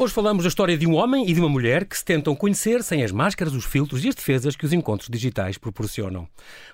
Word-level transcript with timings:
Hoje 0.00 0.14
falamos 0.14 0.44
da 0.44 0.48
história 0.48 0.78
de 0.78 0.86
um 0.86 0.94
homem 0.94 1.28
e 1.28 1.34
de 1.34 1.40
uma 1.40 1.48
mulher 1.48 1.84
que 1.84 1.98
se 1.98 2.04
tentam 2.04 2.36
conhecer 2.36 2.84
sem 2.84 3.02
as 3.02 3.10
máscaras, 3.10 3.52
os 3.52 3.64
filtros 3.64 4.04
e 4.04 4.08
as 4.08 4.14
defesas 4.14 4.54
que 4.54 4.64
os 4.64 4.72
encontros 4.72 5.08
digitais 5.10 5.58
proporcionam. 5.58 6.28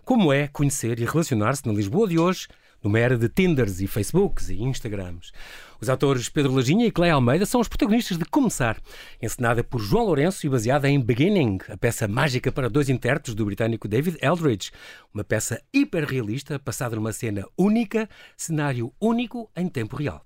Como 0.04 0.30
é 0.30 0.46
conhecer 0.46 1.00
e 1.00 1.06
relacionar-se 1.06 1.66
na 1.66 1.72
Lisboa 1.72 2.06
de 2.06 2.18
hoje, 2.18 2.46
numa 2.82 2.98
era 2.98 3.16
de 3.16 3.26
Tinders 3.30 3.80
e 3.80 3.86
Facebooks 3.86 4.50
e 4.50 4.62
Instagrams? 4.62 5.32
Os 5.80 5.88
atores 5.88 6.28
Pedro 6.28 6.52
Lajinha 6.52 6.84
e 6.84 6.90
Cleia 6.90 7.14
Almeida 7.14 7.46
são 7.46 7.62
os 7.62 7.66
protagonistas 7.66 8.18
de 8.18 8.26
Começar, 8.26 8.78
encenada 9.22 9.64
por 9.64 9.80
João 9.80 10.04
Lourenço 10.04 10.44
e 10.44 10.50
baseada 10.50 10.86
em 10.86 11.00
Beginning, 11.00 11.60
a 11.70 11.78
peça 11.78 12.06
mágica 12.06 12.52
para 12.52 12.68
dois 12.68 12.90
intérpretes 12.90 13.34
do 13.34 13.46
britânico 13.46 13.88
David 13.88 14.18
Eldridge. 14.20 14.70
Uma 15.14 15.24
peça 15.24 15.62
hiperrealista, 15.72 16.58
passada 16.58 16.94
numa 16.94 17.10
cena 17.10 17.46
única, 17.56 18.06
cenário 18.36 18.92
único 19.00 19.50
em 19.56 19.66
tempo 19.66 19.96
real. 19.96 20.22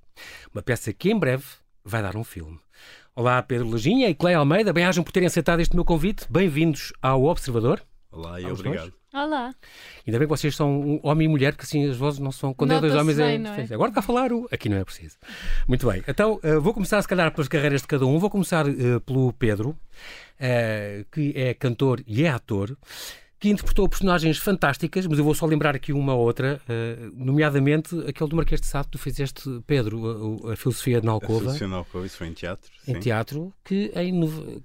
Uma 0.53 0.65
peça 0.65 0.93
que 0.93 1.13
em 1.13 1.17
breve 1.17 1.45
vai 1.85 2.03
dar 2.03 2.17
um 2.17 2.25
filme. 2.25 2.59
Olá, 3.19 3.43
Pedro 3.43 3.69
Lajinha 3.69 4.09
e 4.09 4.15
Cleia 4.15 4.39
Almeida, 4.39 4.73
bem-ajam 4.73 5.03
por 5.03 5.11
terem 5.11 5.27
aceitado 5.27 5.59
este 5.59 5.75
meu 5.75 5.85
convite. 5.85 6.25
Bem-vindos 6.31 6.93
ao 7.03 7.25
Observador. 7.25 7.83
Olá 8.13 8.41
e 8.41 8.47
obrigado. 8.47 8.93
Olá. 9.13 9.53
Ainda 10.07 10.19
bem 10.21 10.21
que 10.21 10.27
vocês 10.27 10.55
são 10.55 10.81
um 10.81 11.01
homem 11.03 11.25
e 11.25 11.29
mulher, 11.29 11.51
porque 11.51 11.65
assim 11.65 11.91
as 11.91 11.97
vozes 11.97 12.21
não 12.21 12.31
são. 12.31 12.55
Quando 12.55 12.75
é 12.75 12.81
dois 12.81 12.95
homens 12.95 13.17
bem, 13.17 13.35
é. 13.35 13.39
não 13.39 13.53
é? 13.55 13.67
Agora 13.73 13.89
está 13.89 13.99
a 13.99 14.05
falar 14.05 14.33
o. 14.33 14.47
Aqui 14.53 14.69
não 14.69 14.77
é 14.77 14.85
preciso. 14.85 15.17
Muito 15.67 15.91
bem. 15.91 16.05
Então 16.07 16.39
uh, 16.45 16.61
vou 16.61 16.73
começar, 16.73 17.03
se 17.03 17.09
calhar, 17.09 17.33
pelas 17.33 17.49
carreiras 17.49 17.81
de 17.81 17.89
cada 17.89 18.07
um. 18.07 18.21
Vou 18.21 18.31
começar 18.31 18.69
uh, 18.69 19.01
pelo 19.01 19.33
Pedro, 19.33 19.71
uh, 19.71 21.05
que 21.11 21.33
é 21.35 21.55
cantor 21.55 22.01
e 22.07 22.23
é 22.23 22.29
ator 22.29 22.77
que 23.41 23.49
interpretou 23.49 23.89
personagens 23.89 24.37
fantásticas, 24.39 25.07
mas 25.07 25.19
eu 25.19 25.25
vou 25.25 25.35
só 25.35 25.47
lembrar 25.47 25.75
aqui 25.77 25.93
uma 25.93 26.13
ou 26.15 26.25
outra, 26.25 26.61
uh, 26.69 27.13
nomeadamente 27.15 27.95
aquele 28.09 28.29
do 28.31 28.35
Marquês 28.37 28.61
de 28.61 28.67
Sade, 28.67 28.89
tu 28.91 28.99
fizeste, 28.99 29.43
Pedro, 29.67 30.49
a, 30.49 30.53
a 30.55 30.57
Filosofia 30.57 31.01
de 31.01 31.07
A 31.07 31.11
Nalcova, 31.11 31.39
Filosofia 31.41 31.69
Nalcova, 31.69 32.07
isso 32.07 32.17
foi 32.17 32.27
em 32.27 32.33
teatro. 32.33 32.71
em 32.89 32.95
sim. 32.95 33.01
teatro, 33.01 33.53
que 33.65 33.93
em, 33.95 34.21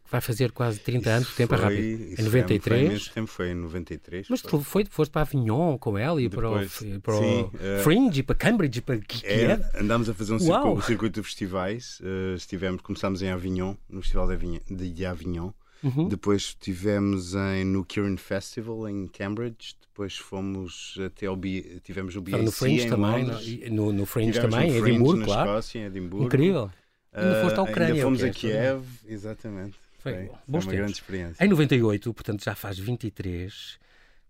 vai 0.10 0.22
fazer 0.22 0.52
quase 0.52 0.80
30 0.80 1.10
anos, 1.10 1.30
o 1.30 1.36
tempo 1.36 1.54
é 1.54 1.58
Foi- 1.58 1.66
rápido, 1.66 1.82
isso 2.04 2.14
em 2.14 2.16
foi- 2.16 2.26
93. 2.26 2.82
Foi, 2.82 2.90
mesmo 2.94 3.14
tempo, 3.14 3.28
foi 3.28 3.50
em 3.52 3.56
93. 3.56 4.28
Mas 4.30 4.42
foi. 4.42 4.50
tu 4.52 4.60
foi, 4.62 4.86
foste 4.90 5.12
para 5.12 5.22
Avignon 5.22 5.78
com 5.78 5.96
ela 5.98 6.20
e 6.22 6.28
para 6.28 6.50
o, 6.50 6.70
para 7.02 7.16
o 7.16 7.20
sim, 7.20 7.52
eh, 7.60 7.80
Fringe 7.84 8.22
e 8.22 8.24
para 8.24 8.36
Cambridge 8.36 8.80
e 8.80 8.82
para 8.82 8.98
Kiev. 8.98 9.24
É, 9.26 9.80
andámos 9.82 10.10
a 10.10 10.14
fazer 10.16 10.34
um 10.34 10.40
circuito, 10.40 10.68
um 10.68 10.82
circuito 10.82 11.22
de 11.22 11.28
festivais. 11.28 12.02
eh, 12.04 12.34
estivemos, 12.36 12.82
começámos 12.82 13.22
em 13.22 13.30
Avignon, 13.30 13.76
no 13.88 14.02
Festival 14.02 14.28
de 14.28 14.34
Avignon. 14.34 14.60
De 14.70 15.06
Avignon. 15.06 15.52
Uhum. 15.84 16.08
Depois 16.08 16.42
estivemos 16.44 17.36
em, 17.36 17.66
no 17.66 17.84
Kirin 17.84 18.18
Festival 18.18 18.88
em 18.90 19.08
Cambridge. 19.08 19.76
Depois 19.82 20.16
fomos 20.18 20.98
até 21.06 21.28
ao 21.28 21.36
B, 21.36 21.80
tivemos 21.84 22.16
o 22.16 22.22
BAC 22.22 22.42
no 22.42 22.52
Fringe 22.52 22.86
em 22.86 22.90
também, 22.90 23.26
Londres. 23.26 23.70
no, 23.72 23.92
no, 23.94 24.06
Fringe 24.06 24.32
Tivemos 24.32 24.56
também, 24.56 24.72
no 24.72 24.74
Fringe, 24.80 24.90
Edimburgo, 24.92 25.20
na 25.20 25.26
claro. 25.26 25.50
Escócia, 25.52 25.80
em 25.80 25.84
Edimburgo. 25.86 26.26
Incrível. 26.26 26.72
Ainda 27.14 27.42
foste 27.42 27.56
à 27.56 27.60
Ah, 27.60 27.64
Ucrânia, 27.64 27.94
Ainda 27.94 28.04
fomos 28.06 28.24
a 28.24 28.30
Kiev, 28.32 28.84
exatamente. 29.08 29.76
Foi 30.00 30.12
Foi, 30.14 30.26
foi 30.26 30.30
uma 30.48 30.60
tempos. 30.60 30.66
grande 30.76 30.92
experiência. 30.94 31.46
Em 31.46 31.48
98, 31.48 32.14
portanto 32.14 32.44
já 32.44 32.56
faz 32.56 32.80
23, 32.80 33.78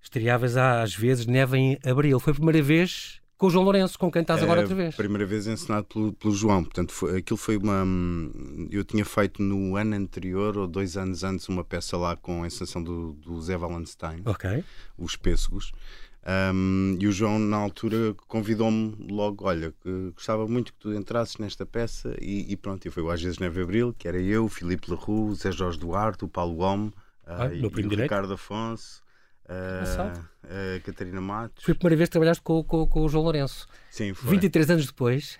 estreavas 0.01 0.57
às 0.57 0.93
vezes 0.93 1.25
Neve 1.25 1.57
em 1.57 1.79
Abril. 1.85 2.19
Foi 2.19 2.31
a 2.31 2.35
primeira 2.35 2.61
vez 2.61 3.21
com 3.43 3.47
o 3.47 3.49
João 3.49 3.65
Lourenço, 3.65 3.99
com 3.99 4.09
quem 4.09 4.21
estás 4.21 4.41
agora 4.41 4.61
É, 4.61 4.63
outra 4.63 4.73
vez. 4.75 4.95
Primeira 4.95 5.25
vez 5.25 5.47
ensinado 5.47 5.85
pelo, 5.85 6.13
pelo 6.13 6.33
João. 6.33 6.63
Portanto, 6.63 6.93
foi- 6.93 7.17
aquilo 7.17 7.35
foi 7.35 7.57
uma. 7.57 7.83
hum, 7.83 8.69
Eu 8.71 8.85
tinha 8.85 9.03
feito 9.03 9.41
no 9.43 9.75
ano 9.75 9.95
anterior, 9.97 10.57
ou 10.57 10.65
dois 10.65 10.95
anos 10.95 11.25
antes, 11.25 11.49
uma 11.49 11.61
peça 11.61 11.97
lá 11.97 12.15
com 12.15 12.43
a 12.43 12.47
encenação 12.47 12.81
do, 12.81 13.11
do 13.13 13.41
Zé 13.41 13.57
Wallenstein, 13.57 14.21
Ok. 14.25 14.63
Os 14.97 15.17
Pêssegos. 15.17 15.73
Hum, 16.25 16.95
e 17.01 17.05
o 17.05 17.11
João, 17.11 17.37
na 17.37 17.57
altura, 17.57 18.15
convidou-me 18.29 18.95
logo: 19.11 19.45
olha, 19.45 19.73
que 19.83 20.11
gostava 20.15 20.47
muito 20.47 20.71
que 20.71 20.79
tu 20.79 20.93
entrasses 20.93 21.37
nesta 21.37 21.65
peça. 21.65 22.15
E, 22.21 22.49
e 22.49 22.55
pronto, 22.55 22.87
e 22.87 22.89
foi 22.91 23.03
o 23.03 23.09
Às 23.11 23.21
vezes 23.21 23.39
Neve 23.39 23.61
Abril, 23.61 23.93
que 23.97 24.07
era 24.07 24.21
eu, 24.21 24.45
o 24.45 24.49
Filipe 24.49 24.89
Leroux, 24.89 25.31
o 25.31 25.35
Zé 25.35 25.51
Jorge 25.51 25.77
Duarte, 25.77 26.23
o 26.23 26.29
Paulo 26.29 26.55
Gomes, 26.55 26.93
Ah, 27.27 27.47
e, 27.53 27.59
meu 27.59 27.69
e 27.69 27.73
primo 27.73 27.89
o. 27.89 28.03
Ricardo 28.03 28.33
Afonso. 28.33 29.02
A 29.47 30.79
Catarina 30.83 31.21
Matos. 31.21 31.63
Foi 31.63 31.73
a 31.73 31.75
primeira 31.75 31.97
vez 31.97 32.09
que 32.09 32.11
trabalhaste 32.13 32.41
com, 32.43 32.63
com- 32.63 32.87
com 32.87 33.01
o 33.01 33.09
João 33.09 33.23
Lourenço. 33.23 33.67
Sim, 33.89 34.13
foi. 34.13 34.31
23 34.31 34.69
anos 34.71 34.85
depois, 34.87 35.37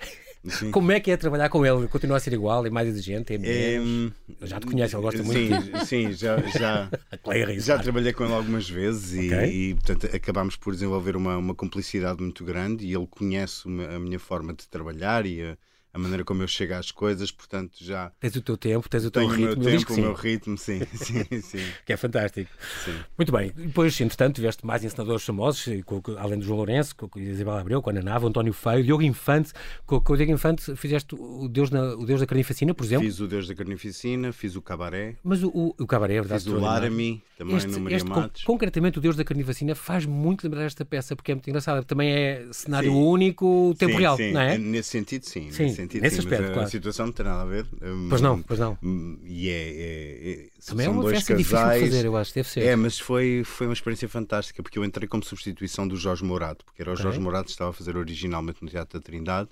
Sim. 0.48 0.72
como 0.72 0.92
é 0.92 1.00
que 1.00 1.10
é 1.12 1.18
trabalhar 1.18 1.50
com 1.50 1.66
ele? 1.66 1.88
Continua 1.88 2.18
a 2.18 2.20
ser 2.20 2.34
igual, 2.34 2.66
é 2.66 2.70
mais 2.70 2.88
exigente, 2.88 3.34
é 3.34 3.36
É, 3.38 3.40
menos? 3.80 4.14
Já 4.42 4.60
te 4.60 4.68
conhece, 4.68 4.96
ele 4.96 5.02
gosta 5.02 5.24
muito 5.24 5.40
sim, 5.40 5.60
de 5.72 5.72
ti. 5.80 5.86
Sim, 5.86 6.12
já, 6.14 6.38
já, 6.42 6.90
já 7.60 7.80
trabalhei 7.80 8.14
com 8.14 8.24
ele 8.26 8.34
algumas 8.34 8.70
vezes 8.70 9.14
e, 9.14 9.28
Ok. 9.34 9.48
e, 9.50 9.74
portanto, 9.76 10.16
acabámos 10.16 10.56
por 10.56 10.74
desenvolver 10.74 11.16
uma, 11.16 11.38
uma 11.38 11.56
cumplicidade 11.56 12.22
muito 12.22 12.44
grande 12.44 12.86
e 12.86 12.94
ele 12.94 13.08
conhece 13.08 13.64
a 13.68 14.00
minha 14.00 14.20
forma 14.20 14.54
de 14.54 14.68
trabalhar 14.68 15.26
e 15.26 15.42
a, 15.42 15.58
a 15.94 16.00
maneira 16.00 16.24
como 16.24 16.42
eu 16.42 16.48
chego 16.48 16.74
às 16.74 16.92
coisas, 16.92 17.30
portanto, 17.32 17.78
já 17.82 18.12
Tens 18.20 18.36
o 18.36 18.42
teu 18.42 18.58
tempo, 18.58 18.90
tens 18.90 19.06
o 19.06 19.12
teu 19.12 19.22
tenho 19.22 19.32
o 19.32 19.36
ritmo, 19.36 19.62
meu 19.64 19.70
ele 19.70 19.78
diz 19.78 19.84
que 19.86 19.94
tempo, 19.94 20.02
o 20.02 20.06
meu 20.06 20.14
ritmo, 20.16 20.58
sim, 20.58 20.80
sim, 20.96 21.42
sim. 21.42 21.64
que 21.86 21.94
é 21.94 21.98
fantástico. 21.98 22.50
sim. 22.84 22.94
Muito 23.18 23.32
bem, 23.32 23.52
depois, 23.56 24.00
entretanto, 24.02 24.36
tiveste 24.36 24.66
mais 24.66 24.84
ensinadores 24.84 25.24
famosos, 25.24 25.68
eh, 25.68 25.82
com- 25.84 26.02
com- 26.02 26.18
além 26.18 26.40
do 26.40 26.46
João 26.46 26.58
Lourenço, 26.58 26.96
com, 26.96 27.08
com 27.08 27.20
a 27.20 27.22
Isabel 27.22 27.54
Abreu, 27.58 27.82
com 27.82 27.90
a 27.90 27.94
Ana 27.94 28.02
Nava, 28.02 28.26
o 28.26 28.30
António 28.30 28.54
Feio, 28.54 28.84
Diogo 28.84 29.04
Infante. 29.04 29.52
Com, 29.86 30.00
com 30.02 30.14
o 30.14 30.18
Diogo 30.18 30.32
Infante 30.32 30.76
fizeste 30.76 31.14
o 31.16 31.48
Deus, 31.48 31.70
na, 31.70 31.94
o 31.96 32.06
Deus 32.06 32.20
da 32.20 32.26
Carnificina, 32.26 32.74
por 32.74 32.84
exemplo. 32.86 33.06
Fiz 33.06 33.20
o 33.20 33.28
Deus 33.28 33.48
da 33.48 33.54
Carnificina, 33.56 34.32
fiz 34.34 34.56
o 34.56 34.62
Cabaré, 34.62 35.16
Mas 35.24 35.44
o, 35.44 35.50
o, 35.50 35.76
o 35.80 35.86
Cabaré, 35.88 36.16
é 36.16 36.22
verdade. 36.22 36.44
fiz 36.44 36.52
o. 36.54 36.60
Laramie, 36.60 37.22
também 37.38 37.56
Este, 37.58 37.70
no 37.70 37.80
Maria 37.82 37.98
este, 37.98 38.10
Matos. 38.10 38.44
concretamente, 38.44 38.98
o 38.98 39.02
Deus 39.02 39.16
da 39.16 39.24
Carnificina 39.24 39.76
faz 39.76 40.06
muito 40.06 40.44
lembrar 40.44 40.64
esta 40.64 40.84
peça, 40.84 41.16
porque 41.16 41.32
é 41.32 41.36
muito 41.36 41.48
engraçada. 41.50 41.84
Também 41.84 42.12
é 42.12 42.48
cenário 42.52 42.92
Sim. 42.92 42.98
único, 42.98 43.76
tempo 43.78 43.92
Sim, 43.94 44.00
real, 44.00 44.18
sim, 44.18 44.32
não 44.32 44.42
é? 44.42 44.58
Nesse 44.58 44.90
sentido, 44.90 45.24
sim. 45.26 45.52
Sim, 45.52 45.70
sentido, 45.84 46.02
nesse 46.02 46.16
sim, 46.16 46.22
aspecto, 46.22 46.42
mas 46.44 46.52
a 46.52 46.54
claro. 46.54 46.70
situação 46.70 47.06
não 47.06 47.14
tem 47.14 47.26
nada 47.26 47.42
a 47.42 47.46
ver. 47.46 47.66
Hum, 47.82 48.08
Pois 48.10 48.22
não, 48.22 48.42
pois 48.42 48.60
não. 48.60 48.78
hum, 48.84 49.20
E 49.24 49.50
é, 49.50 49.54
é- 49.54 50.32
é- 50.32 50.50
Também 50.66 50.84
é 50.86 50.90
são 50.90 50.94
uma 50.94 51.04
dois 51.04 51.14
peça 51.20 51.36
difícil 51.36 51.58
de 51.58 51.64
casais. 51.64 51.82
fazer, 51.84 52.06
eu 52.06 52.18
acho, 52.18 52.34
deve 52.34 52.50
ser. 52.50 52.60
É, 52.64 52.76
mas 52.76 53.00
foi, 53.00 53.44
foi 53.46 53.68
uma 53.68 53.74
experiência 53.74 54.08
fantástica 54.10 54.62
porque 54.64 54.80
eu 54.80 54.86
entrei 54.86 55.08
como 55.08 55.24
substituição 55.24 55.88
do 55.88 55.96
Jorge 55.96 56.24
Morato, 56.24 56.66
porque 56.66 56.82
era 56.82 56.92
o 56.92 56.94
Ok. 56.94 57.04
Jorge 57.04 57.20
Morato 57.20 57.46
que 57.46 57.52
estava 57.52 57.70
a 57.70 57.74
fazer 57.74 57.96
originalmente 57.98 58.64
no 58.64 58.70
Teatro 58.70 59.00
da 59.00 59.04
Trindade 59.04 59.50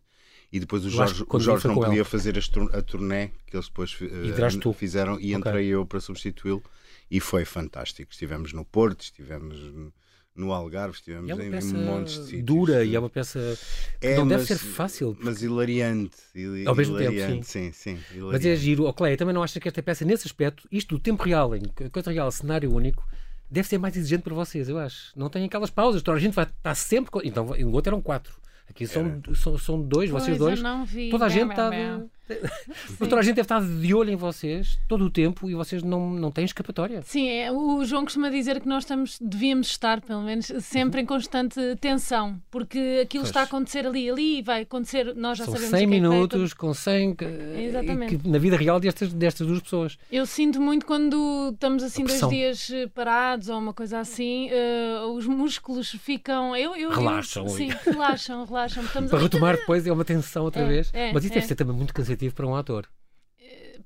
e 0.52 0.60
depois 0.60 0.84
o 0.86 0.90
Jorge, 0.90 1.24
o 1.28 1.40
Jorge 1.40 1.68
não 1.68 1.76
podia 1.76 2.04
fazer 2.04 2.38
a 2.74 2.82
turnê 2.82 3.30
que 3.48 3.56
eles 3.56 3.68
depois 3.68 3.98
tu. 4.60 4.74
fizeram 4.74 5.14
e 5.20 5.34
Ok. 5.36 5.38
entrei 5.38 5.68
eu 5.68 5.86
para 5.86 6.00
substituí-lo 6.00 6.62
e 7.10 7.20
foi 7.20 7.46
fantástico. 7.46 8.12
Estivemos 8.12 8.52
no 8.54 8.66
Porto, 8.66 9.02
estivemos 9.02 9.58
no 10.36 10.54
Algarve, 10.54 10.96
estivemos 10.96 11.30
é 11.30 11.34
uma 11.34 11.44
em, 11.44 11.52
peça 11.52 11.74
montes 11.74 12.14
de 12.16 12.24
sítios. 12.24 12.44
dura 12.44 12.84
e 12.86 12.96
é 12.96 13.00
uma 13.00 13.10
peça 13.10 13.58
que 14.00 14.08
É, 14.08 14.16
não 14.16 14.28
deve 14.28 14.40
mas- 14.42 14.48
ser 14.48 14.58
fácil. 14.58 15.16
Mas 15.20 15.42
hilariante. 15.42 16.16
hil- 16.34 16.68
Ao 16.68 16.74
mesmo 16.76 16.98
tempo, 16.98 17.12
hilariante, 17.14 17.46
sim. 17.48 17.72
sim, 17.74 18.00
Mas 18.32 18.46
é 18.46 18.56
giro. 18.56 18.86
Oh, 18.86 18.94
Cleia, 18.94 19.18
também 19.18 19.34
não 19.34 19.44
achas 19.44 19.62
que 19.62 19.68
esta 19.68 19.84
peça, 19.84 20.06
nesse 20.06 20.28
aspecto, 20.28 20.68
isto 20.72 20.96
do 20.96 21.00
tempo 21.02 21.22
real, 21.24 21.56
em 21.56 21.62
coisa 21.92 22.12
real, 22.12 22.32
cenário 22.32 22.74
único, 22.74 23.06
deve 23.50 23.68
ser 23.68 23.78
mais 23.78 23.96
exigente 23.98 24.24
para 24.24 24.34
vocês, 24.34 24.70
eu 24.70 24.78
acho. 24.78 25.12
Não 25.16 25.30
tem 25.30 25.44
aquelas 25.46 25.70
pausas, 25.70 26.02
toda 26.02 26.18
a 26.18 26.22
gente 26.22 26.34
vai 26.34 26.46
estar 26.46 26.76
sempre. 26.76 27.12
Então, 27.28 27.48
o 27.48 27.72
outro 27.74 27.90
eram 27.90 28.02
quatro. 28.02 28.34
Aqui 28.70 28.88
são, 28.88 29.22
são, 29.36 29.58
são 29.58 29.82
dois, 29.82 30.10
vocês 30.10 30.38
Pois, 30.38 30.40
dois. 30.40 30.58
eu 30.60 30.64
não 30.64 30.86
vi. 30.86 31.10
Toda 31.10 31.26
a 31.26 31.30
gente 31.30 31.50
está. 31.50 31.70
Mas 33.00 33.10
toda 33.10 33.18
a 33.20 33.22
gente 33.22 33.36
deve 33.36 33.46
estar 33.46 33.62
de 33.62 33.94
olho 33.94 34.10
em 34.12 34.16
vocês 34.16 34.80
todo 34.88 35.06
o 35.06 35.10
tempo 35.10 35.50
e 35.50 35.54
vocês 35.54 35.84
não, 35.84 36.10
não 36.12 36.32
têm 36.32 36.46
escapatória. 36.46 37.02
Sim, 37.06 37.28
é, 37.28 37.52
o 37.52 37.84
João 37.84 38.04
costuma 38.04 38.30
dizer 38.30 38.62
que 38.62 38.68
nós 38.68 38.84
estamos, 38.84 39.18
devíamos 39.20 39.68
estar, 39.68 40.00
pelo 40.02 40.22
menos, 40.24 40.46
sempre 40.62 41.02
em 41.02 41.06
constante 41.06 41.60
tensão, 41.82 42.40
porque 42.50 43.00
aquilo 43.04 43.24
Pois. 43.24 43.30
está 43.30 43.42
a 43.42 43.44
acontecer 43.44 43.86
ali 43.86 44.10
ali 44.10 44.40
e 44.40 44.42
vai 44.42 44.62
acontecer, 44.62 45.14
nós 45.16 45.38
já 45.38 45.46
São 45.46 45.56
sabemos 45.56 45.72
100 45.78 45.86
o 45.86 45.90
que 45.90 45.96
é 45.96 46.00
minutos 46.00 46.54
com 46.54 46.74
100 46.74 47.16
que- 47.16 47.26
Exatamente. 47.26 48.18
que- 48.18 48.28
na 48.30 48.38
vida 48.38 48.56
real 48.56 48.80
destas, 48.80 49.12
destas 49.14 49.48
duas 49.48 49.62
pessoas. 49.62 49.98
Eu 50.12 50.26
sinto 50.26 50.62
muito 50.62 50.86
quando 50.86 51.50
estamos 51.54 51.84
assim 51.84 52.04
dois 52.06 52.22
dias 52.30 52.72
parados 52.94 53.50
ou 53.50 53.58
uma 53.60 53.74
coisa 53.74 54.00
assim, 54.00 54.48
eh, 54.52 55.02
os 55.14 55.26
músculos 55.28 55.90
ficam. 55.92 56.56
Eu, 56.56 56.76
eu, 56.76 56.92
eu- 56.92 56.98
Relaxam. 56.98 57.48
sim, 57.50 57.70
relaxam, 57.86 58.46
relaxam. 58.46 58.84
Estamos 58.92 59.10
Para 59.10 59.20
retomar 59.20 59.58
depois 59.58 59.86
é 59.86 59.92
uma 59.92 60.06
tensão 60.06 60.44
outra 60.44 60.62
É, 60.62 60.68
vez. 60.68 60.90
é, 60.94 61.12
Mas 61.14 61.24
isso 61.24 61.34
é. 61.34 61.36
deve 61.36 61.48
ser 61.48 61.56
também 61.56 61.76
muito 61.76 61.94
cansativo 61.94 62.11
para 62.34 62.48
um 62.48 62.56
ator. 62.56 62.88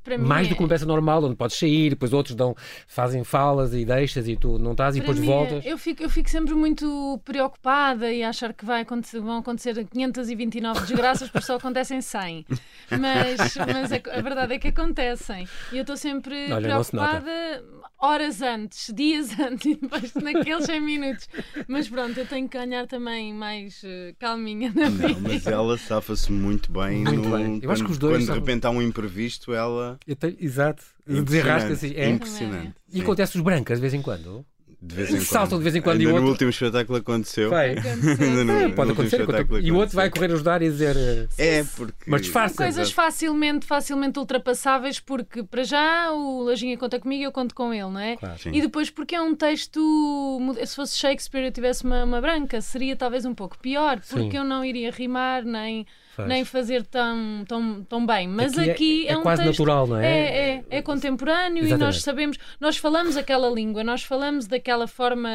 Mim 0.07 0.17
Mais 0.17 0.45
é- 0.45 0.49
do 0.51 0.55
que 0.55 0.61
uma 0.61 0.69
peça 0.69 0.85
normal, 0.85 1.23
onde 1.23 1.35
podes 1.35 1.57
sair, 1.57 1.89
depois 1.89 2.13
outros 2.13 2.35
dão, 2.35 2.55
fazem 2.87 3.23
falas 3.23 3.73
e 3.73 3.83
deixas 3.83 4.27
e 4.27 4.35
tu 4.35 4.59
não 4.59 4.73
estás 4.73 4.95
e 4.95 5.01
Para 5.01 5.13
depois 5.13 5.27
é- 5.27 5.31
voltas. 5.33 5.65
eu, 5.65 5.77
fico, 5.79 6.03
eu 6.03 6.09
fico 6.11 6.29
sempre 6.29 6.53
muito 6.53 7.19
preocupada 7.25 8.11
e 8.13 8.21
achar 8.23 8.53
que 8.53 8.63
vai 8.63 8.81
acontecer, 8.81 9.19
vão 9.19 9.37
acontecer 9.39 9.73
529 9.91 10.81
desgraças, 10.81 11.27
porque 11.29 11.45
só 11.47 11.55
acontecem 11.55 12.01
100. 12.01 12.45
Mas, 12.91 13.55
mas 13.57 13.91
a, 13.91 13.95
a 14.19 14.21
verdade 14.21 14.53
é 14.53 14.59
que 14.59 14.67
acontecem. 14.67 15.47
E 15.71 15.77
eu 15.77 15.81
estou 15.81 15.97
sempre 15.97 16.53
Olha, 16.53 16.67
preocupada 16.67 17.63
horas 17.99 18.41
antes, 18.41 18.91
dias 18.93 19.29
antes, 19.39 19.65
e 19.65 19.75
depois 19.75 20.13
naqueles 20.15 20.65
100 20.65 20.81
minutos. 20.81 21.27
Mas 21.67 21.87
pronto, 21.87 22.19
eu 22.19 22.25
tenho 22.25 22.47
que 22.49 22.57
ganhar 22.57 22.87
também 22.87 23.33
mais 23.33 23.81
eh, 23.83 24.13
calminha 24.19 24.71
na 24.75 24.89
vida. 24.89 25.07
Não, 25.09 25.21
mas 25.21 25.47
ela 25.47 25.77
safa-se 25.77 26.31
muito 26.31 26.71
bem. 26.71 27.03
Muito 27.03 27.21
no- 27.29 27.37
bem. 27.37 27.59
Eu 27.63 27.71
acho 27.71 27.81
que 27.83 27.87
quando- 27.87 27.91
os 27.91 27.97
dois 27.97 28.25
Quando 28.25 28.33
de 28.33 28.39
repente 28.39 28.65
há 28.67 28.69
um 28.69 28.81
imprevisto, 28.81 29.53
ela. 29.53 29.97
Eu 30.07 30.15
tenho- 30.15 30.35
exato. 30.39 30.83
Impressionante, 31.07 31.25
Desenrasca-se. 31.29 31.95
É. 31.95 32.09
Impressionante. 32.09 32.73
E 32.91 33.01
acontece 33.01 33.35
os 33.37 33.43
brancas 33.43 33.77
de 33.77 33.81
vez 33.81 33.93
em 33.93 34.01
quando. 34.01 34.45
De 34.81 34.95
vez 34.95 35.09
em 35.09 35.13
quando. 35.15 35.23
Saltam 35.25 35.57
de 35.57 35.63
vez 35.63 35.75
em 35.75 35.81
quando 35.81 35.93
Ainda 35.99 36.03
e 36.03 36.07
o 36.07 36.09
no 36.09 36.15
outro- 36.17 36.31
último 36.31 36.49
espetáculo 36.49 36.97
aconteceu. 36.99 37.49
Vai. 37.49 37.69
Ainda 37.77 38.43
no- 38.43 38.51
É, 38.51 38.67
no 38.67 38.73
pode 38.73 38.91
acontecer. 38.91 39.25
E 39.63 39.71
o 39.71 39.75
outro 39.75 39.95
vai 39.95 40.09
correr 40.09 40.31
ajudar 40.33 40.61
e 40.61 40.69
dizer. 40.69 40.95
eh, 40.97 41.27
É, 41.59 41.63
porque. 41.75 41.93
Mas 42.07 42.21
disfarça. 42.21 42.55
Coisas 42.57 42.91
facilmente, 42.91 43.65
facilmente 43.65 44.19
ultrapassáveis, 44.19 44.99
porque 44.99 45.43
para 45.43 45.63
já 45.63 46.11
o 46.11 46.43
Lajinha 46.43 46.77
conta 46.77 46.99
comigo 46.99 47.21
e 47.21 47.25
eu 47.25 47.31
conto 47.31 47.53
com 47.55 47.73
ele, 47.73 47.83
não 47.89 47.99
é? 47.99 48.15
Claro. 48.17 48.35
E 48.51 48.61
depois 48.61 48.89
porque 48.89 49.15
é 49.15 49.21
um 49.21 49.35
texto. 49.35 50.39
Se 50.65 50.75
fosse 50.75 50.97
Shakespeare 50.97 51.43
e 51.43 51.47
eu 51.47 51.51
tivesse 51.51 51.83
uma, 51.83 52.03
uma 52.03 52.21
branca, 52.21 52.61
seria 52.61 52.95
talvez 52.95 53.25
um 53.25 53.33
pouco 53.33 53.57
pior, 53.59 53.99
porque 54.09 54.31
Sim. 54.31 54.37
eu 54.37 54.43
não 54.43 54.63
iria 54.63 54.91
rimar 54.91 55.43
nem, 55.43 55.85
Faz. 56.15 56.27
nem 56.27 56.45
fazer 56.45 56.83
tão, 56.85 57.43
tão, 57.47 57.83
tão 57.83 58.05
bem. 58.05 58.27
Mas 58.27 58.57
Aqui 58.57 58.69
é- 58.69 58.71
aqui, 58.73 59.07
é 59.07 59.17
um 59.17 59.21
quase 59.21 59.43
texto. 59.43 59.59
natural, 59.59 59.87
não 59.87 59.97
é? 59.97 60.05
É, 60.05 60.49
é, 60.69 60.77
é 60.77 60.81
contemporâneo 60.81 61.63
e 61.63 61.67
Exatamente. 61.67 61.79
nós 61.95 62.01
sabemos, 62.01 62.37
nós 62.59 62.77
falamos 62.77 63.17
aquela 63.17 63.49
língua, 63.49 63.83
nós 63.83 64.03
falamos 64.03 64.47
daquela 64.65 64.87
forma. 64.87 65.29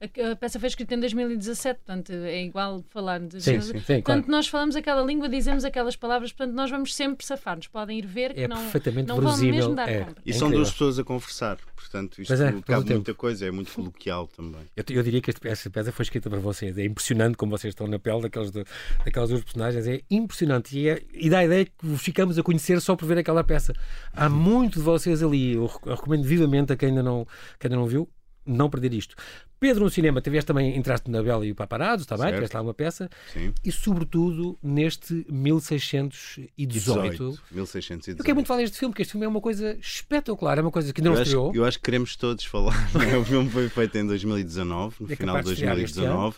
A, 0.00 0.30
a 0.32 0.36
peça 0.36 0.58
foi 0.58 0.68
escrita 0.68 0.94
em 0.94 1.00
2017, 1.00 1.80
portanto 1.84 2.10
é 2.12 2.42
igual 2.42 2.82
falar 2.88 3.20
de 3.20 3.40
Sim, 3.42 3.60
sim, 3.60 3.72
sim, 3.78 3.82
claro. 3.84 4.02
Portanto, 4.02 4.28
nós 4.28 4.48
falamos 4.48 4.74
aquela 4.74 5.02
língua, 5.04 5.28
dizemos 5.28 5.62
aquelas 5.64 5.94
palavras, 5.94 6.32
portanto, 6.32 6.54
nós 6.56 6.70
vamos 6.70 6.94
sempre 6.94 7.24
safar-nos. 7.26 7.66
Podem 7.66 7.98
ir 7.98 8.06
ver 8.06 8.32
que 8.32 8.40
É 8.40 8.48
não, 8.48 8.56
perfeitamente 8.56 9.08
não 9.08 9.20
vão 9.20 9.36
mesmo 9.36 9.74
dar 9.74 9.88
é. 9.90 10.06
E 10.24 10.30
É 10.30 10.32
são 10.32 10.50
duas 10.50 10.70
pessoas 10.70 10.98
a 10.98 11.04
conversar, 11.04 11.58
portanto, 11.76 12.22
isto 12.22 12.32
é, 12.32 12.38
cabe 12.62 12.62
tempo. 12.84 12.94
muita 12.94 13.14
coisa, 13.14 13.46
é 13.46 13.50
muito 13.50 13.70
coloquial 13.72 14.26
também. 14.28 14.62
Eu, 14.74 14.84
eu 14.88 15.02
diria 15.02 15.20
que 15.20 15.30
este- 15.30 15.46
esta 15.46 15.68
peça 15.68 15.92
foi 15.92 16.02
escrita 16.04 16.30
para 16.30 16.38
vocês. 16.40 16.76
É 16.78 16.84
impressionante 16.84 17.36
como 17.36 17.56
vocês 17.56 17.72
estão 17.72 17.86
na 17.86 17.98
pele 17.98 18.22
daquelas, 18.22 18.50
do- 18.50 18.64
daquelas 19.04 19.28
duas 19.28 19.44
personagens. 19.44 19.86
É 19.86 20.00
impressionante. 20.10 20.78
E, 20.78 20.88
é, 20.88 21.02
e 21.12 21.28
dá 21.28 21.40
a 21.40 21.44
ideia 21.44 21.66
que 21.66 21.96
ficamos 21.98 22.38
a 22.38 22.42
conhecer 22.42 22.80
só 22.80 22.96
por 22.96 23.04
ver 23.06 23.18
aquela 23.18 23.44
peça. 23.44 23.74
Há 24.14 24.28
muito 24.30 24.78
de 24.78 24.84
vocês 24.84 25.22
ali. 25.22 25.52
Eu 25.54 25.66
recomendo 25.66 26.22
vivamente 26.24 26.72
a 26.72 26.76
quem 26.76 26.88
ainda 26.90 27.02
não, 27.02 27.26
quem 27.58 27.68
ainda 27.68 27.76
não 27.76 27.86
viu. 27.86 28.08
Não 28.46 28.68
perder 28.70 28.94
isto. 28.94 29.14
Pedro, 29.60 29.84
no 29.84 29.90
cinema, 29.90 30.20
tiveste 30.22 30.46
também, 30.46 30.74
entraste 30.76 31.10
na 31.10 31.22
Bela 31.22 31.44
e 31.44 31.52
o 31.52 31.54
Paparazzo, 31.54 32.04
está 32.04 32.16
bem? 32.16 32.32
Tiveste 32.32 32.56
lá 32.56 32.62
uma 32.62 32.72
peça. 32.72 33.10
Sim. 33.32 33.52
E, 33.62 33.70
sobretudo, 33.70 34.58
neste 34.62 35.26
1618. 35.28 36.48
18, 36.56 37.42
1618. 37.52 38.18
Eu 38.18 38.24
quero 38.24 38.34
muito 38.34 38.46
falar 38.46 38.60
deste 38.60 38.78
filme, 38.78 38.92
porque 38.92 39.02
este 39.02 39.12
filme 39.12 39.26
é 39.26 39.28
uma 39.28 39.40
coisa 39.40 39.76
espetacular. 39.78 40.58
É 40.58 40.62
uma 40.62 40.70
coisa 40.70 40.92
que 40.92 41.00
ainda 41.00 41.10
Eu 41.10 41.14
não 41.14 41.20
acho, 41.20 41.28
estreou. 41.30 41.52
eu 41.54 41.64
acho 41.64 41.78
que 41.78 41.84
queremos 41.84 42.16
todos 42.16 42.44
falar. 42.44 42.74
não 42.94 43.02
é? 43.02 43.16
o 43.18 43.24
filme 43.24 43.50
foi 43.50 43.68
feito 43.68 43.98
em 43.98 44.06
2019, 44.06 44.96
no 45.00 45.12
É 45.12 45.16
final 45.16 45.36
de 45.36 45.42
capaz 45.42 45.46
de 45.46 45.52
estrear 45.52 45.78
este 45.78 45.96
2019. 45.96 46.36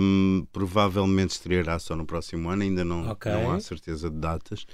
Hum, 0.00 0.46
provavelmente 0.52 1.30
estreará 1.30 1.78
só 1.78 1.94
no 1.96 2.06
próximo 2.06 2.48
ano, 2.48 2.62
ainda 2.62 2.84
não, 2.84 3.08
Ok. 3.10 3.30
não 3.30 3.52
há 3.52 3.60
certeza 3.60 4.08
de 4.10 4.16
datas. 4.16 4.66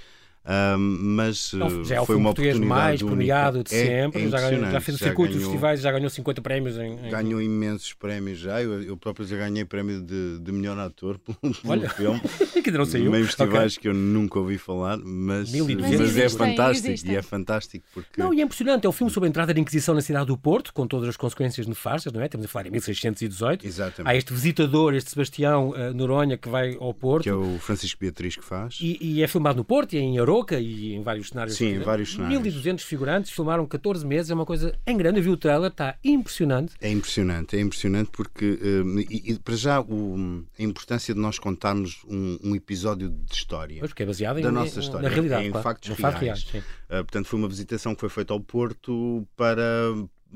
Mas 0.45 1.53
Não, 1.53 1.67
uh, 1.67 1.85
já 1.85 1.95
é 1.95 2.01
o 2.01 2.05
foi 2.05 2.15
filme 2.15 2.21
uma 2.25 2.29
português 2.33 2.55
oportunidade 2.55 2.85
mais 2.87 3.01
premiado 3.03 3.63
de 3.63 3.73
É- 3.75 3.85
sempre. 3.85 4.23
é 4.25 4.29
já, 4.29 4.39
ganhou- 4.41 4.71
já 4.71 4.81
fez 4.81 4.95
o 4.95 5.03
circuito 5.03 5.29
dos 5.33 5.37
ganhou- 5.37 5.51
festivais, 5.51 5.81
já 5.81 5.91
ganhou 5.91 6.09
50 6.09 6.41
prémios 6.41 6.77
em. 6.77 6.93
em- 7.05 7.09
Ganhou 7.09 7.41
imensos 7.41 7.93
prémios 7.93 8.39
já. 8.39 8.61
Eu, 8.61 8.81
eu 8.83 8.97
próprio 8.97 9.25
já 9.25 9.37
ganhei 9.37 9.63
prémio 9.65 10.01
de, 10.01 10.39
de 10.39 10.51
melhor 10.51 10.77
ator 10.79 11.17
pelo, 11.19 11.37
pelo 11.53 11.55
Olha, 11.71 11.89
filme. 11.91 12.19
que 12.63 12.69
ainda 12.69 12.77
não 12.77 12.85
saiu. 12.85 13.11
Meio 13.11 13.25
festivais 13.25 13.77
que 13.77 13.87
eu 13.87 13.93
nunca 13.93 14.39
ouvi 14.39 14.57
falar, 14.57 14.97
mas, 14.97 15.51
1200. 15.51 15.99
mas 15.99 16.17
é 16.17 16.29
fantástico. 16.29 16.87
existem. 16.87 17.11
E 17.13 17.15
é 17.15 17.21
fantástico 17.21 17.85
porque. 17.93 18.21
Não, 18.21 18.33
e 18.33 18.41
é 18.41 18.43
impressionante. 18.43 18.85
É 18.85 18.89
o 18.89 18.91
filme 18.91 19.11
sobre 19.11 19.27
a 19.27 19.29
entrada 19.29 19.53
da 19.53 19.59
Inquisição 19.59 19.95
na 19.95 20.01
cidade 20.01 20.27
do 20.27 20.37
Porto, 20.37 20.73
com 20.73 20.85
todas 20.87 21.07
as 21.09 21.17
consequências 21.17 21.67
nefastas, 21.67 22.11
não 22.11 22.21
é? 22.21 22.25
Estamos 22.25 22.45
a 22.45 22.49
falar 22.49 22.67
em 22.67 22.71
1618. 22.71 23.65
Exatamente. 23.65 24.11
Há 24.13 24.17
este 24.17 24.33
visitador, 24.33 24.93
este 24.93 25.09
Sebastião 25.11 25.73
eh, 25.75 25.93
Noronha, 25.93 26.37
que 26.37 26.49
vai 26.49 26.75
ao 26.79 26.93
Porto. 26.93 27.23
Que 27.23 27.29
é 27.29 27.33
o 27.33 27.57
Francisco 27.59 27.99
Beatriz 27.99 28.35
que 28.35 28.43
faz. 28.43 28.77
E, 28.81 28.97
e 29.01 29.23
é 29.23 29.27
filmado 29.27 29.57
no 29.57 29.63
Porto, 29.63 29.93
e 29.93 29.97
em 29.97 30.17
Aroca 30.33 30.59
e 30.59 30.93
em 30.93 31.01
vários 31.03 31.29
cenários. 31.29 31.55
Sim, 31.55 31.75
em 31.75 31.79
vários 31.79 32.11
cenários. 32.13 32.41
1200 32.41 32.83
figurantes, 32.85 33.31
filmaram 33.31 33.65
14 33.65 34.05
meses, 34.05 34.31
é 34.31 34.33
uma 34.33 34.45
coisa 34.45 34.77
em 34.85 34.97
grande. 34.97 35.19
Eu 35.19 35.23
vi 35.23 35.29
o 35.29 35.37
trailer, 35.37 35.69
está 35.69 35.95
impressionante. 36.03 36.73
É 36.81 36.89
impressionante, 36.89 37.55
é 37.55 37.59
impressionante 37.61 38.09
porque, 38.11 38.59
hum, 38.85 38.99
e, 38.99 39.31
e 39.31 39.39
para 39.39 39.55
já, 39.55 39.79
o- 39.81 40.43
a 40.57 40.63
importância 40.63 41.13
de 41.13 41.19
nós 41.19 41.37
contarmos 41.37 42.01
um, 42.07 42.37
um 42.43 42.55
episódio 42.55 43.09
de 43.09 43.33
história. 43.33 43.77
Pois, 43.79 43.91
porque 43.91 44.03
é 44.03 44.05
baseado 44.05 44.39
em, 44.39 44.41
da 44.43 44.51
nossa 44.51 44.79
em- 44.79 44.83
história, 44.83 45.07
na 45.07 45.13
realidade. 45.13 45.45
em 45.47 45.51
claro. 45.51 45.63
factos 45.63 45.89
reais. 45.97 46.39
sim. 46.51 46.57
Uh, 46.59 46.63
portanto, 47.03 47.25
foi 47.27 47.39
uma 47.39 47.47
visitação 47.47 47.93
que 47.93 48.01
foi 48.01 48.09
feita 48.09 48.33
ao 48.33 48.39
Porto 48.39 49.27
para. 49.35 49.63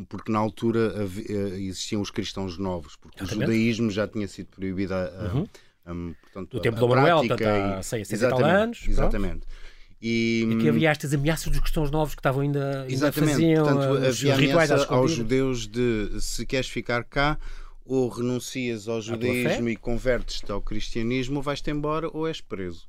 Porque 0.10 0.32
na 0.32 0.38
altura 0.38 1.02
havi- 1.02 1.26
eh, 1.28 1.60
existiam 1.60 2.00
os 2.04 2.12
cristãos 2.12 2.56
novos, 2.60 2.96
porque 2.96 3.18
Exatamente. 3.24 3.50
o 3.50 3.52
judaísmo 3.52 3.90
já 3.90 4.08
tinha 4.08 4.28
sido 4.28 4.46
proibido 4.50 4.94
a, 4.94 4.98
a- 5.06 5.34
Uhum. 5.34 5.48
a- 5.88 6.14
portanto, 6.22 6.52
Do 6.52 6.60
tempo 6.62 6.78
do 6.80 6.88
Manuel, 6.88 7.22
prática 7.26 7.36
portanto, 7.36 7.74
há 7.78 7.80
e- 7.80 7.84
100, 7.84 8.06
60 8.06 8.16
e 8.16 8.30
tal 8.30 8.40
exatamente, 8.40 8.64
anos, 8.64 8.78
pronto. 8.80 8.92
Exatamente. 8.92 9.48
E, 10.02 10.48
Aqui 10.58 10.70
havia 10.70 10.92
estas 10.92 11.14
ameaças 11.14 11.52
dos 11.52 11.60
cristãos 11.60 11.90
novos 11.90 12.14
que 12.14 12.20
estavam 12.20 12.42
ainda, 12.42 12.82
ainda 12.82 12.94
Exatamente. 12.94 13.32
faziam 13.32 13.66
Portanto, 13.66 13.92
os 13.94 14.06
havia 14.06 14.36
ameaça 14.36 14.86
aos 14.94 15.12
judeus 15.12 15.68
de 15.68 16.22
se 16.22 16.46
queres 16.46 16.70
ficar 16.70 17.04
cá, 17.04 17.38
ou 17.86 18.08
renuncias 18.10 18.88
ao 18.88 19.02
judaísmo 19.02 19.70
e 19.70 19.76
convertes-te 19.76 20.52
ao 20.52 20.62
cristianismo, 20.62 21.38
ou 21.38 21.42
vais-te 21.42 21.72
embora 21.72 22.10
ou 22.14 22.28
és 22.28 22.42
preso. 22.42 22.88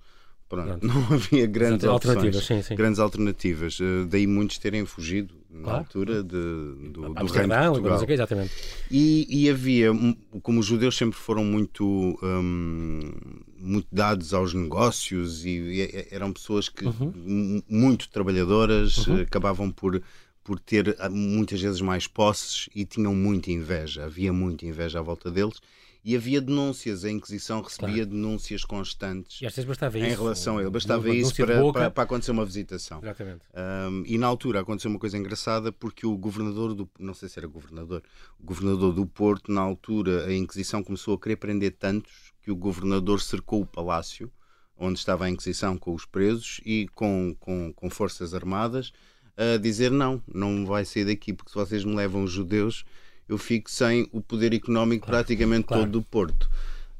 Pronto, 0.49 0.87
não 0.87 0.97
havia 1.15 1.47
grandes 1.47 1.85
Alternativas, 1.87 2.37
opções, 2.37 2.65
sim, 2.65 2.69
sim. 2.69 2.75
grandes 2.75 2.99
alternativas. 2.99 3.79
Eh, 3.81 4.06
Daí 4.09 4.27
muitos 4.27 4.56
terem 4.59 4.87
fugido 4.87 5.35
na 5.50 5.62
Claro. 5.62 5.79
altura 5.81 6.23
de, 6.23 6.31
do, 6.31 6.91
do 6.91 7.03
reino 7.03 7.15
de 7.15 7.29
e 7.29 7.69
Portugal. 7.71 8.03
o 8.03 8.06
quê, 8.06 8.12
exatamente. 8.15 8.53
E, 8.91 9.27
e 9.45 9.50
havia, 9.50 9.93
um, 9.93 10.15
como 10.43 10.61
os 10.61 10.67
judeus 10.67 10.97
sempre 10.97 11.19
foram 11.19 11.45
muito, 11.45 12.19
hum, 12.23 13.11
muito 13.59 13.89
dados 13.93 14.33
aos 14.33 14.55
negócios 14.55 15.45
e, 15.45 15.50
e 15.50 16.06
eram 16.11 16.33
pessoas 16.33 16.69
que 16.69 16.87
Uhum. 16.87 17.62
muito 17.69 18.09
trabalhadoras, 18.09 19.06
eh, 19.09 19.23
acabavam 19.23 19.71
por, 19.71 20.01
por 20.43 20.59
ter 20.59 20.97
ah, 20.99 21.11
muitas 21.11 21.61
vezes 21.61 21.81
mais 21.83 22.06
posses 22.06 22.69
e 22.75 22.85
tinham 22.87 23.15
muita 23.15 23.51
inveja. 23.51 24.05
Havia 24.06 24.33
muita 24.33 24.65
inveja 24.65 24.99
à 24.99 25.03
volta 25.03 25.31
deles. 25.31 25.61
E 26.08 26.16
havia 26.16 26.40
denúncias, 26.40 27.05
a 27.05 27.10
Inquisição 27.10 27.60
recebia 27.60 28.06
denúncias 28.06 28.64
constantes 28.64 29.43
E 29.43 29.46
às 29.46 29.55
vezes 29.55 29.69
bastava 29.69 29.99
em 29.99 30.06
isso. 30.06 30.22
relação 30.22 30.56
a 30.56 30.62
ele. 30.62 30.70
Bastava 30.70 31.06
Uma 31.06 31.14
isso 31.14 31.34
para, 31.37 31.70
para, 31.70 31.90
para 31.90 32.02
acontecer 32.02 32.31
uma 32.31 32.46
visitação. 32.46 33.00
Exatamente. 33.02 33.43
Um, 33.55 34.05
e 34.06 34.16
na 34.16 34.26
altura 34.26 34.60
aconteceu 34.60 34.90
uma 34.90 34.99
coisa 34.99 35.19
engraçada 35.19 35.70
porque 35.70 36.06
o 36.06 36.16
governador 36.16 36.75
do 36.75 36.88
não 36.99 37.12
sei 37.12 37.28
se 37.28 37.38
era 37.38 37.46
governador, 37.46 38.02
o 38.40 38.43
governador 38.43 38.94
do 38.94 39.05
Porto, 39.05 39.52
na 39.52 39.60
altura, 39.60 40.25
a 40.25 40.32
Inquisição 40.32 40.82
começou 40.82 41.14
a 41.14 41.20
querer 41.20 41.37
prender 41.37 41.72
tantos 41.72 42.32
que 42.40 42.50
o 42.50 42.56
governador 42.56 43.20
cercou 43.20 43.60
o 43.60 43.66
palácio 43.66 44.32
onde 44.78 44.99
estava 44.99 45.26
a 45.26 45.28
Inquisição 45.28 45.76
com 45.76 45.93
os 45.93 46.06
presos 46.06 46.58
e 46.64 46.88
com, 46.94 47.37
com, 47.38 47.70
com 47.75 47.90
forças 47.90 48.32
armadas 48.32 48.94
a 49.37 49.58
dizer 49.58 49.90
não, 49.90 50.22
não 50.26 50.64
vai 50.64 50.87
sair 50.87 51.05
daqui 51.05 51.34
porque 51.34 51.50
se 51.50 51.55
vocês 51.55 51.84
me 51.84 51.94
levam 51.94 52.25
os 52.25 52.32
judeus 52.32 52.87
eu 53.29 53.39
fico 53.39 53.71
sem 53.71 54.09
o 54.13 54.21
poder 54.21 54.53
económico 54.55 55.07
praticamente 55.07 55.67
claro. 55.67 55.83
todo 55.85 55.93
do 55.93 56.03
Porto. 56.03 56.49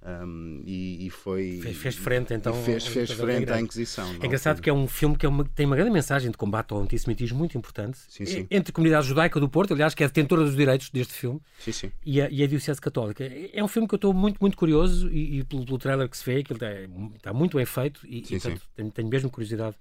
Um, 0.00 0.62
e, 0.64 1.06
e 1.06 1.11
foi 1.11 1.58
Fez- 1.61 1.76
fez 1.76 1.94
frente, 1.97 2.32
então, 2.32 2.54
fez, 2.64 2.87
fez 2.87 3.11
frente 3.11 3.50
à 3.52 3.61
Inquisição. 3.61 4.08
É 4.23 4.26
engraçado 4.26 4.62
que 4.62 4.70
é 4.70 4.73
um 4.73 4.87
filme 4.87 5.14
que 5.18 5.26
é 5.26 5.28
uma- 5.28 5.44
tem 5.44 5.66
uma 5.66 5.76
grande 5.76 5.90
mensagem 5.90 6.30
de 6.30 6.37
combate 6.37 6.73
ao 6.73 6.80
antissemitismo 6.80 7.37
muito 7.37 7.58
importante. 7.58 7.99
Sim, 8.08 8.25
sim. 8.25 8.47
Entre 8.50 8.70
a 8.70 8.75
comunidade 8.75 9.06
judaica 9.06 9.38
do 9.38 9.49
Porto, 9.50 9.75
aliás, 9.75 9.94
que 9.94 10.02
é 10.02 10.06
detentora 10.06 10.44
dos 10.44 10.56
direitos 10.56 10.88
deste 10.88 11.12
filme, 11.12 11.40
Sim, 11.58 11.92
e 12.06 12.23
a, 12.23 12.30
e 12.30 12.42
a 12.42 12.47
Diocese 12.47 12.80
Católica. 12.80 13.23
É 13.25 13.50
é 13.58 13.62
um 13.62 13.68
filme 13.68 13.87
que 13.87 13.94
eu 13.94 13.99
estou 13.99 14.14
muito, 14.14 14.38
muito 14.40 14.56
curioso 14.56 15.11
e, 15.11 15.40
e 15.40 15.44
pelo, 15.44 15.66
pelo 15.66 15.78
trailer 15.78 16.08
que 16.08 16.16
se 16.16 16.25
vê, 16.25 16.42
que 16.42 16.52
ele 16.54 16.64
está, 16.64 17.14
está 17.16 17.32
muito 17.35 17.56
bem 17.58 17.66
feito 17.66 18.00
e, 18.06 18.23
portanto, 18.23 18.62
tenho, 18.76 18.90
tenho 18.90 19.08
mesmo 19.08 19.28
curiosidade 19.28 19.76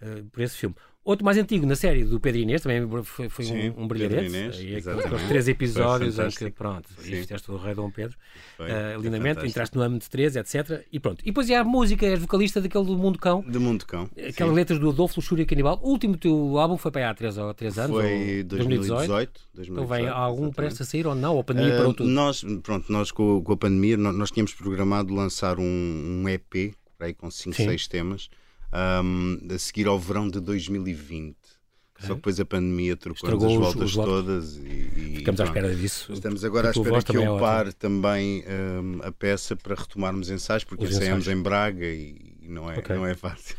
eh, 0.00 0.22
por 0.30 0.42
esse 0.42 0.56
filme. 0.56 0.76
Outro 1.06 1.24
mais 1.24 1.38
antigo, 1.38 1.64
na 1.66 1.76
série 1.76 2.02
do 2.04 2.18
Pedro 2.18 2.40
Inês, 2.40 2.60
também 2.62 2.84
foi, 3.04 3.28
foi 3.28 3.44
Sim, 3.44 3.52
um, 3.54 3.56
um 3.56 3.72
Pedro 3.72 3.86
brilharete. 3.86 4.26
Inês, 4.26 4.56
E 4.60 4.74
aqueles- 4.76 5.28
três 5.28 5.46
episódios 5.48 6.18
em 6.18 6.28
que, 6.30 6.50
pronto, 6.50 6.88
fizeste 6.98 7.48
o 7.48 7.56
Rei 7.56 7.74
Dom 7.76 7.90
Pedro, 7.92 8.16
Foi, 8.56 8.66
foi 8.68 9.02
lindamente, 9.02 9.46
entraste 9.46 9.76
no 9.76 9.82
âmbito 9.82 10.04
de 10.06 10.10
13, 10.10 10.40
etc. 10.40 10.84
E 10.90 10.98
pronto. 10.98 11.20
E 11.22 11.26
depois 11.26 11.48
há 11.50 11.60
a 11.60 11.64
música, 11.64 12.04
és 12.04 12.18
vocalista 12.18 12.60
daquele 12.60 12.84
do 12.84 12.98
Mundo 12.98 13.20
Cão. 13.20 13.40
De 13.46 13.58
Mundo 13.58 13.86
Cão. 13.86 14.10
Aquelas 14.16 14.34
sim. 14.52 14.56
letras 14.56 14.78
do 14.80 14.90
Adolfo 14.90 15.14
Luxúria 15.20 15.46
Canibal. 15.46 15.78
O 15.80 15.90
último 15.90 16.16
teu 16.16 16.58
álbum 16.58 16.76
foi 16.76 16.90
para 16.90 17.02
aí 17.02 17.10
há 17.10 17.14
3, 17.14 17.38
ou 17.38 17.54
3 17.54 17.78
anos? 17.78 17.96
Foi 17.96 18.38
ou 18.38 18.44
2018. 18.44 19.40
2018 19.54 19.70
Então 19.72 19.86
vem 19.86 20.08
algum 20.08 20.50
prestes 20.50 20.80
a 20.80 20.84
sair 20.84 21.06
ou 21.06 21.14
não? 21.14 21.34
Ou 21.34 21.40
a 21.40 21.44
pandemia 21.44 21.74
Ah, 21.74 21.76
parou 21.78 21.94
tudo? 21.94 22.10
nós, 22.10 22.44
pronto, 22.64 22.90
nós 22.90 23.12
com, 23.12 23.40
com 23.44 23.52
a 23.52 23.56
pandemia, 23.56 23.96
nó- 23.96 24.12
nós, 24.12 24.32
tínhamos 24.32 24.52
programado 24.54 25.14
lançar 25.14 25.60
um, 25.60 25.62
um 26.24 26.28
EP, 26.28 26.74
aí 26.98 27.14
com 27.14 27.30
5, 27.30 27.54
Sim. 27.54 27.64
6 27.66 27.86
temas, 27.86 28.28
ahm, 28.76 29.38
a 29.54 29.58
seguir 29.58 29.86
ao 29.86 29.98
verão 29.98 30.28
de 30.28 30.40
2020. 30.40 31.34
Só 31.98 32.08
que 32.08 32.14
depois 32.16 32.38
a 32.38 32.44
pandemia 32.44 32.94
trocou 32.94 33.30
as 33.30 33.54
voltas 33.54 33.82
os 33.90 33.94
todas 33.94 34.56
e, 34.58 34.60
e- 34.60 35.14
Ficamos 35.16 35.40
à 35.40 35.44
espera 35.44 35.74
disso. 35.74 36.12
Estamos 36.12 36.44
agora 36.44 36.68
à 36.68 36.70
espera 36.70 37.02
que 37.02 37.16
é 37.16 37.20
eu 37.20 37.32
ótima. 37.32 37.38
pare 37.40 37.72
também 37.72 38.44
hum, 38.46 38.98
a 39.02 39.10
peça 39.10 39.56
para 39.56 39.74
retomarmos 39.74 40.28
ensaios, 40.28 40.62
porque 40.62 40.84
Os 40.84 40.90
ensaiamos 40.90 41.26
em 41.26 41.40
Braga 41.40 41.86
e, 41.86 42.36
não, 42.42 42.70
é, 42.70 42.78
Ok. 42.78 42.94
não 42.94 43.06
é 43.06 43.14
fácil. 43.14 43.56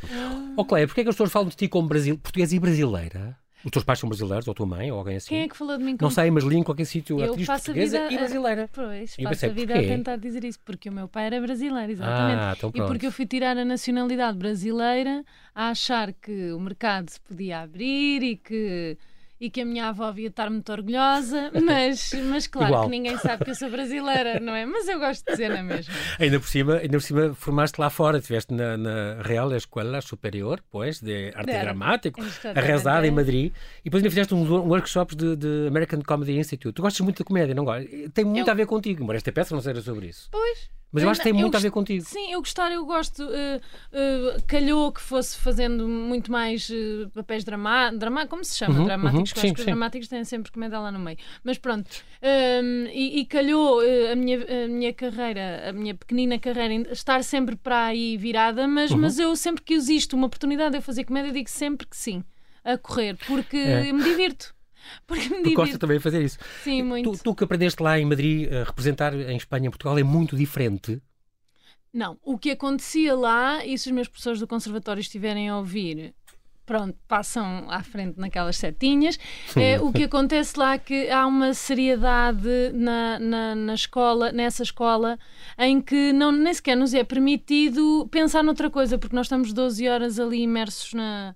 Ó 0.56 0.64
Cleia, 0.64 0.86
porquê 0.86 1.02
é 1.02 1.04
que 1.06 1.10
as 1.10 1.16
pessoas 1.16 1.32
falam 1.32 1.50
de 1.50 1.56
ti 1.56 1.68
como 1.68 1.88
Brasil, 1.88 2.16
português 2.20 2.54
e 2.54 2.60
brasileira? 2.60 3.36
Os 3.68 3.72
teus 3.72 3.84
pais 3.84 4.00
são 4.00 4.08
brasileiros, 4.08 4.48
ou 4.48 4.54
a 4.54 4.56
tua 4.56 4.66
mãe, 4.66 4.90
ou 4.90 4.98
alguém 4.98 5.18
assim? 5.18 5.28
Quem 5.28 5.42
é 5.42 5.48
que 5.50 5.58
falou 5.58 5.78
de 5.78 5.84
mim 5.84 5.92
Não 5.92 5.98
como 5.98 6.12
sei, 6.12 6.32
mas 6.32 6.46
li 6.46 6.56
em 6.56 6.64
qualquer 6.64 6.86
sítio 6.86 7.20
Eu 7.20 7.34
atriz 7.34 7.46
portuguesa 7.46 8.00
vida 8.04 8.14
e 8.14 8.18
brasileira. 8.18 8.70
Pois, 8.72 9.14
E 9.20 9.24
passo 9.24 9.30
pensei, 9.30 9.50
a 9.50 9.52
vida 9.52 9.74
porquê? 9.74 9.88
a 9.92 9.96
tentar 9.98 10.16
dizer 10.16 10.44
isso, 10.46 10.60
porque 10.64 10.90
o 10.90 10.94
meu 10.94 11.10
pai 11.10 11.26
era 11.26 11.42
brasileiro, 11.42 11.92
exatamente. 11.92 12.40
Ah, 12.40 12.54
então 12.56 12.72
e 12.74 12.82
porque 12.88 13.06
eu 13.06 13.12
fui 13.12 13.26
tirar 13.26 13.58
a 13.58 13.66
nacionalidade 13.66 14.38
brasileira 14.38 15.22
a 15.54 15.68
achar 15.70 16.14
que 16.14 16.54
o 16.54 16.60
mercado 16.62 17.10
se 17.10 17.20
podia 17.20 17.60
abrir 17.60 18.24
e 18.24 18.38
que, 18.38 18.98
e 19.40 19.50
que 19.50 19.62
a 19.62 19.66
minha 19.66 19.90
avó 19.90 20.10
devia 20.10 20.28
estar 20.30 20.50
muito 20.50 20.72
orgulhosa, 20.72 21.52
mas, 21.64 22.12
mas 22.30 22.48
claro 22.48 22.70
Igual. 22.70 22.84
que 22.86 22.90
ninguém 22.90 23.18
sabe 23.18 23.44
que 23.46 23.52
eu 23.52 23.56
sou 23.56 23.70
brasileira, 23.70 24.40
não 24.40 24.54
é? 24.56 24.66
Mas 24.66 24.88
eu 24.88 24.98
gosto 25.00 25.24
de 25.26 25.32
dizer 25.32 25.50
na 25.50 25.62
mesma. 25.64 25.94
Ainda 26.20 26.40
por 26.40 26.48
cima, 26.48 26.76
ainda 26.78 26.98
por 26.98 27.02
cima 27.02 27.34
formaste 27.36 27.80
lá 27.80 27.90
fora, 27.90 28.18
estiveste 28.18 28.54
na, 28.54 28.76
na 28.78 29.22
Real 29.22 29.54
Escola 29.56 30.02
Superior, 30.02 30.62
pois, 30.72 31.00
de 31.02 31.32
Arte 31.36 31.52
De- 31.52 31.60
Dramático, 31.60 32.22
arrasada 32.56 33.06
em 33.08 33.12
Madrid, 33.12 33.52
e 33.82 33.84
depois 33.86 34.02
ainda 34.02 34.10
fizeste 34.10 34.34
uns 34.34 34.50
um 34.50 34.68
workshops 34.68 35.16
de, 35.16 35.36
de 35.36 35.68
American 35.68 36.02
Comedy 36.02 36.38
Institute. 36.38 36.74
Tu 36.76 36.82
gostas 36.82 37.02
muito 37.02 37.18
de 37.18 37.24
comédia, 37.24 37.54
não 37.54 37.64
gostas? 37.66 37.90
Tem 38.14 38.26
muito 38.26 38.48
Eu- 38.48 38.52
a 38.52 38.56
ver 38.56 38.66
contigo, 38.66 39.04
embora 39.04 39.18
esta 39.18 39.32
peça 39.32 39.54
não 39.54 39.62
seja 39.62 39.82
sobre 39.82 40.08
isso. 40.08 40.30
Pois. 40.32 40.70
Mas 40.92 41.04
eu 41.04 41.10
acho 41.10 41.20
que 41.20 41.24
tem 41.26 41.34
muito 41.34 41.56
a 41.56 41.60
ver 41.60 41.70
contigo. 41.72 42.06
Sim, 42.06 42.32
eu 42.32 42.40
gostar, 42.40 42.72
eu 42.72 42.86
gosto. 42.86 43.22
eh, 43.32 43.60
eh, 43.92 44.38
calhou 44.48 44.92
que 44.92 45.02
fosse 45.02 45.38
fazendo 45.38 45.88
muito 45.88 46.32
mais 46.32 46.70
eh, 46.72 47.08
papéis 47.14 47.44
dramáticos, 47.44 48.00
drama, 48.00 48.26
como 48.28 48.44
se 48.44 48.56
chama? 48.58 48.76
Uhum, 48.76 48.86
dramáticos, 48.86 49.20
uhum, 49.20 49.26
que 49.34 49.38
eu 49.40 49.42
sim, 49.42 49.48
acho 49.48 49.56
que 49.56 49.60
os 49.62 49.66
dramáticos 49.66 50.08
têm 50.08 50.24
sempre 50.24 50.52
comédia 50.52 50.80
lá 50.80 50.92
no 50.92 51.00
meio. 51.00 51.18
Mas 51.44 51.58
pronto. 51.58 51.90
Ehm, 52.22 52.88
e, 52.94 53.20
e 53.20 53.26
calhou 53.26 53.80
a, 53.82 54.16
minha, 54.16 54.38
a 54.66 54.68
minha 54.68 54.94
carreira, 54.94 55.70
a 55.70 55.74
minha 55.74 55.94
pequenina 55.94 56.40
carreira, 56.40 56.74
estar 56.92 57.24
sempre 57.24 57.56
para 57.56 57.86
aí 57.88 58.16
virada, 58.18 58.68
mas, 58.68 58.92
Uhum. 58.92 59.00
mas 59.00 59.20
eu 59.20 59.36
sempre 59.36 59.64
que 59.64 59.74
existe 59.74 60.16
uma 60.16 60.28
oportunidade 60.28 60.72
de 60.72 60.78
eu 60.78 60.82
fazer 60.82 61.04
comédia, 61.04 61.30
eu 61.30 61.34
digo 61.34 61.50
sempre 61.50 61.86
que 61.86 61.98
sim, 61.98 62.24
a 62.64 62.78
correr, 62.78 63.18
porque 63.28 63.58
É. 63.58 63.92
me 63.94 64.04
divirto. 64.04 64.56
Porque 65.06 65.30
me 65.30 65.44
divirto. 65.44 65.78
também 65.78 65.98
de 65.98 66.04
fazer 66.04 66.24
isso. 66.24 66.38
Sim, 66.64 66.84
muito. 66.84 67.12
Tu, 67.12 67.24
tu 67.24 67.36
que 67.36 67.44
aprendeste 67.44 67.82
lá 67.82 68.00
em 68.00 68.06
Madrid 68.06 68.52
a 68.52 68.64
representar 68.64 69.14
em 69.14 69.38
Espanha 69.38 69.68
e 69.68 69.70
Portugal 69.70 69.98
é 69.98 70.04
muito 70.04 70.36
diferente. 70.36 71.02
Não, 71.94 72.18
o 72.24 72.38
que 72.38 72.52
acontecia 72.52 73.16
lá, 73.16 73.66
e 73.66 73.78
se 73.78 73.90
os 73.90 73.96
meus 73.96 74.08
professores 74.08 74.40
do 74.40 74.48
conservatório 74.48 75.00
estiverem 75.00 75.50
a 75.50 75.58
ouvir, 75.58 76.14
pronto, 76.68 76.96
passam 77.08 77.66
à 77.70 77.82
frente 77.82 78.20
naquelas 78.20 78.58
setinhas. 78.58 79.18
É, 79.56 79.80
o 79.80 79.92
que 79.92 80.04
acontece 80.04 80.60
lá 80.60 80.74
é 80.74 80.78
que 80.78 81.10
há 81.10 81.26
uma 81.26 81.54
seriedade 81.54 82.72
na, 82.74 83.18
na, 83.18 83.56
na 83.56 83.74
escola, 83.74 84.32
nessa 84.34 84.62
escola, 84.62 85.18
em 85.58 85.82
que 85.82 86.12
não, 86.12 86.32
nem 86.32 86.54
sequer 86.54 86.76
nos 86.76 86.94
é 86.94 87.04
permitido 87.04 88.08
pensar 88.12 88.44
noutra 88.44 88.70
coisa, 88.70 88.98
porque 88.98 89.16
nós 89.16 89.26
estamos 89.26 89.54
12 89.54 89.88
horas 89.88 90.20
ali 90.20 90.42
imersos 90.42 90.94
na. 90.94 91.34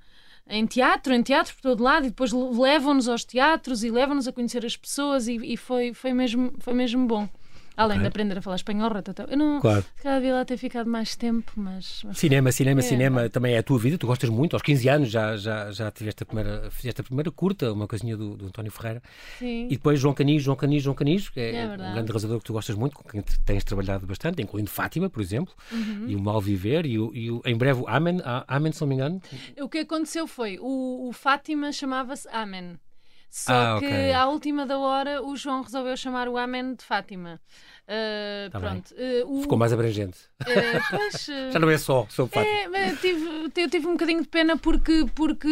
Em 0.47 0.65
teatro, 0.65 1.13
em 1.13 1.21
teatro 1.21 1.53
por 1.55 1.61
todo 1.61 1.83
lado, 1.83 2.05
e 2.05 2.09
depois 2.09 2.31
levam-nos 2.31 3.07
aos 3.07 3.23
teatros 3.23 3.83
e 3.83 3.89
levam-nos 3.89 4.27
a 4.27 4.33
conhecer 4.33 4.65
as 4.65 4.75
pessoas, 4.75 5.27
e, 5.27 5.35
e 5.35 5.55
foi, 5.55 5.93
foi, 5.93 6.13
mesmo, 6.13 6.53
foi 6.59 6.73
mesmo 6.73 7.05
bom. 7.05 7.29
Além 7.77 7.97
Ok. 7.97 8.01
de 8.01 8.07
aprender 8.07 8.37
a 8.37 8.41
falar 8.41 8.57
espanhol, 8.57 8.91
eu 9.29 9.37
não, 9.37 9.61
Claro. 9.61 9.81
se 9.95 10.03
calhar 10.03 10.19
devia 10.19 10.35
lá 10.35 10.43
ter 10.45 10.57
ficado 10.57 10.89
mais 10.89 11.15
tempo, 11.15 11.51
mas. 11.55 12.01
mas- 12.03 12.17
Cinema, 12.17 12.51
cinema, 12.51 12.79
É. 12.79 12.83
cinema 12.83 13.29
também 13.29 13.53
é 13.55 13.59
a 13.59 13.63
tua 13.63 13.79
vida. 13.79 13.97
Tu 13.97 14.05
gostas 14.05 14.29
muito. 14.29 14.55
Aos 14.55 14.61
15 14.61 14.89
anos 14.89 15.09
já, 15.09 15.37
já, 15.37 15.71
já 15.71 15.89
tiveste 15.89 16.23
a 16.23 16.25
primeira, 16.25 16.69
fizeste 16.69 16.99
a 16.99 17.03
primeira 17.03 17.31
curta, 17.31 17.71
uma 17.71 17.87
coisinha 17.87 18.15
do, 18.17 18.35
do 18.35 18.47
António 18.47 18.71
Ferreira. 18.71 19.01
Sim. 19.39 19.65
E 19.65 19.77
depois 19.77 19.99
João 19.99 20.13
Canis, 20.13 20.43
João 20.43 20.57
Canis, 20.57 20.83
João 20.83 20.95
Canis, 20.95 21.29
que 21.29 21.39
é, 21.39 21.55
É 21.55 21.65
um 21.67 21.77
grande 21.77 22.05
realizador 22.07 22.39
que 22.39 22.45
tu 22.45 22.53
gostas 22.53 22.75
muito, 22.75 22.95
com 22.95 23.03
quem 23.09 23.21
te- 23.21 23.39
tens 23.39 23.63
trabalhado 23.63 24.05
bastante, 24.05 24.41
incluindo 24.41 24.69
Fátima, 24.69 25.09
por 25.09 25.21
exemplo, 25.21 25.53
Uhum. 25.71 26.05
e 26.07 26.15
o 26.15 26.21
Mal 26.21 26.41
Viver, 26.41 26.85
e, 26.85 26.99
o, 26.99 27.11
e 27.15 27.31
o- 27.31 27.41
em 27.45 27.55
breve 27.55 27.81
o 27.81 27.87
Amen, 27.87 28.21
Amen, 28.47 28.71
se 28.73 28.81
não 28.81 28.87
me 28.89 28.95
engano. 28.95 29.21
O 29.61 29.69
que 29.69 29.79
aconteceu 29.79 30.27
foi: 30.27 30.57
o, 30.59 31.07
o 31.07 31.13
Fátima 31.13 31.71
chamava-se 31.71 32.27
Amen. 32.29 32.77
Só 33.33 33.77
Ah, 33.77 33.79
que 33.79 34.11
à 34.11 34.27
última 34.27 34.65
da 34.65 34.77
hora 34.77 35.23
o 35.23 35.37
João 35.37 35.61
resolveu 35.61 35.95
chamar 35.95 36.27
o 36.27 36.37
Amen 36.37 36.75
de 36.75 36.83
Fátima. 36.83 37.39
Ah, 37.87 38.49
Tá 38.51 38.59
pronto. 38.59 38.93
Ah, 38.97 39.25
o- 39.25 39.41
Ficou 39.41 39.57
mais 39.57 39.71
abrangente. 39.71 40.17
ah, 40.41 40.45
pois, 40.89 41.29
ah, 41.29 41.51
Já 41.53 41.59
não 41.59 41.69
é 41.69 41.77
só 41.77 42.05
sobre 42.09 42.33
Fátima. 42.33 42.57
É, 42.59 42.67
mas 42.67 42.91
eu 42.91 42.97
tive, 42.97 43.51
eu 43.61 43.69
tive 43.69 43.87
um 43.87 43.93
bocadinho 43.93 44.21
de 44.21 44.27
pena 44.27 44.57
porque, 44.57 45.05
porque 45.15 45.49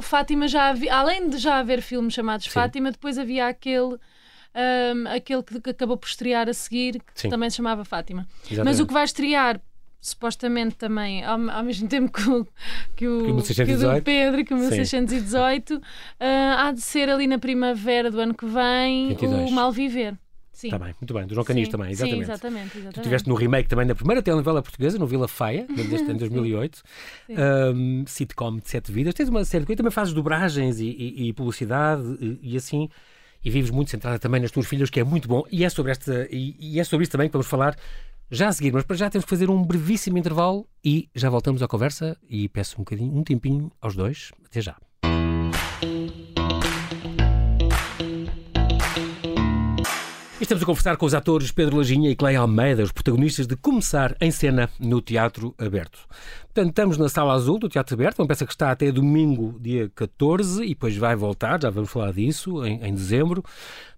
Fátima 0.00 0.46
já 0.46 0.68
havia, 0.68 0.94
além 0.94 1.28
de 1.28 1.38
já 1.38 1.58
haver 1.58 1.82
filmes 1.82 2.14
chamados 2.14 2.46
Sim. 2.46 2.50
Fátima, 2.52 2.92
depois 2.92 3.18
havia 3.18 3.48
aquele, 3.48 3.98
ahm, 4.54 5.06
aquele 5.08 5.42
que, 5.42 5.60
que 5.60 5.70
acabou 5.70 5.96
por 5.96 6.06
estrear 6.08 6.48
a 6.48 6.54
seguir, 6.54 7.00
que 7.00 7.20
Sim. 7.20 7.28
também 7.30 7.50
se 7.50 7.56
chamava 7.56 7.84
Fátima. 7.84 8.26
Exatamente. 8.44 8.64
Mas 8.64 8.78
o 8.80 8.86
que 8.86 8.92
vai 8.92 9.04
estrear, 9.04 9.60
supostamente 10.00 10.76
também, 10.76 11.24
ao, 11.24 11.38
ao 11.50 11.62
mesmo 11.64 11.88
tempo 11.88 12.10
que 12.12 12.28
o, 12.28 12.44
que 12.96 13.08
o, 13.08 13.24
Que 13.24 13.30
o 13.30 13.34
1618. 13.34 13.94
que 13.94 13.98
o 14.00 14.02
Pedro, 14.04 14.44
que 14.44 14.54
o 14.54 14.58
Sim. 14.58 14.62
1618, 14.70 15.80
ah, 16.20 16.66
há 16.68 16.72
de 16.72 16.80
ser 16.80 17.08
ali 17.08 17.26
na 17.26 17.38
primavera 17.38 18.10
do 18.10 18.20
ano 18.20 18.34
que 18.34 18.46
vem 18.46 19.08
22. 19.08 19.50
o 19.50 19.54
Mal 19.54 19.72
Viver. 19.72 20.16
Sim. 20.52 20.68
Está 20.68 20.78
bem, 20.78 20.92
muito 21.00 21.14
bem. 21.14 21.24
Do 21.24 21.34
João 21.34 21.44
Canis 21.44 21.66
Sim. 21.66 21.70
também, 21.70 21.86
Sim, 21.94 22.02
exatamente. 22.02 22.22
exatamente, 22.24 22.62
Tu 22.72 22.78
exatamente. 22.78 22.98
estiveste 22.98 23.28
no 23.28 23.34
remake 23.36 23.68
também 23.68 23.86
da 23.86 23.94
primeira 23.94 24.20
telenovela 24.20 24.60
portuguesa, 24.60 24.98
no 24.98 25.06
Vila 25.06 25.28
Faia, 25.28 25.64
deste, 25.70 26.10
em 26.10 26.16
2008, 26.16 26.82
Sim. 27.28 27.34
um, 27.74 28.04
sitcom 28.06 28.56
de 28.56 28.68
sete 28.68 28.90
vidas. 28.90 29.14
Tens 29.14 29.28
uma 29.28 29.44
série 29.44 29.62
de 29.62 29.66
coisas, 29.66 29.76
também 29.78 29.92
fazes 29.92 30.12
dobragens 30.12 30.80
e, 30.80 30.86
e- 30.86 31.28
e 31.28 31.32
publicidade 31.32 32.02
e, 32.20 32.54
e 32.54 32.56
assim, 32.56 32.88
e 33.44 33.50
vives 33.50 33.70
muito 33.70 33.88
centrada 33.92 34.18
também 34.18 34.40
nas 34.40 34.50
tuas 34.50 34.66
filhas, 34.66 34.90
que 34.90 34.98
é 34.98 35.04
muito 35.04 35.28
bom. 35.28 35.44
E 35.48 35.64
é 35.64 35.68
sobre, 35.68 35.92
esta, 35.92 36.26
e, 36.28 36.56
e 36.58 36.80
é 36.80 36.82
sobre 36.82 37.04
isso 37.04 37.12
também 37.12 37.28
que 37.28 37.32
vamos 37.34 37.46
falar 37.46 37.76
já 38.30 38.48
a 38.48 38.52
seguir, 38.52 38.72
mas 38.72 38.84
para 38.84 38.96
já 38.96 39.10
temos 39.10 39.24
que 39.24 39.30
fazer 39.30 39.50
um 39.50 39.62
brevíssimo 39.62 40.18
intervalo 40.18 40.66
e 40.84 41.08
já 41.14 41.30
voltamos 41.30 41.62
à 41.62 41.68
conversa 41.68 42.16
e 42.28 42.48
peço 42.48 42.76
um 42.76 42.84
bocadinho, 42.84 43.16
um 43.16 43.22
tempinho 43.22 43.70
aos 43.80 43.94
dois. 43.94 44.32
Até 44.44 44.60
já. 44.60 44.76
Estamos 50.48 50.62
a 50.62 50.66
conversar 50.66 50.96
com 50.96 51.04
os 51.04 51.12
atores 51.12 51.52
Pedro 51.52 51.76
Lajinha 51.76 52.10
e 52.10 52.16
Cleia 52.16 52.40
Almeida, 52.40 52.82
os 52.82 52.90
protagonistas 52.90 53.46
de 53.46 53.54
Começar 53.54 54.16
em 54.18 54.30
Cena 54.30 54.70
no 54.80 55.02
Teatro 55.02 55.54
Aberto. 55.58 55.98
Portanto, 56.44 56.70
estamos 56.70 56.96
na 56.96 57.06
Sala 57.10 57.34
Azul 57.34 57.58
do 57.58 57.68
Teatro 57.68 57.94
Aberto, 57.94 58.20
uma 58.20 58.26
peça 58.26 58.46
que 58.46 58.52
está 58.52 58.70
até 58.70 58.90
domingo, 58.90 59.60
dia 59.60 59.92
14, 59.94 60.64
e 60.64 60.70
depois 60.70 60.96
vai 60.96 61.14
voltar, 61.14 61.60
já 61.60 61.68
vamos 61.68 61.90
falar 61.90 62.14
disso, 62.14 62.64
em, 62.64 62.82
em 62.82 62.94
dezembro. 62.94 63.44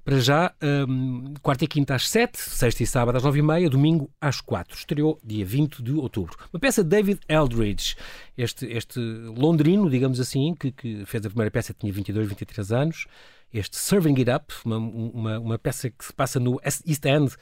Para 0.04 0.18
já, 0.18 0.52
hum, 0.88 1.34
quarta 1.40 1.64
e 1.64 1.68
quinta 1.68 1.94
às 1.94 2.08
7, 2.08 2.36
sexta 2.36 2.82
e 2.82 2.86
sábado 2.86 3.14
às 3.14 3.22
9 3.22 3.38
e 3.38 3.42
meia, 3.42 3.70
domingo 3.70 4.10
às 4.20 4.40
4. 4.40 4.76
Estreou 4.76 5.20
dia 5.22 5.46
20 5.46 5.80
de 5.80 5.92
outubro. 5.92 6.36
Uma 6.52 6.58
peça 6.58 6.82
de 6.82 6.88
David 6.88 7.20
Eldridge, 7.28 7.94
este, 8.36 8.66
este 8.66 8.98
londrino, 8.98 9.88
digamos 9.88 10.18
assim, 10.18 10.56
que, 10.58 10.72
que 10.72 11.04
fez 11.06 11.24
a 11.24 11.28
primeira 11.28 11.52
peça, 11.52 11.72
tinha 11.72 11.92
22, 11.92 12.26
23 12.26 12.72
anos. 12.72 13.06
Este 13.52 13.76
Serving 13.76 14.14
It 14.18 14.30
Up, 14.30 14.54
uma, 14.64 14.76
uma, 14.76 15.38
uma 15.38 15.58
peça 15.58 15.90
que 15.90 16.04
se 16.04 16.12
passa 16.12 16.38
no 16.38 16.60
East 16.64 17.04
End, 17.04 17.34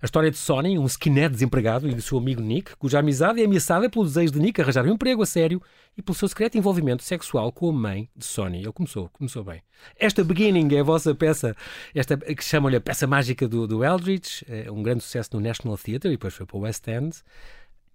a 0.00 0.04
história 0.04 0.30
de 0.30 0.36
Sonny, 0.36 0.78
um 0.78 0.86
skinhead 0.86 1.32
desempregado, 1.32 1.88
e 1.88 1.94
do 1.94 2.00
seu 2.00 2.18
amigo 2.18 2.40
Nick, 2.40 2.76
cuja 2.76 3.00
amizade 3.00 3.40
é 3.40 3.44
ameaçada 3.44 3.90
pelo 3.90 4.04
desejo 4.04 4.32
de 4.32 4.38
Nick 4.38 4.60
arranjar 4.60 4.84
um 4.84 4.92
emprego 4.92 5.22
a 5.22 5.26
sério 5.26 5.60
e 5.96 6.02
pelo 6.02 6.14
seu 6.14 6.28
secreto 6.28 6.56
envolvimento 6.56 7.02
sexual 7.02 7.50
com 7.50 7.68
a 7.70 7.72
mãe 7.72 8.08
de 8.14 8.24
Sonny. 8.24 8.58
Ele 8.58 8.72
começou, 8.72 9.08
começou 9.08 9.42
bem. 9.42 9.62
Esta 9.98 10.22
Beginning 10.22 10.72
é 10.74 10.80
a 10.80 10.84
vossa 10.84 11.14
peça, 11.14 11.56
esta 11.94 12.16
que 12.16 12.44
chamam-lhe 12.44 12.76
a 12.76 12.80
peça 12.80 13.06
mágica 13.06 13.48
do, 13.48 13.66
do 13.66 13.82
Eldridge, 13.82 14.44
é 14.48 14.70
um 14.70 14.82
grande 14.82 15.02
sucesso 15.02 15.30
no 15.32 15.40
National 15.40 15.76
Theatre 15.76 16.10
e 16.10 16.12
depois 16.12 16.34
foi 16.34 16.46
para 16.46 16.56
o 16.56 16.60
West 16.60 16.86
End. 16.86 17.16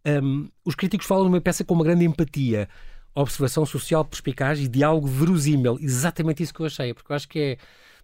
Um, 0.06 0.50
os 0.66 0.76
críticos 0.76 1.06
falam 1.06 1.24
de 1.24 1.30
uma 1.30 1.42
peça 1.42 1.64
com 1.64 1.76
uma 1.76 1.84
grande 1.84 2.04
empatia, 2.04 2.68
observação 3.14 3.66
social 3.66 4.06
perspicaz 4.06 4.60
e 4.60 4.68
diálogo 4.68 5.08
verosímil. 5.08 5.78
Exatamente 5.82 6.42
isso 6.44 6.54
que 6.54 6.62
eu 6.62 6.66
achei, 6.66 6.94
porque 6.94 7.12
eu 7.12 7.16
acho 7.16 7.28
que 7.28 7.40
é 7.40 7.58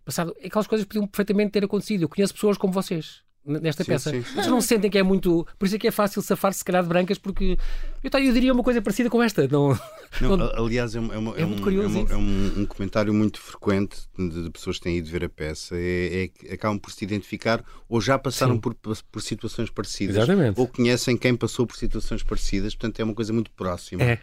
passado. 0.04 0.36
Aquelas 0.44 0.68
coisas 0.68 0.86
podiam 0.86 1.08
perfeitamente 1.08 1.52
ter 1.52 1.64
acontecido. 1.64 2.02
Eu 2.04 2.10
conheço 2.10 2.34
pessoas 2.34 2.58
como 2.58 2.74
vocês 2.74 3.22
nesta 3.46 3.82
Sim, 3.82 3.92
peça. 3.92 4.10
sim, 4.12 4.22
sim. 4.24 4.34
Vocês 4.34 4.48
não 4.48 4.60
sentem 4.60 4.92
que 4.92 4.98
é 4.98 5.04
muito. 5.04 5.48
Por 5.58 5.66
isso 5.66 5.76
é 5.78 5.80
que 5.80 5.88
é 5.88 5.92
fácil 5.92 6.22
safar-se, 6.22 6.60
se 6.60 6.66
calhar, 6.66 6.84
de 6.84 6.90
brancas, 6.90 7.18
porque 7.18 7.58
eu, 8.04 8.20
eu 8.20 8.34
diria 8.34 8.52
uma 8.52 8.62
coisa 8.64 8.82
parecida 8.82 9.10
com 9.10 9.24
esta. 9.24 9.48
Não, 9.48 9.70
Não, 10.20 10.52
aliás, 10.62 10.94
é, 10.96 11.00
uma- 11.00 11.14
é, 11.14 11.18
uma- 11.18 11.38
É 11.38 11.42
é 11.44 11.46
muito 11.46 11.62
um, 11.62 11.64
curioso 11.64 11.98
é 11.98 12.12
é 12.14 12.18
um- 12.18 12.54
um 12.62 12.66
comentário 12.66 13.14
muito 13.14 13.40
frequente 13.40 14.00
de, 14.18 14.44
de 14.44 14.50
pessoas 14.50 14.76
que 14.78 14.84
têm 14.84 14.98
ido 14.98 15.10
ver 15.10 15.24
a 15.24 15.30
peça. 15.30 15.76
É, 15.78 16.24
é 16.24 16.28
que 16.28 16.54
acabam 16.54 16.78
por 16.78 16.92
se 16.92 17.06
identificar 17.06 17.64
ou 17.88 18.02
já 18.02 18.20
passaram 18.20 18.60
por, 18.60 18.76
por 18.76 19.22
situações 19.22 19.70
parecidas 19.70 20.18
Exatamente. 20.18 20.60
ou 20.60 20.68
conhecem 20.68 21.16
quem 21.16 21.34
passou 21.34 21.66
por 21.66 21.78
situações 21.78 22.24
parecidas. 22.24 22.76
Portanto, 22.76 23.00
é 23.00 23.04
uma 23.06 23.14
coisa 23.16 23.32
muito 23.32 23.50
próxima. 23.52 24.04
é. 24.04 24.20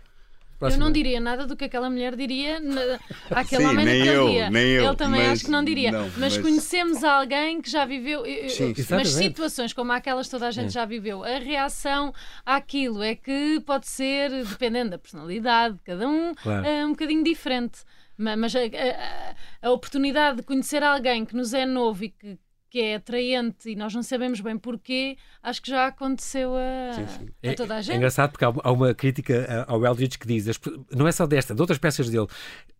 Eu 0.54 0.58
Próxima. 0.58 0.84
não 0.84 0.92
diria 0.92 1.20
nada 1.20 1.46
do 1.46 1.56
que 1.56 1.64
aquela 1.64 1.90
mulher 1.90 2.14
diria 2.16 2.58
na- 2.60 2.98
àquele 3.30 3.62
Sim, 3.64 3.68
homem 3.68 3.84
nem 3.84 3.98
naquele 3.98 4.16
eu, 4.16 4.28
dia. 4.28 4.50
nem 4.50 4.66
eu, 4.70 4.84
Ele 4.86 4.96
também 4.96 5.20
mas- 5.22 5.32
acho 5.32 5.44
que 5.44 5.50
não 5.50 5.64
diria. 5.64 5.92
não, 5.92 6.02
mas, 6.04 6.18
mas- 6.18 6.38
conhecemos 6.38 7.02
alguém 7.04 7.60
que 7.60 7.68
já 7.70 7.84
viveu. 7.84 8.24
eh, 8.24 8.46
eh, 8.46 8.48
Sim, 8.48 8.68
mas 8.68 8.78
Exatamente. 8.78 9.10
situações 9.10 9.72
como 9.72 9.92
aquelas 9.92 10.28
toda 10.28 10.46
a 10.46 10.50
gente 10.50 10.72
já 10.72 10.84
viveu. 10.84 11.22
A 11.24 11.38
reação 11.38 12.14
àquilo 12.46 13.02
é 13.02 13.14
que 13.14 13.60
pode 13.66 13.86
ser, 13.88 14.30
dependendo 14.44 14.90
da 14.90 14.98
personalidade 14.98 15.74
de 15.74 15.80
cada 15.82 16.08
um, 16.08 16.34
Claro. 16.34 16.64
eh, 16.66 16.84
um 16.86 16.90
bocadinho 16.90 17.22
diferente. 17.24 17.80
Ma- 18.16 18.36
Mas 18.36 18.54
a, 18.54 18.60
a- 18.60 19.34
a 19.68 19.70
oportunidade 19.72 20.36
de 20.36 20.42
conhecer 20.44 20.82
alguém 20.84 21.24
que 21.24 21.34
nos 21.34 21.52
é 21.52 21.66
novo 21.66 22.04
e 22.04 22.10
que, 22.10 22.38
que 22.74 22.80
é 22.80 22.96
atraente 22.96 23.70
e 23.70 23.76
nós 23.76 23.94
não 23.94 24.02
sabemos 24.02 24.40
bem 24.40 24.58
porquê, 24.58 25.16
acho 25.40 25.62
que 25.62 25.70
já 25.70 25.86
aconteceu 25.86 26.50
a, 26.56 26.92
Sim, 26.94 27.06
sim. 27.06 27.48
a 27.48 27.54
toda 27.54 27.74
a 27.74 27.78
É 27.78 27.82
gente. 27.82 27.96
engraçado 27.98 28.32
porque 28.32 28.44
há 28.44 28.72
uma 28.72 28.92
crítica 28.92 29.64
ao 29.68 29.86
Eldridge 29.86 30.18
que 30.18 30.26
diz, 30.26 30.44
não 30.90 31.06
é 31.06 31.12
só 31.12 31.24
desta, 31.24 31.54
de 31.54 31.60
outras 31.60 31.78
peças 31.78 32.10
dele, 32.10 32.26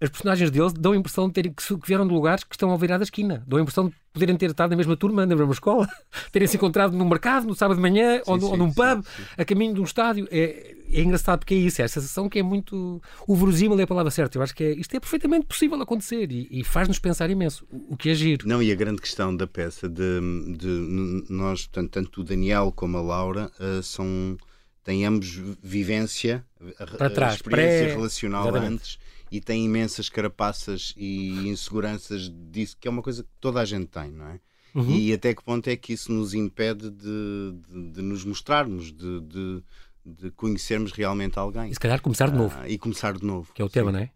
as 0.01 0.09
personagens 0.09 0.51
dele 0.51 0.73
dão 0.77 0.91
a 0.91 0.97
impressão 0.97 1.29
de 1.29 1.35
terem, 1.35 1.53
que, 1.53 1.63
vieram 1.87 2.09
de 2.09 2.13
lugares 2.13 2.43
que 2.43 2.57
estão 2.57 2.71
ao 2.71 2.77
virar 2.77 2.99
da 2.99 3.05
esquina. 3.05 3.45
Dão 3.47 3.61
a 3.61 3.63
impressão 3.63 3.87
de 3.89 3.95
poderem 4.13 4.37
ter 4.37 4.51
estado 4.51 4.71
na 4.71 4.77
mesma 4.77 4.97
turma, 4.97 5.25
na 5.25 5.37
mesma 5.37 5.53
escola, 5.53 5.89
terem 6.33 6.49
se 6.49 6.57
encontrado 6.57 6.97
no 6.97 7.05
mercado, 7.05 7.47
no 7.47 7.55
sábado 7.55 7.77
de 7.77 7.83
manhã, 7.83 8.17
sim, 8.17 8.23
ou, 8.27 8.41
sim, 8.41 8.47
ou 8.47 8.57
num 8.57 8.73
pub, 8.73 9.05
a 9.39 9.45
caminho 9.45 9.75
de 9.75 9.81
um 9.81 9.85
estádio. 9.85 10.27
É, 10.29 10.75
é 10.93 11.01
engraçado 11.01 11.41
porque 11.41 11.55
é 11.55 11.59
isso, 11.59 11.81
é 11.83 11.85
a 11.85 11.89
sensação 11.89 12.29
que 12.29 12.39
é 12.39 12.43
muito. 12.43 13.01
O 13.27 13.37
verosímil 13.37 13.79
é 13.81 13.83
a 13.83 13.87
palavra 13.87 14.11
certa. 14.11 14.39
Eu 14.39 14.43
acho 14.43 14.55
que 14.55 14.65
é, 14.65 14.73
isto 14.73 14.95
é 14.95 15.01
perfeitamente 15.01 15.47
possível 15.47 15.81
acontecer 15.81 16.31
e, 16.31 16.49
e 16.51 16.65
faz-nos 16.65 16.99
pensar 16.99 17.31
imenso, 17.31 17.67
o, 17.71 17.95
o, 17.95 17.97
que 17.97 18.11
é 18.11 18.15
giro. 18.15 18.49
Não, 18.49 18.63
e 18.63 18.71
a 18.71 18.75
grande 18.75 19.01
questão 19.01 19.35
da 19.35 19.47
peça 19.47 19.89
de, 19.89 20.21
de 20.57 21.25
nós, 21.31 21.67
portanto, 21.67 21.91
tanto 21.91 22.21
o 22.21 22.25
Daniel 22.25 22.73
como 22.75 22.97
a 22.97 23.03
Laura, 23.03 23.51
uh, 23.59 23.83
são 23.83 24.37
têm 24.83 25.07
ambos 25.07 25.31
vivência, 25.63 26.45
Para 26.77 27.09
trás, 27.09 27.35
experiência 27.37 27.87
pré... 27.87 27.95
relacional 27.95 28.49
Exatamente. 28.49 28.75
antes 28.75 28.99
e 29.31 29.41
têm 29.41 29.65
imensas 29.65 30.09
carapaças 30.09 30.95
e 30.97 31.49
inseguranças 31.49 32.31
disso, 32.53 32.77
que 32.79 32.87
é 32.87 32.91
uma 32.91 33.03
coisa 33.03 33.25
que 33.25 33.31
toda 33.41 33.61
a 33.61 33.65
gente 33.65 33.87
tem, 33.87 34.13
não 34.13 34.29
é? 34.29 34.41
Uhum. 34.75 34.91
E 34.91 35.13
até 35.13 35.35
que 35.35 35.43
ponto 35.43 35.69
é 35.69 35.77
que 35.77 35.93
isso 35.93 36.13
nos 36.13 36.35
impede 36.35 36.91
de, 36.91 37.55
de, 37.69 37.91
de 37.93 38.03
nos 38.03 38.25
mostrarmos, 38.25 38.93
de, 38.93 39.21
de, 39.21 39.63
de, 40.05 40.31
conhecermos 40.31 40.93
realmente 40.93 41.39
alguém? 41.39 41.71
E 41.71 41.75
se 41.75 41.81
calhar 41.81 42.01
começar 42.01 42.31
de 42.31 42.37
novo. 42.37 42.57
Ah, 42.61 42.69
e 42.69 42.79
começar 42.79 43.15
de 43.15 43.25
novo. 43.25 43.53
Que 43.53 43.63
é 43.63 43.65
o 43.65 43.69
tema, 43.69 43.93
não 43.93 44.01
é? 44.01 44.11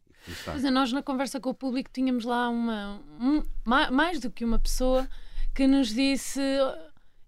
Pois 0.44 0.64
é, 0.64 0.70
nós 0.70 0.92
na 0.92 1.02
conversa 1.02 1.40
com 1.40 1.50
o 1.50 1.54
público 1.54 1.90
tínhamos 1.92 2.24
lá 2.24 2.48
uma, 2.50 3.00
um, 3.18 3.42
mais 3.64 4.20
do 4.20 4.30
que 4.30 4.44
uma 4.44 4.58
pessoa 4.58 5.08
que 5.54 5.66
nos 5.66 5.88
disse. 5.88 6.40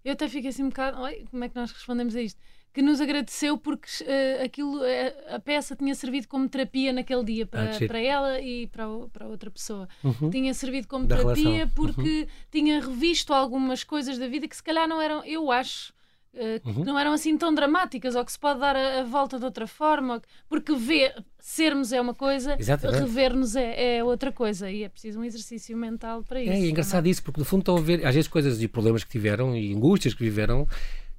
Eu 0.05 0.13
até 0.13 0.29
fiquei 0.29 0.49
assim 0.49 0.63
um 0.63 0.69
bocado. 0.69 1.01
Oi, 1.01 1.25
como 1.31 1.43
é 1.43 1.49
que 1.49 1.55
nós 1.55 1.71
respondemos 1.71 2.15
a 2.15 2.21
isto? 2.21 2.39
que 2.73 2.81
nos 2.81 3.01
agradeceu 3.01 3.57
porque 3.57 3.89
uh, 4.03 4.45
aquilo, 4.45 4.77
uh, 4.77 5.35
a 5.35 5.39
peça 5.39 5.75
tinha 5.75 5.93
servido 5.93 6.27
como 6.27 6.47
terapia 6.47 6.93
naquele 6.93 7.23
dia 7.23 7.45
para, 7.45 7.75
ah, 7.75 7.87
para 7.87 7.99
ela 7.99 8.39
e 8.39 8.67
para, 8.67 8.85
para 9.11 9.27
outra 9.27 9.51
pessoa. 9.51 9.89
Uhum. 10.03 10.29
Tinha 10.29 10.53
servido 10.53 10.87
como 10.87 11.05
da 11.05 11.17
terapia 11.17 11.43
relação. 11.43 11.75
porque 11.75 12.21
uhum. 12.21 12.27
tinha 12.49 12.79
revisto 12.79 13.33
algumas 13.33 13.83
coisas 13.83 14.17
da 14.17 14.27
vida 14.27 14.47
que 14.47 14.55
se 14.55 14.63
calhar 14.63 14.87
não 14.87 15.01
eram, 15.01 15.23
eu 15.25 15.51
acho, 15.51 15.93
uh, 16.33 16.69
uhum. 16.69 16.83
não 16.83 16.97
eram 16.97 17.13
assim 17.13 17.37
tão 17.37 17.53
dramáticas 17.53 18.15
ou 18.15 18.23
que 18.25 18.31
se 18.31 18.39
pode 18.39 18.59
dar 18.59 18.75
a, 18.75 18.99
a 18.99 19.03
volta 19.03 19.37
de 19.37 19.45
outra 19.45 19.67
forma, 19.67 20.21
porque 20.47 20.73
ver, 20.75 21.13
sermos 21.39 21.91
é 21.91 21.99
uma 21.99 22.13
coisa, 22.13 22.57
rever-nos 22.91 23.55
é, 23.55 23.97
é, 23.97 24.03
outra 24.03 24.31
coisa 24.31 24.69
e 24.69 24.83
é 24.83 24.89
preciso 24.89 25.19
um 25.19 25.23
exercício 25.23 25.75
mental 25.77 26.23
para 26.23 26.41
isso. 26.41 26.51
É, 26.51 26.55
é 26.55 26.69
engraçado 26.69 27.07
isso, 27.07 27.23
porque 27.23 27.39
no 27.39 27.45
fundo 27.45 27.61
estão 27.61 27.77
a 27.77 27.81
ver, 27.81 28.05
às 28.05 28.13
vezes, 28.13 28.27
coisas 28.27 28.61
e 28.61 28.67
problemas 28.67 29.03
que 29.03 29.09
tiveram 29.09 29.55
e 29.55 29.73
angústias 29.73 30.13
que 30.13 30.23
viveram 30.23 30.67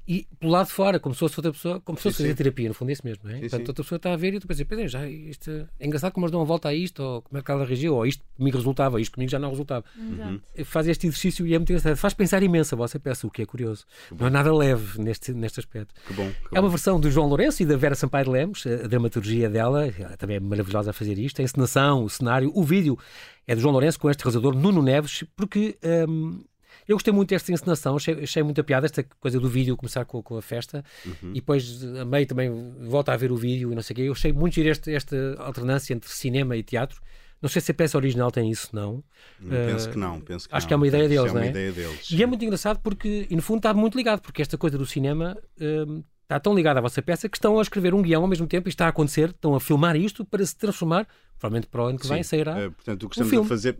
e 0.06 0.26
pelo 0.40 0.52
lado 0.52 0.66
de 0.66 0.72
fora, 0.72 0.98
como 0.98 1.14
se 1.14 1.20
fosse 1.20 1.38
outra 1.38 1.52
pessoa, 1.52 1.80
como 1.80 1.96
se 1.96 2.02
fosse 2.02 2.16
fazer 2.18 2.34
terapia, 2.34 2.68
no 2.68 2.74
fundo 2.74 2.90
é 2.90 2.92
isso 2.92 3.02
mesmo, 3.04 3.22
não 3.24 3.30
é? 3.30 3.34
Sim, 3.34 3.40
Portanto, 3.40 3.60
sim. 3.60 3.68
outra 3.68 3.84
pessoa 3.84 3.96
está 3.96 4.12
a 4.12 4.16
ver 4.16 4.34
e 4.34 4.40
tu 4.40 4.48
pensas, 4.48 4.66
Pedro, 4.66 4.88
já 4.88 5.08
isto 5.08 5.68
é 5.78 5.86
engraçado 5.86 6.12
como 6.12 6.26
eles 6.26 6.32
dão 6.32 6.40
uma 6.40 6.46
volta 6.46 6.68
a 6.68 6.74
isto, 6.74 7.02
ou 7.02 7.22
como 7.22 7.38
é 7.38 7.42
que 7.42 7.50
ela 7.50 7.64
reagiu, 7.64 7.94
ou 7.94 8.04
isto 8.04 8.24
comigo 8.36 8.56
resultava, 8.56 9.00
isto 9.00 9.14
comigo 9.14 9.30
já 9.30 9.38
não 9.38 9.50
resultava. 9.50 9.84
Uhum. 9.96 10.40
Faz 10.64 10.88
este 10.88 11.06
exercício 11.06 11.46
e 11.46 11.54
é 11.54 11.58
muito 11.58 11.70
engraçado. 11.70 11.96
Faz 11.96 12.14
pensar 12.14 12.42
imenso 12.42 12.74
a 12.74 12.78
vossa 12.78 12.98
peça, 12.98 13.26
o 13.26 13.30
que 13.30 13.42
é 13.42 13.46
curioso. 13.46 13.84
Não 14.18 14.26
é 14.26 14.30
nada 14.30 14.52
leve 14.52 15.00
neste, 15.00 15.32
neste 15.32 15.60
aspecto. 15.60 15.94
Que 16.06 16.14
bom, 16.14 16.30
que 16.48 16.56
é 16.56 16.60
uma 16.60 16.68
versão 16.68 16.98
do 16.98 17.10
João 17.10 17.28
Lourenço 17.28 17.62
e 17.62 17.66
da 17.66 17.76
Vera 17.76 17.94
Sampaio 17.94 18.30
Lemos, 18.30 18.66
a 18.66 18.88
dramaturgia 18.88 19.48
dela, 19.48 19.86
ela 19.86 20.16
também 20.16 20.36
é 20.36 20.40
maravilhosa 20.40 20.90
a 20.90 20.92
fazer 20.92 21.18
isto, 21.18 21.40
a 21.40 21.44
encenação, 21.44 22.04
o 22.04 22.10
cenário, 22.10 22.50
o 22.54 22.64
vídeo 22.64 22.98
é 23.46 23.54
do 23.54 23.60
João 23.60 23.72
Lourenço 23.72 23.98
com 23.98 24.10
este 24.10 24.20
realizador 24.20 24.54
Nuno 24.54 24.82
Neves, 24.82 25.24
porque 25.36 25.76
hum, 26.08 26.42
eu 26.86 26.96
gostei 26.96 27.12
muito 27.12 27.30
desta 27.30 27.52
encenação, 27.52 27.96
achei, 27.96 28.22
achei 28.22 28.42
muita 28.42 28.62
piada 28.64 28.86
esta 28.86 29.02
coisa 29.20 29.38
do 29.38 29.48
vídeo 29.48 29.76
começar 29.76 30.04
com, 30.04 30.22
com 30.22 30.36
a 30.36 30.42
festa 30.42 30.84
uhum. 31.04 31.30
e 31.30 31.34
depois 31.34 31.84
a 32.00 32.04
meio 32.04 32.26
também 32.26 32.50
volta 32.80 33.12
a 33.12 33.16
ver 33.16 33.32
o 33.32 33.36
vídeo 33.36 33.72
e 33.72 33.74
não 33.74 33.82
sei 33.82 33.94
o 33.94 33.96
quê. 33.96 34.02
Eu 34.02 34.12
achei 34.12 34.32
muito 34.32 34.54
giro 34.54 34.68
esta, 34.68 34.90
esta 34.90 35.36
alternância 35.38 35.94
entre 35.94 36.10
cinema 36.10 36.56
e 36.56 36.62
teatro. 36.62 37.00
Não 37.40 37.48
sei 37.48 37.60
se 37.60 37.72
a 37.72 37.74
peça 37.74 37.98
original 37.98 38.30
tem 38.30 38.48
isso, 38.50 38.68
não. 38.72 38.96
Uh, 39.40 39.48
penso 39.48 39.90
que 39.90 39.98
não. 39.98 40.20
Penso 40.20 40.48
que 40.48 40.54
acho 40.54 40.64
não. 40.64 40.68
que 40.68 40.74
é 40.74 40.76
uma 40.76 40.86
ideia 40.86 41.08
deles, 41.08 41.26
é 41.26 41.30
uma 41.30 41.40
não 41.40 41.46
é? 41.46 41.50
Ideia 41.50 41.72
deles, 41.72 42.10
e 42.10 42.22
é 42.22 42.26
muito 42.26 42.44
engraçado 42.44 42.78
porque, 42.80 43.26
e 43.28 43.34
no 43.34 43.42
fundo, 43.42 43.58
está 43.58 43.74
muito 43.74 43.96
ligado, 43.96 44.20
porque 44.20 44.40
esta 44.40 44.56
coisa 44.56 44.78
do 44.78 44.86
cinema 44.86 45.36
uh, 45.60 46.04
está 46.22 46.38
tão 46.38 46.54
ligada 46.54 46.78
à 46.78 46.82
vossa 46.82 47.02
peça 47.02 47.28
que 47.28 47.36
estão 47.36 47.58
a 47.58 47.62
escrever 47.62 47.94
um 47.94 48.02
guião 48.02 48.22
ao 48.22 48.28
mesmo 48.28 48.46
tempo 48.46 48.68
e 48.68 48.70
está 48.70 48.86
a 48.86 48.88
acontecer, 48.88 49.30
estão 49.30 49.54
a 49.54 49.60
filmar 49.60 49.96
isto 49.96 50.24
para 50.24 50.44
se 50.46 50.56
transformar, 50.56 51.06
provavelmente 51.42 51.66
para 51.66 51.82
o 51.82 51.86
ano 51.86 51.98
que 51.98 52.06
Sim. 52.06 52.14
vem 52.14 52.22
sairá. 52.22 52.68
Uh, 52.68 52.70
portanto, 52.70 53.02
o 53.02 53.08
que 53.08 53.16
estamos 53.16 53.32
um 53.32 53.42
a 53.42 53.44
fazer, 53.44 53.76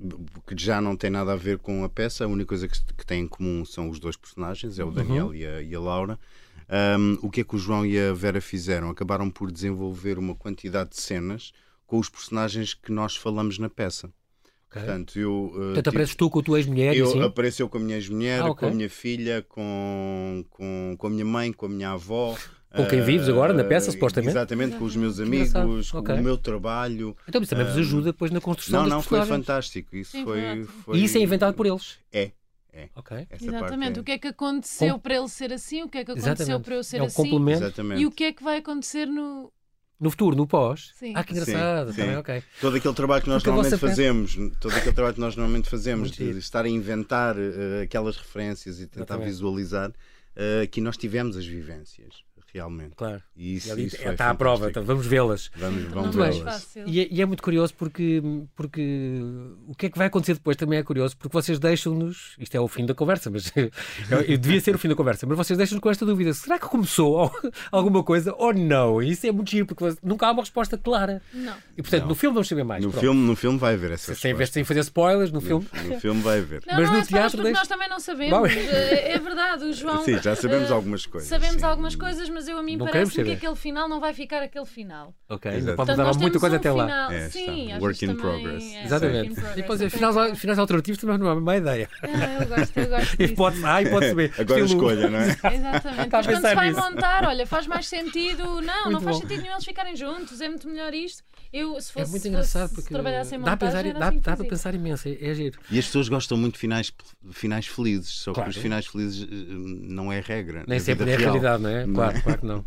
que 0.47 0.54
já 0.57 0.81
não 0.81 0.97
tem 0.97 1.11
nada 1.11 1.33
a 1.33 1.37
ver 1.37 1.59
com 1.59 1.85
a 1.85 1.88
peça, 1.88 2.25
a 2.25 2.26
única 2.26 2.49
coisa 2.49 2.66
que, 2.66 2.76
que 2.95 3.07
tem 3.07 3.23
em 3.23 3.28
comum 3.28 3.64
são 3.64 3.88
os 3.88 4.00
dois 4.00 4.16
personagens, 4.16 4.81
é 4.81 4.85
o 4.85 4.90
Daniel 4.90 5.26
uhum. 5.26 5.35
e, 5.35 5.47
a, 5.47 5.62
e, 5.62 5.75
a, 5.75 5.81
Laura. 5.81 6.19
Um, 6.99 7.19
o 7.23 7.31
que 7.31 7.42
é 7.42 7.45
que 7.45 7.54
o 7.54 7.59
João 7.59 7.87
e 7.87 7.99
a 7.99 8.12
Vera 8.12 8.40
fizeram? 8.40 8.90
Acabaram 8.90 9.31
por 9.31 9.53
desenvolver 9.53 10.18
uma 10.18 10.35
quantidade 10.35 10.90
de 10.90 11.01
cenas 11.01 11.53
com 11.87 11.98
os 11.98 12.09
personagens 12.09 12.75
que 12.75 12.90
nós 12.90 13.14
falamos 13.14 13.59
na 13.59 13.68
peça. 13.68 14.11
Okay. 14.68 14.83
Portanto, 14.83 15.18
eu, 15.20 15.53
uh, 15.55 15.59
Portanto, 15.66 15.88
apareces 15.88 16.16
tu 16.16 16.31
com 16.31 16.38
a 16.40 16.42
tua 16.42 16.59
ex-mulher? 16.59 16.96
Eu 16.96 17.07
assim? 17.07 17.22
apareceu 17.22 17.68
com 17.68 17.79
a 17.79 17.81
minha 17.81 17.96
ex-mulher, 17.96 18.40
ah, 18.40 18.51
okay. 18.51 18.66
com 18.66 18.72
a 18.72 18.77
minha 18.77 18.90
filha, 18.90 19.46
com, 19.48 20.44
com, 20.51 20.96
com 20.98 21.07
a 21.07 21.11
minha 21.11 21.25
mãe, 21.25 21.53
com 21.53 21.66
a 21.66 21.68
minha 21.68 21.90
avó. 21.90 22.37
Com 22.74 22.87
quem 22.87 23.02
vives 23.02 23.28
agora 23.28 23.52
na 23.52 23.64
peça, 23.64 23.90
uh, 23.90 23.92
supostamente? 23.92 24.32
Exatamente, 24.32 24.76
com 24.76 24.85
os 24.85 24.96
meus 24.96 25.20
amigos, 25.20 25.90
com 25.90 25.98
okay. 25.98 26.14
o 26.16 26.22
meu 26.22 26.38
trabalho. 26.38 27.16
Então 27.28 27.42
isso 27.42 27.50
também 27.50 27.66
vos 27.66 27.76
ajuda 27.76 28.12
depois 28.12 28.30
na 28.30 28.40
construção 28.40 28.82
Não, 28.82 28.88
não, 28.88 29.02
foi 29.02 29.24
fantástico. 29.26 29.94
Isso 29.94 30.12
Sim, 30.12 30.24
foi, 30.24 30.64
foi, 30.64 30.98
E 30.98 31.04
isso 31.04 31.18
é 31.18 31.20
inventado 31.20 31.54
por 31.54 31.66
eles? 31.66 31.98
É. 32.12 32.30
É. 32.72 32.88
Okay. 32.96 33.26
Exatamente. 33.38 33.98
É. 33.98 34.00
O 34.00 34.04
que 34.04 34.12
é 34.12 34.18
que 34.18 34.28
aconteceu 34.28 34.94
Com... 34.94 35.00
para 35.00 35.14
ele 35.14 35.28
ser 35.28 35.52
assim? 35.52 35.82
O 35.82 35.88
que 35.88 35.98
é 35.98 36.04
que 36.04 36.11
aconteceu 36.11 36.32
Exatamente. 36.32 36.64
para 36.64 36.74
eu 36.74 36.82
ser 36.82 36.96
é 36.96 37.02
um 37.02 37.06
assim? 37.06 37.16
Complemento. 37.16 37.64
Exatamente. 37.64 38.00
E 38.00 38.06
o 38.06 38.11
que 38.11 38.24
é 38.24 38.32
que 38.32 38.42
vai 38.42 38.58
acontecer 38.58 39.06
no, 39.06 39.52
no 40.00 40.11
futuro, 40.11 40.35
no 40.35 40.46
pós? 40.46 40.90
Sim. 40.94 41.12
Ah, 41.14 41.22
que 41.22 41.32
engraçado. 41.32 41.88
Sim, 41.88 41.94
sim. 41.94 42.00
Também, 42.00 42.16
okay. 42.16 42.42
Todo 42.62 42.76
aquele 42.76 42.94
trabalho 42.94 43.22
que 43.22 43.28
nós 43.28 43.42
Porque 43.42 43.54
normalmente 43.54 43.78
fazemos, 43.78 44.37
todo 44.58 44.74
aquele 44.74 44.94
trabalho 44.94 45.14
que 45.14 45.20
nós 45.20 45.37
normalmente 45.37 45.68
fazemos, 45.68 46.11
de 46.11 46.30
estar 46.38 46.64
a 46.64 46.68
inventar 46.68 47.37
uh, 47.37 47.82
aquelas 47.82 48.16
referências 48.16 48.80
e 48.80 48.87
tentar 48.87 49.00
Exatamente. 49.00 49.28
visualizar, 49.28 49.90
uh, 49.90 50.62
aqui 50.64 50.80
nós 50.80 50.96
tivemos 50.96 51.37
as 51.37 51.44
vivências 51.44 52.24
realmente. 52.52 52.94
Claro. 52.96 53.22
E 53.36 53.56
isso, 53.56 53.78
e 53.78 53.86
isso 53.86 53.96
está 53.96 54.30
à 54.30 54.34
prova, 54.34 54.70
então 54.70 54.84
vamos 54.84 55.06
vê-las. 55.06 55.50
Vamos, 55.56 55.84
vamos 55.84 56.14
vê-las. 56.14 56.76
E, 56.86 57.00
é, 57.00 57.08
e, 57.10 57.22
é 57.22 57.26
muito 57.26 57.42
curioso 57.42 57.74
porque, 57.74 58.22
porque 58.54 59.20
o 59.66 59.74
que 59.74 59.86
é 59.86 59.90
que 59.90 59.98
vai 59.98 60.06
acontecer 60.06 60.34
depois 60.34 60.56
também 60.56 60.78
é 60.78 60.82
curioso, 60.82 61.16
porque 61.16 61.32
vocês 61.32 61.58
deixam-nos, 61.58 62.36
isto 62.38 62.54
é 62.54 62.60
o 62.60 62.68
fim 62.68 62.86
da 62.86 62.94
conversa, 62.94 63.30
mas 63.30 63.52
eu, 64.10 64.38
devia 64.38 64.60
ser 64.60 64.74
o 64.74 64.78
fim 64.78 64.88
da 64.88 64.94
conversa, 64.94 65.26
mas 65.26 65.36
vocês 65.36 65.56
deixam-nos 65.56 65.82
com 65.82 65.90
esta 65.90 66.04
dúvida: 66.04 66.32
será 66.34 66.58
que 66.58 66.66
começou 66.66 67.30
alguma 67.70 68.02
coisa 68.02 68.34
ou 68.36 68.52
não? 68.52 69.02
E 69.02 69.10
isso 69.10 69.26
é 69.26 69.32
muito 69.32 69.50
giro, 69.50 69.66
porque 69.66 69.96
nunca 70.02 70.26
há 70.26 70.32
uma 70.32 70.42
resposta 70.42 70.76
clara. 70.76 71.22
Não. 71.32 71.54
E 71.76 71.82
portanto, 71.82 72.02
não. 72.02 72.08
no 72.08 72.14
filme 72.14 72.34
vamos 72.34 72.48
saber 72.48 72.64
mais. 72.64 72.84
No 72.84 72.92
filme, 72.92 73.26
no 73.26 73.36
filme 73.36 73.58
vai 73.58 73.74
haver 73.74 73.92
essa 73.92 74.14
sem, 74.14 74.46
sem 74.46 74.64
fazer 74.64 74.80
spoilers, 74.80 75.32
no, 75.32 75.40
no 75.40 75.46
filme. 75.46 75.66
No 75.88 76.00
filme 76.00 76.20
vai 76.22 76.38
haver. 76.38 76.62
Não, 76.66 76.76
mas 76.76 76.86
não 76.86 76.92
no 76.92 77.00
é 77.00 77.04
teatro. 77.04 77.42
Deixa... 77.42 77.58
Nós 77.58 77.68
também 77.68 77.88
não 77.88 77.98
sabemos. 77.98 78.52
É, 78.52 79.12
é 79.12 79.18
verdade, 79.18 79.64
o 79.64 79.72
João. 79.72 80.02
Sim, 80.04 80.18
já 80.22 80.34
sabemos 80.36 80.70
uh, 80.70 80.74
algumas 80.74 81.06
coisas. 81.06 81.28
Sabemos 81.28 81.60
sim. 81.60 81.66
algumas 81.66 81.96
coisas, 81.96 82.28
mas 82.28 82.41
eu 82.48 82.59
a 82.59 82.62
mim 82.62 82.78
parece 82.78 83.22
que 83.22 83.33
aquele 83.33 83.57
final 83.57 83.88
não 83.88 84.00
vai 84.00 84.12
ficar 84.12 84.42
aquele 84.42 84.66
final. 84.66 85.14
Ok, 85.28 85.50
Exato. 85.50 85.76
pode 85.76 85.90
mudar 85.92 86.14
muita 86.18 86.38
coisa 86.38 86.57
um 86.57 86.59
até 86.59 86.70
final... 86.70 86.87
lá. 86.87 87.14
É, 87.14 87.31
Sim, 87.31 87.78
work 87.78 88.05
in 88.05 88.14
progress. 88.16 88.74
É, 88.74 88.85
Exatamente. 88.85 89.35
Progress. 89.35 89.52
E 89.52 89.62
depois, 89.62 89.92
finais, 89.92 90.38
finais 90.38 90.59
alternativos 90.59 91.00
também 91.00 91.18
não 91.18 91.28
é 91.28 91.33
uma 91.33 91.40
má 91.40 91.57
ideia. 91.57 91.88
Ah, 92.02 92.42
eu 92.42 92.48
gosto, 92.48 92.78
eu 92.78 92.88
gosto. 92.88 93.16
e 93.22 93.28
pode 93.28 93.64
A 93.64 93.83
e 93.83 93.90
pode 93.90 94.14
B. 94.14 94.33
Agora 94.38 94.61
Estilo... 94.61 94.64
escolha, 94.64 95.11
não 95.11 95.18
é? 95.18 95.28
Exatamente. 95.55 96.09
Mas 96.12 96.26
quando 96.26 96.48
se 96.48 96.55
vai 96.55 96.68
nisso. 96.68 96.81
montar, 96.81 97.24
olha, 97.24 97.46
faz 97.46 97.66
mais 97.66 97.88
sentido. 97.88 98.44
Não, 98.61 98.85
muito 98.85 98.90
não 98.90 99.00
faz 99.00 99.16
bom. 99.16 99.22
sentido 99.22 99.42
nenhum 99.42 99.55
eles 99.55 99.64
ficarem 99.64 99.96
juntos, 99.96 100.40
é 100.40 100.48
muito 100.48 100.68
melhor 100.68 100.92
isto. 100.94 101.22
Eu, 101.52 101.78
se 101.80 101.92
fosse, 101.92 102.06
é 102.06 102.10
muito 102.10 102.28
engraçado 102.28 102.68
se, 102.70 102.74
porque 102.74 102.88
trabalhasse 102.88 103.34
em 103.34 103.40
dá, 103.40 103.56
pensar, 103.56 103.82
dá, 103.92 104.08
assim 104.08 104.20
dá 104.20 104.36
para 104.36 104.46
pensar 104.46 104.74
imenso, 104.74 105.06
é, 105.06 105.18
é 105.20 105.34
giro. 105.34 105.58
E 105.70 105.78
as 105.78 105.84
pessoas 105.84 106.08
gostam 106.08 106.38
muito 106.38 106.54
de 106.54 106.60
finais, 106.60 106.90
finais 107.30 107.66
felizes, 107.66 108.08
só 108.08 108.32
claro. 108.32 108.50
que 108.50 108.56
os 108.56 108.62
finais 108.62 108.86
felizes 108.86 109.22
eh, 109.22 109.26
não 109.28 110.10
é 110.10 110.20
regra. 110.20 110.64
Nem 110.66 110.78
sempre 110.78 111.10
é 111.10 111.16
realidade, 111.16 111.62
não 111.62 111.68
é? 111.68 111.86
Claro, 111.86 112.22
claro 112.22 112.40
que 112.40 112.46
não. 112.46 112.66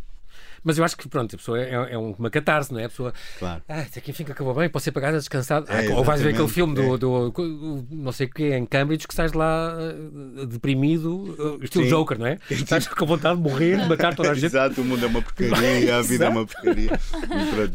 Mas 0.66 0.80
eu 0.80 0.84
acho 0.84 0.98
que, 0.98 1.08
pronto, 1.08 1.36
a 1.36 1.38
pessoa 1.38 1.62
é, 1.62 1.74
é 1.92 1.98
uma 1.98 2.28
catarse, 2.32 2.74
não 2.74 2.80
é? 2.80 2.86
A 2.86 2.90
pessoa, 2.90 3.14
claro. 3.38 3.62
ah, 3.70 3.82
aqui 3.82 4.10
enfim 4.10 4.24
que 4.24 4.32
acabou 4.32 4.52
bem, 4.56 4.68
posso 4.68 4.86
ser 4.86 4.92
pagada 4.92 5.20
descansado. 5.20 5.72
É, 5.72 5.92
ah, 5.92 5.96
ou 5.96 6.04
vais 6.04 6.20
ver 6.20 6.30
aquele 6.30 6.48
filme 6.48 6.74
do, 6.74 6.96
é. 6.96 6.98
do, 6.98 7.30
do, 7.30 7.88
não 7.92 8.12
sei 8.12 8.26
o 8.26 8.30
que, 8.32 8.52
em 8.52 8.66
Cambridge, 8.66 9.08
que 9.08 9.14
estás 9.14 9.34
lá 9.34 9.78
uh, 9.78 10.48
deprimido, 10.48 11.36
uh, 11.38 11.64
estilo 11.64 11.84
Sim. 11.84 11.92
Joker, 11.92 12.18
não 12.18 12.26
é? 12.26 12.40
Estás 12.50 12.88
com 12.88 13.06
vontade 13.06 13.38
de 13.38 13.44
morrer, 13.44 13.78
de 13.80 13.88
matar 13.88 14.16
toda 14.16 14.32
a 14.32 14.34
gente. 14.34 14.46
Exato, 14.48 14.82
o 14.82 14.84
mundo 14.84 15.06
é 15.06 15.08
uma 15.08 15.22
porcaria, 15.22 15.98
a 15.98 16.02
vida 16.02 16.26
é 16.26 16.30
uma 16.30 16.48
porcaria. 16.48 17.00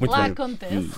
Muito 0.00 0.10
lá 0.10 0.22
bem. 0.22 0.32
acontece. 0.32 0.76
Hum, 0.76 0.90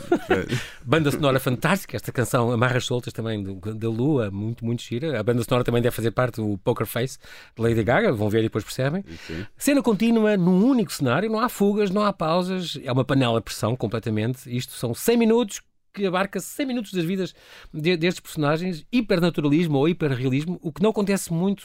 banda 0.82 1.10
sonora 1.10 1.38
fantástica, 1.38 1.96
esta 1.96 2.10
canção 2.10 2.52
Amarras 2.52 2.86
Soltas 2.86 3.12
também, 3.12 3.44
da 3.44 3.88
Lua, 3.90 4.30
muito, 4.30 4.64
muito 4.64 4.82
gira. 4.82 5.20
A 5.20 5.22
banda 5.22 5.44
sonora 5.44 5.62
também 5.62 5.82
deve 5.82 5.94
fazer 5.94 6.10
parte 6.10 6.36
do 6.36 6.56
Poker 6.64 6.86
Face 6.86 7.18
de 7.54 7.62
Lady 7.62 7.82
Gaga, 7.84 8.12
vão 8.12 8.30
ver 8.30 8.40
e 8.40 8.44
depois 8.44 8.64
percebem. 8.64 9.04
Sim. 9.26 9.44
Cena 9.58 9.82
contínua 9.82 10.38
num 10.38 10.64
único 10.64 10.90
cenário, 10.90 11.30
não 11.30 11.38
há 11.38 11.50
fuga 11.50 11.81
não 11.90 12.04
há 12.04 12.12
pausas, 12.12 12.78
é 12.82 12.92
uma 12.92 13.04
panela 13.04 13.38
de 13.38 13.44
pressão 13.44 13.76
completamente. 13.76 14.54
Isto 14.54 14.72
são 14.72 14.94
100 14.94 15.16
minutos 15.16 15.60
que 15.92 16.06
abarca 16.06 16.40
100 16.40 16.66
minutos 16.66 16.92
das 16.92 17.04
vidas 17.04 17.34
de, 17.72 17.96
destes 17.96 18.20
personagens, 18.20 18.86
hipernaturalismo 18.90 19.78
ou 19.78 19.88
hiperrealismo, 19.88 20.58
o 20.62 20.72
que 20.72 20.82
não 20.82 20.90
acontece 20.90 21.32
muito 21.32 21.62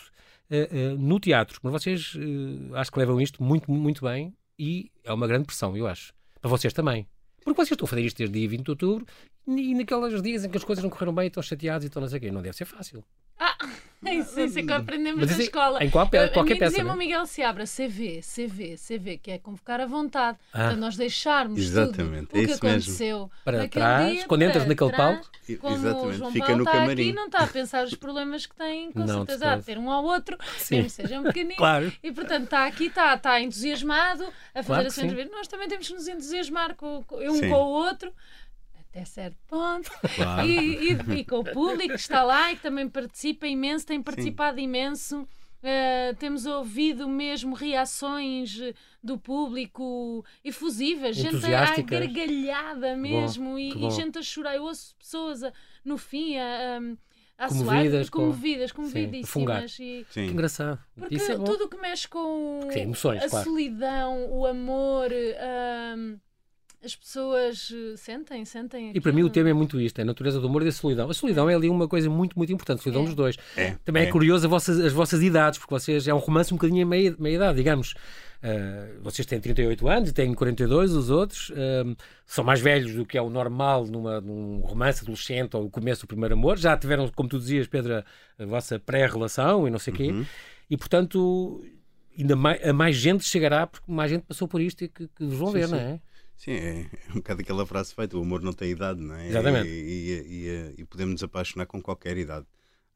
uh, 0.52 0.94
uh, 0.94 0.98
no 0.98 1.20
teatro. 1.20 1.60
Mas 1.64 1.72
vocês 1.72 2.16
uh, 2.16 2.76
acho 2.76 2.92
que 2.92 3.00
levam 3.00 3.20
isto 3.22 3.42
muito, 3.42 3.72
muito 3.72 4.04
bem 4.04 4.34
e 4.60 4.92
é 5.04 5.14
uma 5.14 5.28
grande 5.28 5.46
pressão, 5.46 5.76
eu 5.78 5.88
acho. 5.88 6.14
Para 6.42 6.50
vocês 6.50 6.74
também. 6.74 7.08
Porque 7.44 7.56
vocês 7.56 7.72
estão 7.72 7.86
a 7.86 7.90
fazer 7.90 8.02
isto 8.02 8.18
desde 8.18 8.38
dia 8.38 8.50
20 8.50 8.64
de 8.64 8.72
outubro 8.72 9.06
e 9.48 9.74
naqueles 9.74 10.22
dias 10.22 10.44
em 10.44 10.50
que 10.50 10.58
as 10.58 10.64
coisas 10.64 10.84
não 10.84 10.90
correram 10.90 11.16
bem, 11.16 11.28
estão 11.28 11.42
chateados 11.42 11.86
e 11.86 11.88
estão 11.88 12.02
não 12.02 12.10
sei 12.10 12.18
o 12.18 12.22
quê. 12.22 12.32
Não 12.32 12.42
deve 12.42 12.58
ser 12.58 12.66
fácil. 12.66 13.04
Ah, 13.40 13.56
isso, 14.12 14.40
isso 14.40 14.60
é 14.60 14.64
que 14.64 14.72
aprendemos 14.72 15.20
Mas 15.22 15.32
na 15.32 15.38
é- 15.38 15.46
escola. 15.46 15.84
em 15.84 15.90
qual 15.90 16.08
qualquer 16.10 16.30
a 16.40 16.44
mim 16.44 16.60
peça, 16.60 16.70
dizia-me 16.70 16.84
não 16.88 16.92
é? 16.94 16.96
o 16.96 16.98
Miguel 16.98 17.26
Seabra, 17.26 17.66
CV, 17.66 18.22
CV, 18.22 18.76
CV, 18.78 18.78
CV, 18.78 19.18
que 19.18 19.32
é 19.32 19.38
convocar 19.38 19.80
à 19.82 19.86
vontade. 19.86 20.38
Ah. 20.54 20.68
Para 20.70 20.76
nós 20.76 20.96
deixarmos 20.96 21.60
Exatamente, 21.60 22.28
tudo 22.28 22.38
é 22.40 22.42
o 22.42 22.46
que 22.46 22.48
mesmo. 22.66 22.68
aconteceu 22.70 23.32
Para 23.44 23.68
trás, 23.68 24.14
dia, 24.14 24.26
quando 24.28 24.42
entras 24.44 24.64
para 24.64 24.70
naquele 24.70 24.92
palco. 24.92 25.30
Como 25.62 25.76
o 25.76 25.78
Exatamente, 25.80 26.18
João 26.18 26.32
fica 26.32 26.46
Paulo 26.48 26.58
no 26.58 26.64
está 26.66 26.78
camarim. 26.80 27.02
aqui, 27.04 27.14
não 27.14 27.26
está 27.28 27.40
a 27.40 27.48
pensar 27.48 27.86
os 27.86 27.94
problemas 27.94 28.46
que 28.46 28.56
tem, 28.56 28.92
com 28.92 29.00
Não, 29.00 29.08
certeza 29.20 29.38
de 29.40 29.46
há 29.46 29.50
todo. 29.52 29.60
de 29.60 29.66
ter 29.66 29.78
um 29.78 29.90
ao 29.92 30.04
outro, 30.04 30.38
Sim. 30.58 30.76
mesmo 30.76 30.90
que 30.90 30.96
seja 30.96 31.20
um 31.20 31.24
pequenino. 31.32 31.56
Claro. 31.56 31.94
E 32.04 32.12
portanto 32.12 32.44
está 32.46 32.66
aqui, 32.66 32.88
está, 32.88 33.14
está 33.16 33.40
entusiasmado 33.42 34.24
a 34.54 34.64
fazer 34.64 34.66
Claro 34.66 34.88
a 34.88 34.92
sua 34.92 35.04
entrevista. 35.06 35.36
Nós 35.36 35.48
também 35.48 35.68
temos 35.70 35.88
que 35.88 35.94
nos 35.94 36.08
entusiasmar 36.08 36.76
com, 36.76 37.02
com- 37.04 37.18
um 37.18 37.36
Sim. 37.36 37.50
com 37.50 37.56
o 37.56 37.68
outro. 37.70 38.12
Até 38.98 39.06
certo 39.06 39.38
ponto. 39.48 39.90
Claro. 40.16 40.48
E, 40.48 40.92
e- 40.94 41.20
e 41.20 41.24
com 41.26 41.40
o 41.40 41.44
público 41.44 41.94
que 41.94 42.00
está 42.00 42.24
lá 42.24 42.52
e 42.52 42.56
que 42.56 42.64
também 42.64 42.90
participa 42.90 43.46
imenso, 43.48 43.86
tem 43.86 44.02
participado 44.02 44.60
imenso. 44.60 45.28
Uh, 45.60 46.16
temos 46.20 46.46
ouvido 46.46 47.08
mesmo 47.10 47.56
reações 47.56 48.60
eh, 48.62 48.74
do 49.04 49.18
público 49.18 50.24
efusivas, 50.44 51.16
gente 51.16 51.30
Entusiásticas. 51.36 52.00
gargalhada 52.00 52.96
mesmo 52.96 53.58
e, 53.58 53.72
que 53.72 53.78
e 53.78 53.82
bom. 53.82 53.90
gente 53.90 54.20
a 54.20 54.22
chorar. 54.22 54.56
Eu 54.56 54.64
ouço 54.64 54.96
pessoas 54.98 55.44
a- 55.44 55.52
no 55.84 55.98
fim 55.98 56.38
a, 56.38 56.78
a, 57.40 57.46
a 57.46 57.48
Comovidas 57.50 58.08
suar, 58.08 58.12
com- 58.12 58.20
comovidas, 58.20 58.70
Sim, 58.70 58.76
comovidíssimas. 58.76 59.80
E, 59.80 60.06
Que 60.08 60.14
Sim. 60.14 60.26
engraçado. 60.28 60.80
porque 60.96 61.16
Isso 61.16 61.32
é 61.32 61.38
bom. 61.38 61.44
tudo 61.44 61.66
o 61.66 61.70
que 61.70 61.78
mexe 61.78 62.08
com 62.08 62.60
Sim, 62.72 62.80
emoções, 62.80 63.24
a 63.24 63.30
claro. 63.30 63.46
solidão, 63.50 64.32
o 64.32 64.46
amor, 64.46 65.10
hum, 65.98 66.18
as 66.84 66.96
pessoas 66.96 67.72
eh, 67.74 67.98
sentem, 67.98 68.46
sentem. 68.46 68.92
E 68.94 69.02
para 69.02 69.12
mim 69.12 69.24
o 69.24 69.28
aquilo. 69.28 69.34
tema 69.34 69.50
é 69.50 69.54
muito 69.54 69.80
isto, 69.82 70.00
é 70.00 70.04
a 70.04 70.06
natureza 70.06 70.40
do 70.40 70.48
amor 70.48 70.62
e 70.62 70.66
da 70.66 70.72
solidão. 70.72 71.10
A 71.10 71.14
solidão 71.14 71.50
é 71.50 71.56
ali 71.56 71.70
uma 71.70 71.88
coisa 71.88 72.10
muito, 72.10 72.38
muito 72.38 72.54
importante, 72.54 72.80
a 72.80 72.84
solidão 72.84 73.04
É. 73.04 73.06
dos 73.06 73.16
dois. 73.16 73.36
É, 73.56 73.76
Também 73.84 74.04
é, 74.04 74.08
é. 74.08 74.12
curioso 74.12 74.46
a 74.46 74.50
vossas- 74.50 74.80
as 74.80 74.94
vossas 74.94 75.22
idades, 75.22 75.58
porque 75.60 75.74
vocês 75.74 76.08
é 76.08 76.14
um 76.14 76.20
romance 76.20 76.54
um 76.54 76.58
bocadinho 76.58 76.82
em 76.82 76.86
meia, 76.86 77.16
meia 77.20 77.36
idade, 77.36 77.58
digamos. 77.58 77.94
Ah, 78.44 78.88
vocês 79.02 79.26
têm 79.26 79.40
38 79.42 79.88
anos 79.88 80.10
e 80.10 80.14
têm 80.14 80.32
42, 80.34 80.92
os 80.94 81.10
outros. 81.10 81.52
ah, 81.56 81.96
são 82.26 82.44
mais 82.44 82.60
velhos 82.62 82.94
do 82.94 83.06
que 83.06 83.18
é 83.18 83.22
o 83.22 83.30
normal 83.30 83.86
numa, 83.88 84.22
num 84.22 84.60
romance 84.60 85.02
adolescente 85.02 85.56
ou 85.58 85.66
o 85.66 85.70
começo 85.72 86.02
do 86.02 86.08
primeiro 86.08 86.36
amor. 86.36 86.58
Já 86.58 86.78
tiveram, 86.78 87.08
como 87.10 87.28
tu 87.28 87.40
dizias, 87.40 87.66
Pedro, 87.68 87.96
a, 87.96 88.04
a 88.38 88.46
vossa 88.46 88.78
pré-relação 88.80 89.68
e 89.68 89.72
não 89.72 89.80
sei 89.80 89.94
o 89.94 89.96
quê. 89.98 90.12
Uhum. 90.12 90.26
E, 90.70 90.78
portanto, 90.78 91.66
ainda 92.18 92.36
mais, 92.36 92.64
a 92.64 92.74
mais 92.74 92.96
gente 92.96 93.24
chegará, 93.24 93.66
porque 93.66 93.92
mais 93.92 94.12
gente 94.12 94.24
passou 94.24 94.48
por 94.48 94.60
isto 94.62 94.84
e 94.84 94.88
que, 94.88 95.08
que 95.08 95.26
vos 95.26 95.38
vão 95.38 95.48
Sim, 95.48 95.54
ver, 95.54 95.66
sim. 95.66 95.72
não 95.72 95.80
é? 95.80 96.00
Sim, 96.38 96.52
é 96.54 96.90
um 97.12 97.16
bocado 97.16 97.42
aquela 97.42 97.66
frase 97.66 97.94
feita: 97.94 98.18
o 98.18 98.22
amor 98.22 98.42
não 98.42 98.54
tem 98.54 98.72
idade, 98.72 99.02
não 99.02 99.16
é? 99.16 99.28
Exatamente. 99.30 99.68
E, 99.68 99.72
e- 99.72 100.48
e- 100.78 100.82
e 100.82 100.86
podemos 100.86 101.14
nos 101.14 101.24
apaixonar 101.24 101.66
com 101.66 101.82
qualquer 101.82 102.18
idade. 102.18 102.46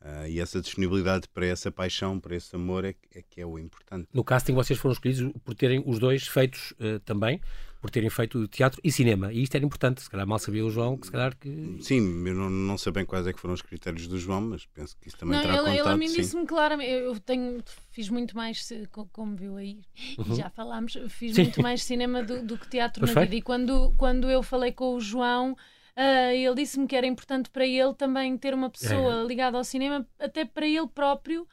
Ah, 0.03 0.27
e 0.27 0.39
essa 0.39 0.59
disponibilidade 0.59 1.27
para 1.29 1.45
essa 1.45 1.71
paixão, 1.71 2.19
para 2.19 2.35
esse 2.35 2.55
amor, 2.55 2.83
é, 2.85 2.93
que- 2.93 3.19
é 3.19 3.21
que 3.21 3.39
é 3.41 3.45
o 3.45 3.59
importante. 3.59 4.07
No 4.11 4.23
casting 4.23 4.53
vocês 4.53 4.79
foram 4.79 4.93
escolhidos 4.93 5.31
por 5.43 5.53
terem 5.53 5.83
os 5.85 5.99
dois 5.99 6.27
feitos 6.27 6.73
eh, 6.79 6.97
também, 7.05 7.39
por 7.79 7.91
terem 7.91 8.09
feito 8.09 8.47
teatro 8.47 8.81
e 8.83 8.91
cinema. 8.91 9.31
E 9.31 9.43
isto 9.43 9.53
era 9.55 9.63
importante. 9.63 10.01
Se 10.01 10.09
calhar 10.09 10.25
mal 10.25 10.39
sabia 10.39 10.65
o 10.65 10.71
João, 10.71 10.97
que 10.97 11.05
se 11.05 11.11
calhar 11.11 11.35
que. 11.37 11.77
Sim, 11.81 12.27
eu 12.27 12.33
não, 12.33 12.49
não 12.49 12.77
sei 12.79 12.91
bem 12.91 13.05
quais 13.05 13.27
é 13.27 13.33
que 13.33 13.39
foram 13.39 13.53
os 13.53 13.61
critérios 13.61 14.07
do 14.07 14.17
João, 14.17 14.41
mas 14.41 14.65
penso 14.67 14.97
que 14.99 15.07
isso 15.07 15.17
também 15.17 15.35
Não, 15.35 15.41
terá 15.43 15.57
ele, 15.57 15.69
ele 15.69 15.79
a 15.79 15.83
contado. 15.83 15.99
mim 15.99 16.11
disse-me 16.11 16.47
claramente. 16.47 16.89
Eu 16.91 17.19
tenho, 17.19 17.63
fiz 17.91 18.09
muito 18.09 18.35
mais, 18.35 18.67
como 19.11 19.35
viu 19.35 19.55
aí, 19.57 19.81
e 20.27 20.35
já 20.35 20.49
falámos, 20.49 20.93
fiz 21.09 21.29
Uhum. 21.31 21.35
Sim. 21.35 21.41
muito 21.43 21.61
mais 21.61 21.83
cinema 21.83 22.23
do, 22.23 22.43
do 22.43 22.57
que 22.57 22.67
teatro 22.67 23.01
Pois 23.01 23.11
na 23.11 23.13
foi. 23.13 23.25
vida. 23.25 23.35
E 23.35 23.41
quando, 23.43 23.93
quando 23.97 24.29
eu 24.31 24.41
falei 24.41 24.71
com 24.71 24.95
o 24.95 24.99
João, 24.99 25.55
ah, 25.95 26.33
ele 26.33 26.55
disse-me 26.55 26.87
que 26.87 26.95
era 26.95 27.05
importante 27.07 27.49
para 27.49 27.65
ele 27.65 27.93
também 27.93 28.37
ter 28.37 28.53
uma 28.53 28.67
É. 28.67 28.69
pessoa 28.69 29.23
ligada 29.23 29.57
ao 29.57 29.63
cinema, 29.63 30.07
até 30.19 30.45
para 30.45 30.67
ele 30.67 30.87
próprio. 30.87 31.47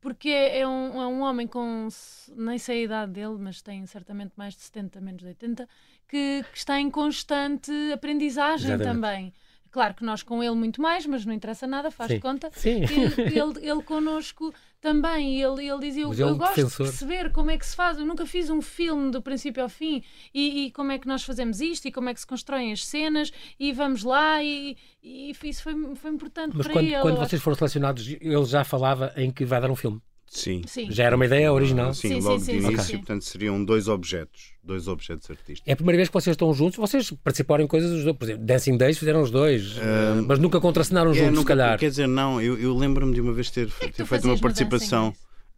Porque 0.00 0.30
é 0.30 0.60
é 0.60 0.66
um, 0.66 1.02
é 1.02 1.06
um 1.06 1.20
homem 1.20 1.46
com, 1.46 1.86
nem 2.34 2.56
sei 2.56 2.80
a 2.80 2.84
idade 2.84 3.12
dele, 3.12 3.36
mas 3.38 3.60
tem 3.60 3.84
certamente 3.84 4.32
mais 4.34 4.54
de 4.54 4.62
70, 4.62 4.98
menos 4.98 5.20
de 5.20 5.26
80, 5.28 5.68
que, 6.08 6.42
que 6.50 6.56
está 6.56 6.80
em 6.80 6.90
constante 6.90 7.70
aprendizagem 7.92 8.72
Exatamente. 8.72 8.94
também. 8.94 9.34
Claro 9.70 9.94
que 9.94 10.04
nós 10.04 10.22
com 10.22 10.42
ele 10.42 10.54
muito 10.54 10.82
mais, 10.82 11.06
mas 11.06 11.24
não 11.24 11.32
interessa 11.32 11.66
nada, 11.66 11.90
faz 11.90 12.08
Sim. 12.08 12.16
de 12.16 12.20
conta. 12.20 12.50
Sim. 12.52 12.82
Ele, 12.82 13.38
ele, 13.38 13.70
ele 13.70 13.82
connosco 13.82 14.52
também, 14.80 15.36
e 15.36 15.42
ele, 15.42 15.68
ele 15.68 15.78
dizia: 15.78 16.02
Eu, 16.02 16.12
é 16.12 16.16
eu 16.22 16.28
um 16.28 16.38
gosto 16.38 16.56
defensor. 16.56 16.86
de 16.86 16.92
perceber 16.92 17.32
como 17.32 17.50
é 17.50 17.58
que 17.58 17.66
se 17.66 17.76
faz. 17.76 17.98
Eu 17.98 18.04
nunca 18.04 18.26
fiz 18.26 18.50
um 18.50 18.60
filme 18.60 19.10
do 19.10 19.22
princípio 19.22 19.62
ao 19.62 19.68
fim 19.68 20.02
e, 20.34 20.66
e 20.66 20.70
como 20.72 20.90
é 20.90 20.98
que 20.98 21.06
nós 21.06 21.22
fazemos 21.22 21.60
isto 21.60 21.86
e 21.86 21.92
como 21.92 22.08
é 22.08 22.14
que 22.14 22.20
se 22.20 22.26
constroem 22.26 22.72
as 22.72 22.84
cenas 22.84 23.30
e 23.58 23.72
vamos 23.72 24.02
lá. 24.02 24.42
E, 24.42 24.76
e 25.02 25.32
isso 25.44 25.62
foi, 25.62 25.74
foi 25.94 26.10
importante 26.10 26.56
Mas 26.56 26.66
para 26.66 26.72
quando, 26.74 26.86
ele. 26.86 27.00
quando 27.00 27.18
vocês 27.18 27.40
foram 27.40 27.56
selecionados, 27.56 28.08
ele 28.08 28.44
já 28.46 28.64
falava 28.64 29.12
em 29.16 29.30
que 29.30 29.44
vai 29.44 29.60
dar 29.60 29.70
um 29.70 29.76
filme. 29.76 30.00
Sim. 30.32 30.62
Sim. 30.64 30.86
Já 30.92 31.04
era 31.04 31.16
uma 31.16 31.26
ideia 31.26 31.52
original. 31.52 31.92
Sim, 31.92 32.08
Sim, 32.08 32.20
logo 32.20 32.38
sim, 32.38 32.52
de 32.54 32.60
sim, 32.62 32.66
início, 32.68 32.84
sim. 32.84 32.96
portanto 32.98 33.24
seriam 33.24 33.64
dois 33.64 33.88
objetos, 33.88 34.52
dois 34.62 34.86
objetos 34.86 35.28
artísticos. 35.28 35.62
É 35.66 35.72
a 35.72 35.76
primeira 35.76 35.96
vez 35.96 36.08
que 36.08 36.14
vocês 36.14 36.34
estão 36.34 36.54
juntos. 36.54 36.76
Vocês 36.78 37.10
participaram 37.24 37.64
em 37.64 37.66
coisas 37.66 37.90
dos 37.90 38.04
dois. 38.04 38.16
Por 38.16 38.24
exemplo, 38.26 38.44
Dancing 38.46 38.76
Days 38.78 38.96
fizeram 38.96 39.22
os 39.22 39.30
dois, 39.32 39.76
eh, 39.78 40.20
mas 40.24 40.38
nunca 40.38 40.60
contracenaram 40.60 41.10
É, 41.10 41.14
juntos, 41.14 41.30
se 41.30 41.34
nunca- 41.36 41.48
calhar. 41.48 41.78
Quer 41.80 41.90
dizer, 41.90 42.06
não, 42.06 42.40
eu, 42.40 42.56
eu 42.60 42.76
lembro-me 42.76 43.12
de 43.12 43.20
uma 43.20 43.32
vez 43.32 43.50
ter, 43.50 43.66
que 43.72 43.88
ter 43.88 43.92
tu 44.04 44.06
feito 44.06 44.24
uma 44.28 44.38
participação. 44.38 45.12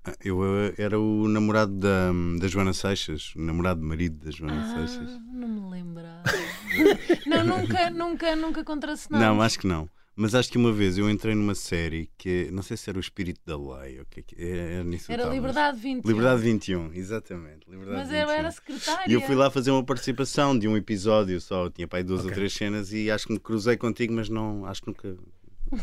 Ah, 0.04 0.14
Eu 0.24 0.42
eh, 0.42 0.74
era 0.78 0.98
o 0.98 1.28
namorado 1.28 1.72
da, 1.78 2.10
da 2.40 2.48
Joana 2.48 2.72
Seixas, 2.72 3.34
o 3.36 3.40
namorado 3.42 3.80
marido 3.82 4.24
da 4.24 4.30
Joana 4.32 4.62
Ah, 4.74 4.86
Seixas. 4.88 5.10
não 5.32 5.48
me 5.48 5.70
lembrava. 5.70 6.22
não, 7.26 7.44
nunca, 7.44 7.90
nunca, 7.90 8.36
nunca 8.36 8.64
contracenamos. 8.64 9.24
Não, 9.26 9.42
acho 9.42 9.58
que 9.58 9.66
não. 9.66 9.86
Mas 10.14 10.34
acho 10.34 10.50
que 10.50 10.58
uma 10.58 10.70
vez 10.70 10.98
eu 10.98 11.08
entrei 11.08 11.34
numa 11.34 11.54
série 11.54 12.10
que 12.18 12.50
não 12.52 12.62
sei 12.62 12.76
se 12.76 12.88
era 12.90 12.98
o 12.98 13.00
espírito 13.00 13.40
da 13.46 13.56
lei 13.56 13.96
ou 13.96 14.02
o 14.02 14.06
que 14.06 14.20
é 14.20 14.22
que 14.22 14.34
é, 14.38 14.80
é 14.80 14.84
nisso 14.84 15.06
que 15.06 15.12
Era 15.12 15.22
estávamos. 15.22 15.34
Liberdade 15.42 15.80
20. 15.80 16.04
Liberdade 16.04 16.42
21, 16.42 16.90
exatamente. 16.92 17.60
Liberdade 17.70 17.96
Mas 17.98 18.08
eu 18.12 18.26
21. 18.26 18.30
era 18.38 18.50
secretária. 18.50 19.10
E 19.10 19.14
eu 19.14 19.20
fui 19.22 19.34
lá 19.34 19.50
fazer 19.50 19.70
uma 19.70 19.82
participação 19.82 20.58
de 20.58 20.68
um 20.68 20.76
episódio 20.76 21.40
só, 21.40 21.70
tinha 21.70 21.88
para 21.88 21.98
aí 22.00 22.04
duas 22.04 22.20
Ok. 22.20 22.30
ou 22.30 22.34
três 22.36 22.52
cenas 22.52 22.92
e 22.92 23.10
acho 23.10 23.26
que 23.26 23.32
me 23.32 23.40
cruzei 23.40 23.76
contigo, 23.78 24.12
mas 24.12 24.28
não, 24.28 24.66
acho 24.66 24.82
que 24.82 24.88
nunca. 24.88 25.16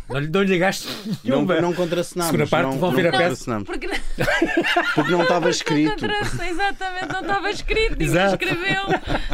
Não, 0.07 0.19
lhe- 0.19 0.29
não 0.29 0.43
lhe 0.43 0.49
ligaste 0.51 0.87
Não, 1.25 1.43
não 1.43 1.73
contracenámos. 1.73 2.29
Segunda 2.31 2.47
parte, 2.47 2.65
não, 2.67 2.77
vão 2.77 2.91
não 2.91 2.95
ver 2.95 3.07
a 3.07 3.11
peça. 3.11 3.23
contracenámos, 3.23 3.65
Porque 3.67 3.87
Porque 4.93 5.11
não 5.11 5.23
estava 5.23 5.39
Não 5.45 5.49
escrito. 5.49 6.05
exatamente, 6.05 7.07
não 7.11 7.21
estava 7.21 7.49
escrito, 7.49 7.91
ninguém 7.93 8.07
Exato. 8.07 8.33
escreveu. 8.43 8.83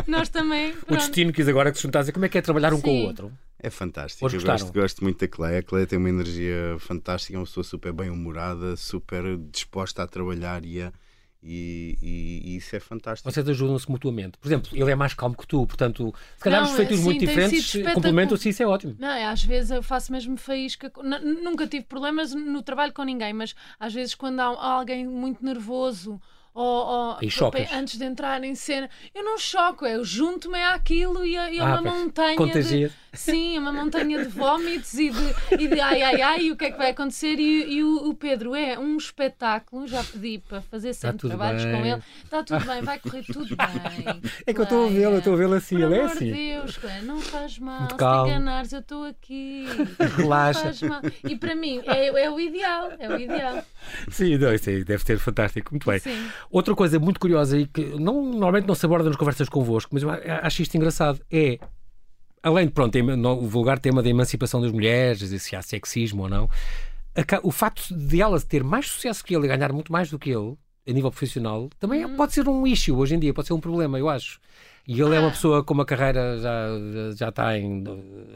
Nós 0.07 0.29
também. 0.29 0.71
O 0.71 0.85
pronto. 0.85 0.99
destino 1.01 1.33
quis 1.33 1.49
agora 1.49 1.69
que 1.71 1.77
se 1.77 1.83
juntasse. 1.83 2.13
Como 2.13 2.23
é 2.25 2.29
que 2.29 2.37
é 2.37 2.41
trabalhar 2.41 2.73
um 2.73 2.79
com 2.79 2.89
o 2.89 2.93
Sim. 3.01 3.05
outro? 3.07 3.31
É 3.59 3.69
fantástico. 3.69 4.27
Eu 4.27 4.41
gosto, 4.41 4.71
gosto 4.73 5.03
muito 5.03 5.19
da 5.19 5.27
Cleia. 5.27 5.59
A 5.59 5.63
Cleia 5.63 5.87
tem 5.87 5.97
uma 5.97 6.09
energia 6.09 6.75
fantástica, 6.79 7.35
é 7.35 7.39
uma 7.39 7.45
pessoa 7.45 7.63
super 7.63 7.91
bem-humorada, 7.93 8.75
super 8.75 9.37
disposta 9.51 10.03
a 10.03 10.07
trabalhar 10.07 10.63
e, 10.65 10.81
a- 10.81 10.91
e, 11.41 11.97
e- 12.01 12.41
e 12.51 12.55
isso 12.57 12.75
é 12.75 12.79
fantástico. 12.79 13.31
Vocês 13.31 13.47
ajudam-se 13.47 13.89
mutuamente. 13.89 14.37
Por 14.37 14.47
exemplo, 14.47 14.69
ele 14.73 14.91
é 14.91 14.95
mais 14.95 15.13
calmo 15.13 15.35
que 15.37 15.47
tu, 15.47 15.65
portanto, 15.67 16.13
se 16.37 16.43
calhar 16.43 16.61
Não, 16.61 16.69
os 16.69 16.75
feitios 16.75 16.99
sim, 16.99 17.05
muito 17.05 17.19
diferentes 17.25 17.71
complementam-se 17.93 18.47
e 18.47 18.51
isso 18.51 18.63
é 18.63 18.67
ótimo. 18.67 18.95
Não, 18.99 19.07
é, 19.09 19.25
às 19.25 19.43
vezes 19.43 19.71
eu 19.71 19.81
faço 19.83 20.11
mesmo 20.11 20.35
faísca. 20.37 20.91
n- 21.03 21.19
Nunca 21.41 21.65
tive 21.67 21.85
problemas 21.85 22.33
no 22.33 22.61
trabalho 22.61 22.93
com 22.93 23.03
ninguém, 23.03 23.31
mas 23.33 23.55
às 23.79 23.93
vezes 23.93 24.15
quando 24.15 24.39
há 24.39 24.45
alguém 24.73 25.07
muito 25.07 25.43
nervoso 25.45 26.19
ou, 26.53 26.63
ou- 26.63 27.17
antes 27.73 27.97
de 27.99 28.05
entrar 28.05 28.41
em 28.43 28.55
cena, 28.55 28.89
eu 29.13 29.23
não 29.23 29.37
choco, 29.37 29.85
eu 29.85 30.03
junto-me 30.05 30.57
àquilo 30.63 31.25
e 31.25 31.35
é, 31.35 31.53
e 31.53 31.59
é 31.59 31.61
Ah, 31.61 31.65
uma 31.65 31.81
pois. 31.83 31.93
montanha. 31.93 32.37
Contagia. 32.37 32.87
De, 32.89 32.95
sim, 33.15 33.57
uma 33.57 33.71
montanha 33.71 34.23
de 34.23 34.29
vómitos 34.29 34.93
e 34.93 35.09
de, 35.09 35.63
e 35.63 35.67
de 35.67 35.79
ai 35.79 36.01
ai 36.01 36.21
ai, 36.21 36.39
e 36.43 36.51
o 36.51 36.55
que 36.55 36.65
é 36.65 36.71
que 36.71 36.77
vai 36.77 36.91
acontecer? 36.91 37.39
E, 37.39 37.75
e 37.77 37.83
o, 37.83 38.09
o 38.09 38.13
Pedro 38.13 38.55
é 38.55 38.77
um 38.77 38.97
espetáculo, 38.97 39.87
já 39.87 40.03
pedi 40.03 40.39
para 40.39 40.61
fazer 40.61 40.93
sempre 40.93 41.17
tudo 41.17 41.29
trabalhos 41.29 41.63
bem. 41.65 41.73
com 41.75 41.85
ele. 41.85 42.01
Está 42.23 42.43
tudo 42.43 42.65
bem, 42.65 42.81
vai 42.81 42.99
correr 42.99 43.23
tudo 43.31 43.55
bem. 43.55 44.21
É 44.45 44.53
que 44.53 44.59
eu 44.59 44.63
estou 44.63 44.85
a 44.85 44.89
vê-lo, 44.89 45.13
eu 45.15 45.17
estou 45.19 45.33
a 45.33 45.37
vê-lo 45.37 45.53
assim, 45.55 45.75
Por 45.77 45.85
ele 45.85 45.95
é 45.95 46.03
assim. 46.03 46.25
de 46.25 46.33
Deus, 46.33 46.77
Cleia, 46.77 47.01
não 47.01 47.19
faz 47.19 47.57
mal. 47.59 47.79
Muito 47.79 47.91
Se 47.91 47.95
te 47.95 47.99
calmo. 47.99 48.27
enganares, 48.31 48.73
eu 48.73 48.79
estou 48.79 49.03
aqui. 49.05 49.65
Relaxa. 50.17 50.71
E 51.23 51.35
para 51.35 51.55
mim 51.55 51.81
é, 51.85 52.07
é 52.23 52.29
o 52.29 52.39
ideal, 52.39 52.91
é 52.99 53.09
o 53.09 53.19
ideal. 53.19 53.63
Sim, 54.09 54.37
não, 54.37 54.53
isso 54.53 54.69
aí 54.69 54.83
deve 54.83 55.03
ser 55.03 55.17
fantástico. 55.19 55.71
Muito 55.71 55.89
bem. 55.89 55.99
Sim. 55.99 56.27
Outra 56.49 56.75
coisa 56.75 56.99
muito 56.99 57.19
curiosa 57.19 57.57
e 57.57 57.65
que 57.65 57.81
não, 57.99 58.23
normalmente 58.23 58.67
não 58.67 58.75
se 58.75 58.85
aborda 58.85 59.07
nas 59.09 59.17
conversas 59.17 59.49
convosco, 59.49 59.91
mas 59.93 60.03
eu 60.03 60.09
acho 60.09 60.61
isto 60.61 60.75
engraçado, 60.75 61.19
é, 61.31 61.59
além 62.45 62.67
de, 62.67 62.71
pronto, 62.73 62.95
o 62.97 63.47
vulgar 63.47 63.79
tema 63.79 64.03
da 64.03 64.09
emancipação 64.09 64.61
das 64.61 64.71
mulheres, 64.71 65.21
e 65.31 65.39
se 65.39 65.55
há 65.55 65.61
sexismo 65.63 66.23
ou 66.23 66.29
não, 66.29 66.47
o 67.41 67.51
facto 67.51 67.93
de 67.95 68.21
ela 68.21 68.39
ter 68.39 68.63
mais 68.63 68.87
sucesso 68.87 69.23
que 69.23 69.35
ele 69.35 69.45
e 69.45 69.47
ganhar 69.47 69.73
muito 69.73 69.91
mais 69.91 70.11
do 70.11 70.19
que 70.19 70.29
ele, 70.29 70.55
a 70.87 70.91
nível 70.91 71.09
profissional, 71.09 71.69
também 71.79 72.03
é- 72.03 72.07
pode 72.07 72.33
ser 72.33 72.47
um 72.47 72.67
issue 72.67 72.93
hoje 72.95 73.15
em 73.15 73.19
dia, 73.19 73.33
pode 73.33 73.47
ser 73.47 73.53
um 73.53 73.59
problema, 73.59 73.97
eu 73.97 74.07
acho. 74.07 74.39
E 74.87 75.01
ele 75.01 75.15
é 75.15 75.19
uma 75.19 75.31
pessoa 75.31 75.63
com 75.63 75.73
uma 75.73 75.85
carreira 75.85 76.37
já, 76.37 76.67
já, 76.93 77.15
já 77.15 77.29
está 77.29 77.57
em, 77.57 77.83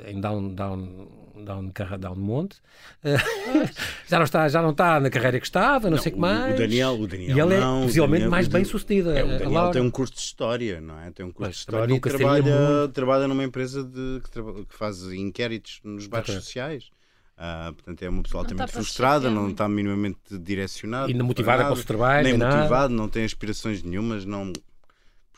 em 0.08 0.19
down, 0.19 0.56
down, 0.56 1.08
down, 1.45 1.71
down 1.99 2.15
monte. 2.15 2.58
Eh, 3.04 3.17
já, 4.08 4.17
não 4.17 4.23
está, 4.25 4.47
já 4.47 4.62
não 4.62 4.71
está 4.71 4.99
na 4.99 5.10
carreira 5.10 5.39
que 5.39 5.45
estava, 5.45 5.89
não, 5.89 5.97
sei 5.97 6.12
o 6.12 6.15
que 6.15 6.21
mais. 6.21 6.54
O 6.56 6.58
Daniel, 6.58 6.99
o 6.99 7.08
Daniel 7.08 7.36
E 7.36 7.39
ela 7.39 7.54
é 7.54 7.60
não, 7.60 7.80
o 7.82 7.86
possivelmente 7.86 8.19
Daniel- 8.21 8.32
mais 8.32 8.47
bem 8.47 8.63
sucedida. 8.65 9.17
É, 9.17 9.23
o 9.23 9.28
Daniel 9.28 9.52
Laura. 9.52 9.73
tem 9.73 9.82
um 9.82 9.91
curso 9.91 10.13
de 10.13 10.19
história, 10.19 10.80
não 10.82 10.99
é? 10.99 11.12
Tem 11.12 11.25
um 11.25 11.32
curso 11.32 11.39
Pois, 11.49 11.56
de 11.56 11.60
história 11.62 11.93
e 11.93 11.99
trabalha, 11.99 12.88
trabalha 12.93 13.28
numa 13.28 13.43
empresa 13.43 13.84
de, 13.84 14.21
que, 14.23 14.30
traba- 14.32 14.54
que 14.65 14.75
faz 14.75 15.02
inquéritos 15.12 15.80
nos 15.84 16.08
bairros 16.08 16.30
Ok. 16.30 16.41
sociais. 16.41 16.89
Uh, 17.38 17.73
portanto, 17.73 18.04
é 18.04 18.10
uma 18.10 18.21
pessoa 18.21 18.43
Não 18.43 18.49
altamente 18.49 18.71
frustrada, 18.73 19.30
não 19.30 19.43
muito. 19.43 19.52
está 19.54 19.69
minimamente 19.69 20.19
direcionada. 20.38 21.10
E 21.10 21.13
não 21.13 21.25
motivada 21.25 21.63
para 21.63 21.71
o 21.71 21.75
seu 21.78 21.86
trabalho, 21.86 22.23
Nem 22.23 22.34
nem 22.34 22.39
nada. 22.39 22.58
motivado, 22.58 22.93
não 22.93 23.08
tem 23.08 23.23
aspirações 23.23 23.82
nenhumas, 23.82 24.25
não. 24.25 24.52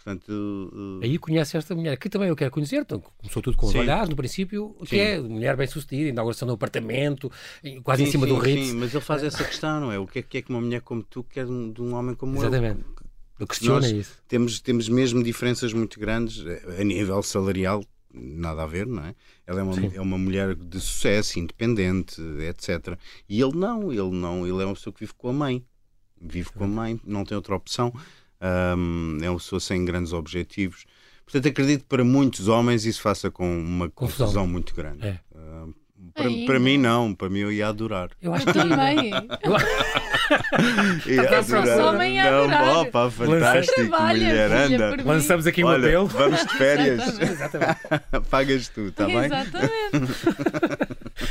Portanto, 0.03 0.29
uh, 0.31 1.03
Aí 1.03 1.17
conhece 1.19 1.55
esta 1.55 1.75
mulher, 1.75 1.95
que 1.95 2.09
também 2.09 2.27
eu 2.27 2.35
quero 2.35 2.49
conhecer. 2.49 2.77
Então, 2.77 2.99
começou 3.19 3.41
tudo 3.41 3.55
com 3.55 3.67
os 3.67 3.75
olhares, 3.75 4.09
no 4.09 4.15
princípio, 4.15 4.75
que 4.79 4.87
Sim. 4.87 4.99
é 4.99 5.19
mulher 5.19 5.55
bem 5.55 5.67
sucedida, 5.67 6.09
inauguração 6.09 6.47
do 6.47 6.55
apartamento, 6.55 7.31
quase 7.83 8.01
em 8.01 8.05
sim, 8.07 8.13
cima 8.13 8.25
sim, 8.25 8.33
do 8.33 8.39
Ritz. 8.39 8.67
Sim, 8.67 8.73
mas 8.77 8.93
ele 8.93 9.03
faz 9.03 9.23
essa 9.23 9.43
questão, 9.43 9.79
não 9.79 9.91
é? 9.91 9.99
O 9.99 10.07
que 10.07 10.19
é 10.19 10.21
que, 10.23 10.37
é 10.39 10.41
que 10.41 10.49
uma 10.49 10.59
mulher 10.59 10.81
como 10.81 11.03
tu 11.03 11.23
quer 11.23 11.45
de 11.45 11.51
um, 11.51 11.71
de 11.71 11.81
um 11.81 11.93
homem 11.93 12.15
como 12.15 12.35
Exatamente. 12.35 12.81
eu? 12.81 13.11
Ele 13.39 13.47
questiona 13.47 13.81
Nós 13.81 13.91
isso. 13.91 14.17
Temos, 14.27 14.59
temos 14.59 14.89
mesmo 14.89 15.23
diferenças 15.23 15.71
muito 15.71 15.99
grandes 15.99 16.45
eh, 16.45 16.77
a 16.79 16.83
nível 16.83 17.21
salarial, 17.21 17.83
nada 18.11 18.63
a 18.63 18.67
ver, 18.67 18.87
não 18.87 19.03
é? 19.03 19.15
Ela 19.45 19.59
é 19.59 19.63
uma, 19.63 19.73
Sim. 19.73 19.91
é 19.95 20.01
uma 20.01 20.17
mulher 20.17 20.55
de 20.55 20.79
sucesso, 20.79 21.39
independente, 21.39 22.21
etc. 22.47 22.97
E 23.29 23.39
ele 23.39 23.55
não, 23.55 23.91
ele 23.91 24.11
não, 24.11 24.47
ele 24.47 24.61
é 24.61 24.65
uma 24.65 24.73
pessoa 24.73 24.93
que 24.93 24.99
vive 25.01 25.13
com 25.13 25.29
a 25.29 25.33
mãe. 25.33 25.63
Vive 26.19 26.51
com 26.51 26.65
a 26.65 26.67
mãe, 26.67 27.01
não 27.03 27.23
tem 27.23 27.35
outra 27.35 27.55
opção. 27.55 27.91
Ahm, 28.41 29.19
é 29.23 29.29
uma 29.29 29.37
pessoa 29.37 29.59
sem 29.59 29.85
grandes 29.85 30.13
objetivos. 30.13 30.85
Portanto, 31.25 31.47
acredito 31.47 31.81
que 31.81 31.87
para 31.87 32.03
muitos 32.03 32.47
homens 32.47 32.85
isso 32.85 33.01
faça 33.01 33.29
com 33.31 33.47
uma 33.59 33.89
Confusão. 33.89 34.27
confusão, 34.27 34.47
muito 34.47 34.73
grande. 34.75 35.05
É. 35.07 35.19
Ahm, 35.35 35.71
para, 36.13 36.25
para 36.47 36.59
mim, 36.59 36.77
não. 36.77 37.13
Para 37.13 37.29
mim, 37.29 37.39
eu 37.39 37.51
ia 37.51 37.67
adorar. 37.67 38.09
Eu 38.21 38.33
acho 38.33 38.47
Eu 38.49 38.53
que 38.53 38.59
também. 38.59 39.11
Ia 41.07 41.23
bem, 41.23 41.35
adorar. 41.35 41.79
homem 41.93 42.15
ia 42.15 42.31
não, 42.31 42.39
adorar. 42.43 42.77
opa, 42.77 43.11
fantástico, 43.11 43.75
Trabalha, 43.75 44.25
mulher, 44.27 44.51
anda. 44.51 45.03
lançamos 45.03 45.45
aqui 45.45 45.61
um 45.63 45.67
Olha, 45.67 45.87
apelo. 45.87 46.07
vamos 46.07 46.39
de 46.45 46.53
férias. 46.57 47.01
Exatamente. 47.19 47.79
Pagas 48.29 48.69
tu, 48.69 48.81
está 48.87 49.05
bem? 49.07 49.25
Exatamente. 49.25 49.71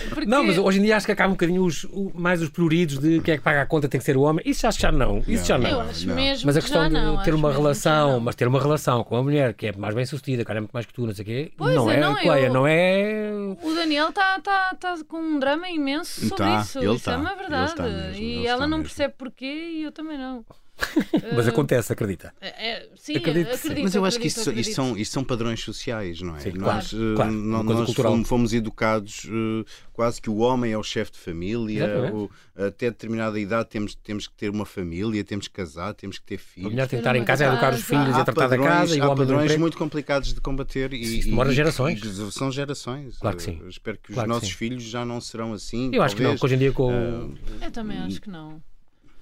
Porque 0.08 0.26
Não, 0.26 0.42
mas 0.44 0.56
hoje 0.58 0.78
em 0.78 0.82
dia 0.82 0.96
acho 0.96 1.06
que 1.06 1.12
acaba 1.12 1.28
um 1.28 1.32
bocadinho 1.32 1.64
os, 1.64 1.84
o- 1.84 2.10
mais 2.14 2.40
os 2.40 2.48
pruridos 2.48 2.98
de 2.98 3.20
quem 3.20 3.34
é 3.34 3.36
que 3.38 3.42
paga 3.44 3.62
a 3.62 3.66
conta 3.66 3.88
tem 3.88 3.98
que 3.98 4.04
ser 4.04 4.16
o 4.16 4.22
homem. 4.22 4.42
Isso 4.46 4.66
acho 4.66 4.78
que 4.78 4.82
já 4.82 4.92
não. 4.92 5.22
Isso 5.26 5.46
já 5.46 5.58
Não. 5.58 5.68
eu 5.70 5.80
acho 5.82 6.06
não. 6.08 6.14
mesmo 6.14 6.46
Mas 6.46 6.56
a 6.56 6.60
que 6.60 6.66
questão 6.66 6.82
já 6.82 6.88
de 6.88 6.94
não, 6.94 7.22
ter 7.22 7.34
uma 7.34 7.52
relação, 7.52 8.20
mas 8.20 8.34
ter 8.34 8.48
uma 8.48 8.60
relação 8.60 9.04
com 9.04 9.14
uma 9.16 9.22
mulher 9.22 9.54
que 9.54 9.66
é 9.66 9.72
mais 9.72 9.94
bem 9.94 10.04
sucedida, 10.06 10.44
que 10.44 10.48
ganha 10.48 10.60
muito 10.60 10.72
mais 10.72 10.86
que 10.86 10.92
tu, 10.94 11.06
não 11.06 11.14
sei 11.14 11.22
o 11.22 11.26
quê, 11.26 11.52
Pois 11.56 11.74
não 11.74 11.90
é, 11.90 11.96
é, 11.96 12.00
não, 12.00 12.18
eu- 12.18 12.52
não 12.52 12.66
é. 12.66 13.30
O 13.62 13.74
Daniel 13.74 14.08
está 14.10 14.38
tá, 14.40 14.74
tá 14.78 14.94
com 15.06 15.18
um 15.18 15.38
drama 15.38 15.68
imenso 15.68 16.20
sobre 16.28 16.36
Tá, 16.44 16.60
isso. 16.60 16.78
ele 16.78 16.94
isso 16.94 17.04
tá, 17.04 17.12
é 17.12 17.16
uma 17.16 17.30
ele 17.32 17.38
verdade. 17.40 17.82
mesmo, 17.82 18.16
e 18.22 18.46
ela 18.46 18.66
não 18.66 18.78
mesmo. 18.78 18.82
percebe 18.84 19.14
porquê 19.18 19.46
e 19.46 19.82
eu 19.82 19.92
também 19.92 20.16
não. 20.18 20.44
Mas 21.34 21.46
acontece, 21.48 21.92
acredita. 21.92 22.32
é- 22.40 22.68
é- 22.70 22.88
sim, 22.96 23.16
Acredito 23.16 23.46
que 23.48 23.54
acredito, 23.54 23.76
sim. 23.76 23.82
Mas 23.82 23.94
eu 23.94 24.04
acho 24.04 24.18
que 24.18 24.26
acredito, 24.28 24.38
isto, 24.38 24.40
isto 24.40 24.50
acredito. 24.50 24.74
são, 24.74 24.96
isto 24.96 25.12
são 25.12 25.24
padrões 25.24 25.60
sociais, 25.60 26.20
não 26.20 26.36
é? 26.36 26.40
Sim, 26.40 26.52
nós 26.52 26.90
claro, 26.90 27.12
eh, 27.12 27.16
claro, 27.16 27.32
nós 27.32 27.94
fomos, 27.94 28.28
fomos 28.28 28.52
educados 28.52 29.26
eh, 29.26 29.64
quase 29.92 30.20
que 30.20 30.30
o 30.30 30.38
homem 30.38 30.72
é 30.72 30.78
o 30.78 30.82
chefe 30.82 31.12
de 31.12 31.18
família, 31.18 32.10
o- 32.12 32.30
até 32.56 32.90
determinada 32.90 33.38
idade 33.38 33.68
temos, 33.68 33.94
temos 33.94 34.26
que 34.26 34.34
ter 34.34 34.50
uma 34.50 34.66
família, 34.66 35.22
temos 35.24 35.48
que 35.48 35.54
casar, 35.54 35.94
temos 35.94 36.18
que 36.18 36.24
ter 36.26 36.34
A 36.34 36.38
filhos. 36.38 36.70
mulher 36.70 36.86
tem 36.88 36.98
que 36.98 37.00
estar 37.00 37.16
em 37.16 37.24
casa 37.24 37.44
a 37.44 37.52
educar 37.52 37.72
os 37.74 37.82
filhos 37.82 38.08
e 38.16 38.20
Há 38.20 38.24
tratar 38.24 38.48
da 38.48 38.58
casa 38.58 38.96
e 38.96 39.00
o 39.00 39.02
há 39.04 39.06
homem 39.06 39.16
padrões 39.26 39.56
muito 39.56 39.76
complicados 39.78 40.34
de 40.34 40.40
combater 40.40 40.92
e, 40.92 41.00
Isso 41.18 41.28
demora 41.28 41.50
e- 41.50 41.54
gerações. 41.54 42.02
e 42.02 42.32
são 42.32 42.50
gerações. 42.50 43.18
Claro 43.18 43.36
que 43.36 43.42
sim. 43.42 43.60
Eh, 43.64 43.68
Espero 43.68 43.98
que 43.98 44.10
os 44.10 44.14
Claro 44.14 44.28
que 44.28 44.34
nossos 44.34 44.48
sim. 44.48 44.54
filhos 44.54 44.82
já 44.82 45.04
não 45.04 45.20
serão 45.20 45.52
assim. 45.52 45.90
Eu 45.92 46.02
acho 46.02 46.16
que 46.16 46.22
não, 46.22 46.36
hoje 46.40 46.54
em 46.54 46.58
dia 46.58 46.72
com. 46.72 47.34
Eu 47.62 47.70
também 47.70 47.98
acho 47.98 48.20
que 48.20 48.28
não. 48.28 48.62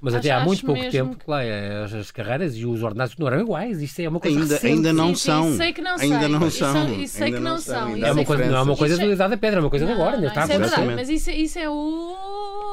Mas 0.00 0.14
acho- 0.14 0.20
até 0.20 0.30
há 0.30 0.44
muito 0.44 0.64
pouco 0.64 0.90
tempo, 0.90 1.16
que- 1.16 1.24
Cleia, 1.24 1.82
as, 1.84 1.92
as 1.92 2.10
carreiras 2.12 2.56
e 2.56 2.64
os 2.64 2.82
ordenados 2.84 3.16
não 3.18 3.26
eram 3.26 3.40
iguais. 3.40 3.82
Isto 3.82 4.00
é 4.00 4.08
uma 4.08 4.20
coisa 4.20 4.38
Ainda, 4.38 4.54
recente. 4.54 4.72
ainda 4.72 4.92
não 4.92 5.14
são. 5.14 5.56
sei 5.56 5.72
que 5.72 5.80
não 5.82 5.90
ainda 5.98 6.18
sei. 6.20 6.28
não 6.28 6.46
Isso- 6.46 6.58
são. 6.58 6.92
isso 7.02 7.14
sei 7.16 7.26
ainda 7.26 7.36
que 7.38 7.42
não 7.44 7.58
são. 7.60 7.96
Isso 7.96 8.06
É 8.06 8.12
uma 8.12 8.24
coisa, 8.24 8.46
não 8.46 8.56
é 8.58 8.62
uma 8.62 8.76
coisa 8.76 8.94
Isso 8.94 9.02
é- 9.02 9.06
da 9.08 9.12
idade 9.12 9.30
da 9.30 9.36
pedra, 9.36 9.58
é 9.58 9.62
uma 9.62 9.70
coisa 9.70 9.84
de 9.86 9.92
Não, 9.92 10.00
agora, 10.00 10.16
não, 10.16 10.18
ainda 10.18 10.28
está 10.28 10.44
isso 10.44 10.52
é 10.52 10.58
verdade, 10.58 10.94
mas 10.94 11.08
isso, 11.08 11.30
isso 11.30 11.58
é 11.58 11.68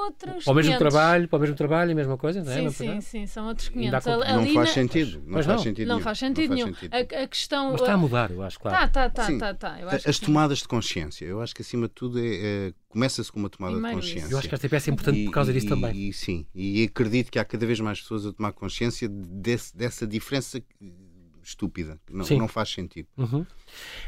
outros 0.06 0.44
Para 0.44 0.52
o 0.52 0.56
mesmo 0.56 0.72
500. 0.74 0.80
trabalho, 0.80 1.28
para 1.28 1.38
o 1.38 1.40
mesmo 1.42 1.56
trabalho, 1.56 1.92
a 1.92 1.96
mesma 1.96 2.18
coisa, 2.18 2.44
não 2.44 2.52
é? 2.52 2.56
Sim, 2.56 2.64
Não 2.64 2.72
sim, 2.72 3.02
sim, 3.02 3.28
são 3.28 3.48
outros 3.48 3.70
Ainda 3.76 3.98
há 3.98 4.02
500. 4.02 4.06
com- 4.26 4.32
Não 4.34 4.40
Ali 4.42 4.54
faz 4.54 4.68
na- 4.70 4.74
sentido. 4.74 5.24
Não 5.26 5.34
faz 5.34 5.48
não. 5.48 5.58
sentido 5.60 5.88
Não 5.88 5.96
nenhum. 5.96 6.04
faz 6.04 6.20
sentido 6.20 6.54
nenhum. 6.54 6.68
faz 6.68 6.80
sentido. 6.80 6.94
A, 6.94 7.24
a 7.24 7.28
questão. 7.28 7.72
Mas 7.72 7.82
está 7.82 7.94
a 7.94 7.98
mudar, 7.98 8.32
eu 8.32 8.42
acho, 8.44 8.60
claro. 8.60 8.78
Tá, 8.78 8.88
tá, 8.88 9.10
tá, 9.10 9.24
Sim. 9.26 9.38
tá, 9.38 9.54
tá. 9.54 9.80
Eu 9.82 9.90
acho 9.90 10.10
As 10.10 10.20
que 10.20 10.26
tomadas 10.26 10.58
de 10.60 10.68
consciência. 10.68 11.26
Eu 11.26 11.42
acho 11.42 11.54
que 11.56 11.62
acima 11.62 11.88
de 11.88 11.94
tudo 11.94 12.20
é, 12.20 12.68
é- 12.70 12.74
começa-se 12.90 13.32
com 13.32 13.40
uma 13.40 13.50
tomada 13.50 13.76
de 13.76 13.82
consciência. 13.96 14.32
Eu 14.34 14.38
acho 14.38 14.48
que 14.48 14.56
esta 14.56 14.70
peça 14.70 14.90
é 14.90 14.94
importante 14.94 15.26
por 15.26 15.32
causa 15.32 15.52
disso 15.52 15.66
e, 15.66 15.70
também. 15.70 15.96
E, 16.10 16.14
sim, 16.14 16.46
e 16.56 16.84
acredito 16.84 17.32
que 17.32 17.38
há 17.40 17.44
cada 17.46 17.66
vez 17.66 17.80
mais 17.80 18.00
pessoas 18.00 18.26
a 18.26 18.32
tomar 18.32 18.54
consciência 18.54 19.10
desse- 19.10 19.76
dessa 19.76 20.08
diferença 20.08 20.62
estúpida. 21.46 22.00
Não, 22.10 22.26
não 22.38 22.48
faz 22.48 22.70
sentido. 22.70 23.08
Uhum. 23.18 23.46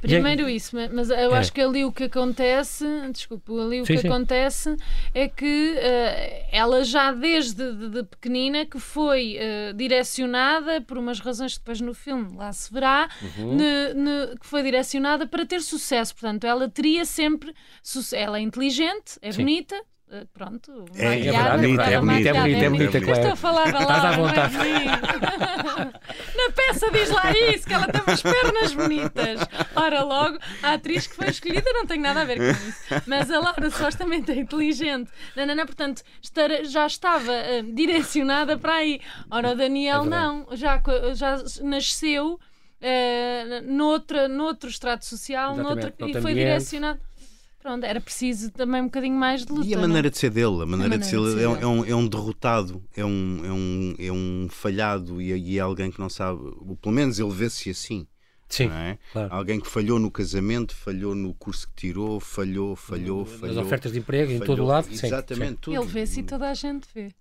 Primeiro 0.02 0.47
isso, 0.50 0.76
ma- 0.76 0.89
mas 0.89 1.10
eu 1.10 1.34
É. 1.36 1.39
acho 1.39 1.52
que 1.52 1.62
ali 1.62 1.84
o 1.86 1.91
que 1.91 2.04
acontece, 2.06 2.86
desculpa, 3.12 3.52
ali 3.54 3.82
o 3.82 3.86
Sim, 3.86 3.95
que 3.95 4.02
sim. 4.02 4.08
acontece 4.08 4.76
é 5.13 5.28
que 5.28 5.73
eh, 5.78 6.47
ela 6.52 6.84
já 6.84 7.12
desde 7.12 7.71
de, 7.73 7.89
de 7.89 8.04
pequenina 8.04 8.65
que 8.65 8.80
foi 8.80 9.36
eh, 9.38 9.73
direcionada 9.73 10.82
por 10.82 10.97
umas 10.97 11.19
razões 11.19 11.54
que 11.54 11.60
depois 11.60 11.82
no 11.82 11.93
filme 11.93 12.36
lá 12.36 12.52
se 12.54 12.71
verá, 12.73 13.10
Uhum. 13.21 13.56
ne- 13.56 13.93
ne- 13.93 14.36
que 14.39 14.45
foi 14.45 14.63
direcionada 14.63 15.26
para 15.28 15.45
ter 15.45 15.62
sucesso. 15.62 16.13
Portanto, 16.15 16.45
ela 16.45 16.69
teria 16.69 17.04
sempre 17.06 17.54
sucesso. 17.84 18.15
Ela 18.15 18.38
é 18.38 18.41
inteligente, 18.41 19.17
é 19.21 19.32
Sim. 19.32 19.39
bonita. 19.41 19.76
Pronto, 20.34 20.86
É, 20.96 21.20
é 21.20 21.32
verdade, 21.32 21.36
é 21.38 21.58
bonita, 21.58 21.84
é 21.84 22.00
bonita, 22.00 22.30
é 22.30 22.34
bonita, 22.34 22.65
é 22.65 22.70
bonita, 22.70 22.98
Eu 22.98 23.12
Estou 23.13 23.32
a 23.32 23.36
falar 23.36 23.72
da 23.74 23.82
Estás 23.82 24.06
à 24.06 24.13
é 24.13 24.15
vontade. 24.15 24.56
Na 26.36 26.52
peça 26.56 26.89
diz 26.91 27.10
lá 27.10 27.32
isso, 27.32 27.67
que 27.67 27.74
ela 27.74 27.88
tem 27.88 28.02
umas 28.02 28.22
pernas 28.22 28.74
bonitas. 28.74 29.39
Ora, 29.76 30.04
logo, 30.04 30.38
a 30.63 30.74
atriz 30.74 31.08
que 31.08 31.15
foi 31.15 31.28
escolhida 31.28 31.70
não 31.74 31.86
tem 31.86 32.00
nada 32.00 32.22
a 32.22 32.24
ver 32.24 32.38
com 32.38 32.43
isso. 32.70 33.04
Mas 33.06 33.30
a 33.30 33.39
Laura 33.39 33.70
supostamente 33.70 34.32
é 34.32 34.36
inteligente. 34.36 35.12
Não, 35.36 35.46
não, 35.46 35.56
não, 35.56 35.65
portanto, 35.65 36.02
estar- 36.22 36.63
já 36.63 36.88
estava 36.88 37.34
eh, 37.34 37.62
direcionada 37.63 38.58
para 38.58 38.76
aí. 38.76 39.02
Ora, 39.30 39.52
o 39.52 39.56
Daniel 39.56 40.04
É 40.04 40.06
não, 40.06 40.48
já, 40.54 40.82
já 41.13 41.36
nasceu. 41.63 42.39
eh, 42.80 43.62
noutra, 43.65 44.28
noutro 44.30 44.70
estrato 44.70 45.04
social, 45.06 45.56
noutra, 45.58 45.93
e 46.00 46.12
foi 46.13 46.32
ambiente. 46.32 46.36
direcionado. 46.36 47.00
Pronto, 47.67 47.84
era 47.84 47.99
preciso 47.99 48.49
também 48.49 48.82
um 48.82 48.86
bocadinho 48.86 49.15
mais 49.17 49.43
de 49.45 49.51
luta. 49.51 49.67
E 49.67 49.73
a 49.73 49.75
não 49.77 49.84
é? 49.84 49.88
maneira 49.88 50.10
de 50.10 50.17
ser 50.17 50.30
dele, 50.30 50.62
a 50.62 50.65
maneira, 50.65 50.97
de 50.97 51.06
ser, 51.06 51.17
maneira 51.17 51.36
de 51.36 51.41
ser 51.41 51.43
é, 51.43 51.49
um- 51.49 51.53
dele. 51.53 51.63
é 51.63 51.67
um, 51.67 51.86
é 51.86 51.95
um 51.95 52.08
derrotado, 52.08 52.84
é 52.95 53.03
um, 53.03 53.41
é 53.45 53.51
um, 53.51 53.95
é 53.99 54.12
um 54.13 54.47
falhado 54.49 55.21
e, 55.21 55.34
e 55.34 55.58
é 55.58 55.60
alguém 55.60 55.91
que 55.91 55.99
não 55.99 56.10
sabe, 56.10 56.39
ou 56.41 56.77
pelo 56.77 56.95
menos 56.95 57.19
ele 57.19 57.30
vê-se 57.30 57.69
assim. 57.69 58.08
Sim, 58.47 58.67
não 58.69 58.75
é? 58.77 58.97
claro. 59.12 59.34
Alguém 59.34 59.60
que 59.60 59.67
falhou 59.69 59.99
no 59.99 60.10
casamento, 60.10 60.73
falhou 60.73 61.13
no 61.13 61.34
curso 61.34 61.67
que 61.67 61.73
tirou, 61.75 62.21
falhou, 62.21 62.73
falhou, 62.77 63.25
Nas 63.25 63.38
falhou. 63.38 63.63
ofertas 63.65 63.91
de 63.91 63.99
emprego, 63.99 64.32
em 64.32 64.38
falhou. 64.39 64.56
todo 64.56 64.63
o 64.63 64.65
lado. 64.65 64.88
Exatamente, 64.89 65.49
sim. 65.51 65.58
tudo. 65.60 65.75
Ele 65.75 65.86
vê-se 65.86 66.21
e 66.21 66.23
toda 66.23 66.49
a 66.49 66.53
gente 66.53 66.88
vê. 66.95 67.12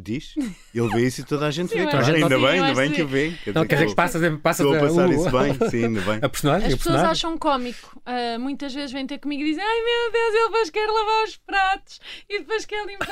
Diz? 0.00 0.34
Ele 0.74 0.88
vê 0.88 1.06
isso 1.06 1.20
e 1.20 1.24
toda 1.24 1.46
a 1.46 1.50
gente 1.50 1.70
Sim, 1.70 1.78
vê. 1.78 1.82
claro. 1.84 1.98
acho 1.98 2.10
que 2.12 2.16
ainda 2.22 2.36
sim, 2.36 2.42
bem, 2.42 2.60
ainda 2.60 2.74
bem 2.74 2.90
que 2.90 2.96
sim. 2.96 3.04
vê. 3.06 3.32
Não, 3.54 3.66
quer 3.66 3.74
dizer 3.76 3.86
que 3.88 3.94
passas, 3.94 4.38
passas 4.40 4.66
Estou 4.66 4.76
a 4.76 4.88
passar 4.88 5.08
o- 5.08 5.12
isso 5.12 5.30
bem, 5.30 5.70
sim, 5.70 5.84
ainda 5.86 6.00
bem. 6.02 6.18
A 6.22 6.28
personagem, 6.28 6.68
As 6.68 6.74
o 6.74 6.76
pessoas 6.78 6.94
personagem. 6.96 7.10
acham 7.10 7.38
cómico. 7.38 8.02
Ah, 8.06 8.38
muitas 8.38 8.72
vezes 8.74 8.92
vêm 8.92 9.06
ter 9.06 9.18
comigo 9.18 9.42
e 9.42 9.46
dizem: 9.46 9.62
Ai 9.64 9.76
meu 9.82 10.12
Deus, 10.12 10.34
ele 10.34 10.44
depois 10.44 10.70
quer 10.70 10.86
lavar 10.86 11.24
os 11.24 11.36
pratos 11.36 12.00
e 12.28 12.38
depois 12.40 12.64
quer 12.64 12.86
limpar. 12.86 13.08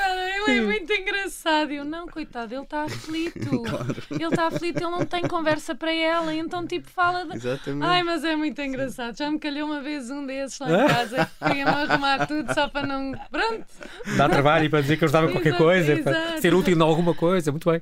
Ele 0.47 0.57
é 0.57 0.61
muito 0.61 0.91
engraçado. 0.93 1.71
Eu, 1.71 1.83
não, 1.85 2.07
coitado, 2.07 2.53
ele 2.53 2.63
está 2.63 2.83
aflito. 2.83 3.37
Ele 4.11 4.23
está 4.25 4.47
aflito, 4.47 4.77
ele 4.81 4.89
não 4.91 5.05
tem 5.05 5.23
conversa 5.27 5.75
para 5.75 5.93
ela. 5.93 6.33
Então, 6.33 6.65
tipo, 6.65 6.89
fala 6.89 7.25
de. 7.25 7.35
Exatamente. 7.35 7.85
Ai, 7.85 8.03
mas 8.03 8.23
é 8.23 8.35
muito 8.35 8.61
engraçado. 8.61 9.17
Já 9.17 9.29
me 9.29 9.39
calhou 9.39 9.67
uma 9.67 9.81
vez 9.81 10.09
um 10.09 10.25
desses 10.25 10.59
lá 10.59 10.67
em 10.83 10.87
casa 10.87 11.25
que 11.39 11.45
fui-me 11.47 11.61
arrumar 11.63 12.25
tudo 12.27 12.53
só 12.53 12.67
para 12.69 12.87
não. 12.87 13.11
Pronto. 13.31 13.65
Dá 14.17 14.29
trabalho 14.29 14.65
e 14.65 14.69
para 14.69 14.81
dizer 14.81 14.97
que 14.97 15.03
eu 15.03 15.07
estava 15.07 15.27
qualquer 15.27 15.49
Exato, 15.49 15.63
coisa, 15.63 15.97
para 15.97 16.19
exato. 16.19 16.41
ser 16.41 16.53
útil 16.53 16.76
em 16.77 16.81
alguma 16.81 17.13
coisa. 17.13 17.51
Muito 17.51 17.69
bem. 17.69 17.81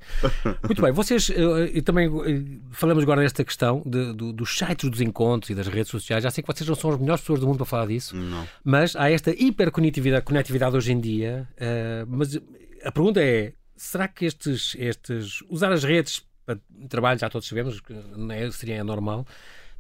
Muito 0.64 0.82
bem. 0.82 0.92
Vocês, 0.92 1.30
eh, 1.30 1.72
e 1.74 1.82
também 1.82 2.08
eh, 2.08 2.60
falamos 2.72 3.04
agora 3.04 3.22
desta 3.22 3.44
questão 3.44 3.82
de- 3.86 4.14
do- 4.14 4.34
dos 4.34 4.58
sites 4.58 4.90
dos 4.90 5.02
encontros 5.02 5.50
e 5.50 5.56
das 5.56 5.68
redes 5.68 5.90
sociais. 5.92 6.24
Já 6.24 6.32
sei 6.32 6.42
que 6.44 6.52
vocês 6.54 6.68
não 6.68 6.76
são 6.76 6.92
as 6.92 7.00
melhores 7.00 7.22
pessoas 7.22 7.40
do 7.40 7.48
mundo 7.48 7.58
para 7.58 7.66
falar 7.66 7.88
disso, 7.88 8.16
Não. 8.16 8.48
mas 8.64 8.96
há 8.96 9.10
esta 9.12 9.32
hiperconectividade 9.32 10.26
conectividade 10.26 10.76
hoje 10.76 10.92
em 10.92 11.00
dia. 11.00 11.48
eh, 11.58 12.06
mas 12.08 12.36
a 12.84 12.92
pergunta 12.92 13.22
é: 13.22 13.54
será 13.76 14.08
que 14.08 14.26
estes, 14.26 14.76
estes 14.80 15.42
usar 15.50 15.72
as 15.72 15.84
redes 15.84 16.24
para 16.46 16.60
trabalho, 16.90 17.20
já 17.20 17.30
todos 17.30 17.48
sabemos, 17.48 17.80
que 17.80 17.92
não 18.16 18.32
é- 18.32 18.52
seria 18.52 18.84
normal. 18.84 19.26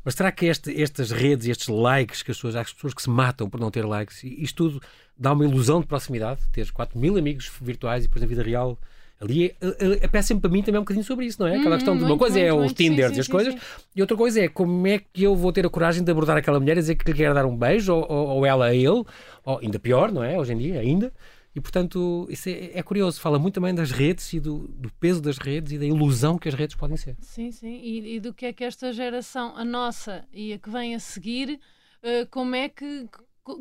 Mas 0.03 0.13
será 0.15 0.31
que 0.31 0.45
este- 0.45 0.79
estas 0.81 1.09
redes, 1.11 1.47
estes 1.47 1.67
likes 1.67 2.21
que 2.21 2.29
as 2.31 2.37
pessoas, 2.37 2.55
há 2.55 2.61
as 2.61 2.71
pessoas 2.73 2.93
que 2.93 3.01
se 3.01 3.09
matam 3.09 3.49
por 3.49 3.59
não 3.59 3.71
ter 3.71 3.83
likes, 3.85 4.23
isto 4.23 4.69
tudo 4.69 4.81
dá 5.17 5.31
uma 5.33 5.43
ilusão 5.45 5.79
de 5.81 5.87
proximidade? 5.87 6.41
Teres 6.51 6.69
4 6.69 6.97
mil 6.99 7.17
amigos 7.17 7.51
virtuais 7.61 8.03
e 8.03 8.07
depois 8.07 8.21
na 8.21 8.27
vida 8.27 8.43
real. 8.43 8.77
Ali 9.25 9.47
é, 9.47 9.55
a, 10.03 10.05
a 10.05 10.09
peça 10.09 10.35
para 10.35 10.49
mim 10.49 10.61
também 10.63 10.77
é 10.77 10.79
um 10.79 10.83
bocadinho 10.83 11.05
sobre 11.05 11.25
isso, 11.25 11.39
não 11.41 11.47
é? 11.47 11.55
Aquela 11.57 11.75
Hum, 11.75 11.77
questão 11.77 11.97
de 11.97 12.03
uma 12.03 12.15
muito, 12.15 12.17
coisa 12.17 12.39
é 12.39 12.51
muito, 12.51 12.53
os 12.53 12.73
muito. 12.73 12.81
Sim, 12.81 12.95
Tinders 12.95 13.01
sim, 13.01 13.17
e 13.17 13.19
as 13.21 13.27
sim, 13.27 13.31
coisas, 13.31 13.53
sim. 13.53 13.61
e 13.95 14.01
outra 14.01 14.15
coisa 14.17 14.39
é 14.41 14.47
como 14.47 14.85
é 14.87 14.99
que 14.99 15.23
eu 15.23 15.35
vou 15.35 15.51
ter 15.51 15.65
a 15.65 15.69
coragem 15.69 16.03
de 16.03 16.11
abordar 16.11 16.37
aquela 16.37 16.59
mulher 16.59 16.77
e 16.77 16.79
dizer 16.81 16.95
que 16.95 17.11
lhe 17.11 17.17
quero 17.17 17.33
dar 17.33 17.45
um 17.45 17.55
beijo, 17.57 17.93
ou, 17.93 18.05
ou- 18.11 18.27
ou 18.37 18.45
ela 18.45 18.67
a 18.67 18.75
ele, 18.75 19.03
ou 19.43 19.59
ainda 19.61 19.79
pior, 19.79 20.11
não 20.11 20.23
é? 20.23 20.37
Hoje 20.37 20.53
em 20.53 20.57
dia, 20.57 20.79
ainda. 20.79 21.11
E 21.55 21.61
portanto, 21.61 22.27
isso 22.29 22.49
é, 22.49 22.71
é 22.73 22.83
curioso. 22.83 23.19
Fala 23.21 23.39
muito 23.39 23.55
também 23.55 23.73
das 23.73 23.91
redes 23.91 24.31
e 24.33 24.39
do, 24.39 24.67
do 24.67 24.91
peso 24.99 25.21
das 25.21 25.37
redes 25.37 25.71
e 25.71 25.77
da 25.77 25.85
ilusão 25.85 26.37
que 26.37 26.49
as 26.49 26.53
redes 26.55 26.75
podem 26.75 26.97
ser. 26.97 27.15
Sim, 27.19 27.51
sim. 27.51 27.79
E, 27.81 28.15
e 28.15 28.19
do 28.19 28.33
que 28.33 28.45
é 28.45 28.53
que 28.53 28.63
esta 28.63 28.91
geração, 28.91 29.55
a 29.55 29.63
nossa 29.65 30.27
e 30.33 30.53
a 30.53 30.59
que 30.59 30.69
vem 30.69 30.95
a 30.95 30.99
seguir, 30.99 31.59
eh, 32.03 32.25
como 32.25 32.55
é 32.55 32.67
que 32.69 33.07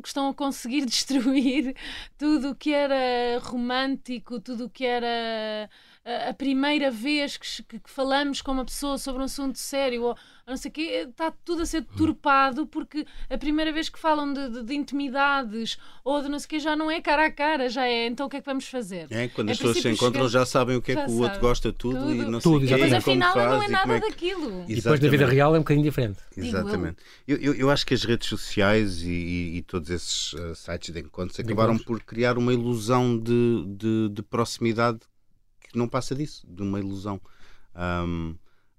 que 0.01 0.07
estão 0.07 0.29
a 0.29 0.33
conseguir 0.33 0.85
destruir 0.85 1.75
tudo 2.17 2.51
o 2.51 2.55
que 2.55 2.73
era 2.73 3.39
romântico, 3.39 4.39
tudo 4.39 4.65
o 4.65 4.69
que 4.69 4.85
era 4.85 5.69
a 6.05 6.33
primeira 6.33 6.91
vez 6.91 7.35
que, 7.35 7.63
que, 7.63 7.79
falamos 7.85 8.39
com 8.39 8.51
uma 8.51 8.63
pessoa 8.63 8.95
sobre 8.95 9.23
um 9.23 9.25
assunto 9.25 9.57
sério 9.57 10.03
ou, 10.03 10.17
não 10.45 10.55
sei 10.55 10.69
o 10.69 10.71
quê, 10.71 11.07
está 11.09 11.31
tudo 11.43 11.63
a 11.63 11.65
ser 11.65 11.83
turpado 11.83 12.67
porque 12.67 13.07
a 13.27 13.37
primeira 13.39 13.73
vez 13.73 13.89
que 13.89 13.97
falam 13.97 14.31
de, 14.31 14.49
de, 14.49 14.63
de, 14.63 14.75
intimidades 14.75 15.79
ou 16.03 16.21
de 16.21 16.29
não 16.29 16.37
sei 16.37 16.45
o 16.45 16.49
quê 16.49 16.59
já 16.59 16.75
não 16.75 16.91
é 16.91 17.01
cara 17.01 17.25
a 17.25 17.31
cara, 17.31 17.67
já 17.69 17.87
é 17.87 18.05
então 18.05 18.27
o 18.27 18.29
que 18.29 18.37
é 18.37 18.39
que 18.39 18.45
vamos 18.45 18.67
fazer? 18.67 19.07
É, 19.09 19.27
quando 19.29 19.49
é 19.49 19.53
as 19.53 19.57
pessoas 19.57 19.81
se 19.81 19.89
encontram 19.89 20.29
já 20.29 20.45
sabem 20.45 20.75
o 20.75 20.81
que 20.81 20.91
é 20.91 21.05
que 21.05 21.11
o 21.11 21.21
outro 21.21 21.39
gosta 21.39 21.73
tudo, 21.73 21.97
tudo. 21.97 22.13
e 22.13 22.17
não 22.17 22.39
sei 22.39 22.51
tudo, 22.51 22.67
quê, 22.67 22.77
Mas 22.77 22.93
afinal 22.93 23.35
não 23.35 23.63
é 23.63 23.67
nada 23.67 23.95
é 23.95 23.99
que... 23.99 24.07
daquilo. 24.07 24.65
E 24.67 24.75
depois 24.75 24.99
na 24.99 25.09
vida 25.09 25.25
real 25.25 25.55
é 25.55 25.57
um 25.57 25.61
bocadinho 25.61 25.85
diferente. 25.85 26.19
Exatamente. 26.37 26.97
Eu, 27.27 27.37
eu, 27.37 27.55
eu, 27.55 27.71
acho 27.71 27.83
que 27.83 27.95
as 27.95 28.03
redes 28.03 28.29
sociais 28.29 29.01
e, 29.01 29.09
e, 29.09 29.57
e 29.57 29.61
todos 29.63 29.89
esses 29.89 30.33
uh, 30.33 30.53
sites 30.53 30.93
de 30.93 30.99
encontros 30.99 31.39
acabaram 31.39 31.79
por 31.79 31.99
criar 32.03 32.37
uma 32.37 32.53
ilusão 32.53 33.17
de, 33.17 33.65
de, 33.75 34.09
de 34.09 34.21
proximidade 34.21 34.99
não 35.77 35.87
passa 35.87 36.15
disso, 36.15 36.45
de 36.47 36.61
uma 36.61 36.79
ilusão. 36.79 37.19
Um, 37.75 38.35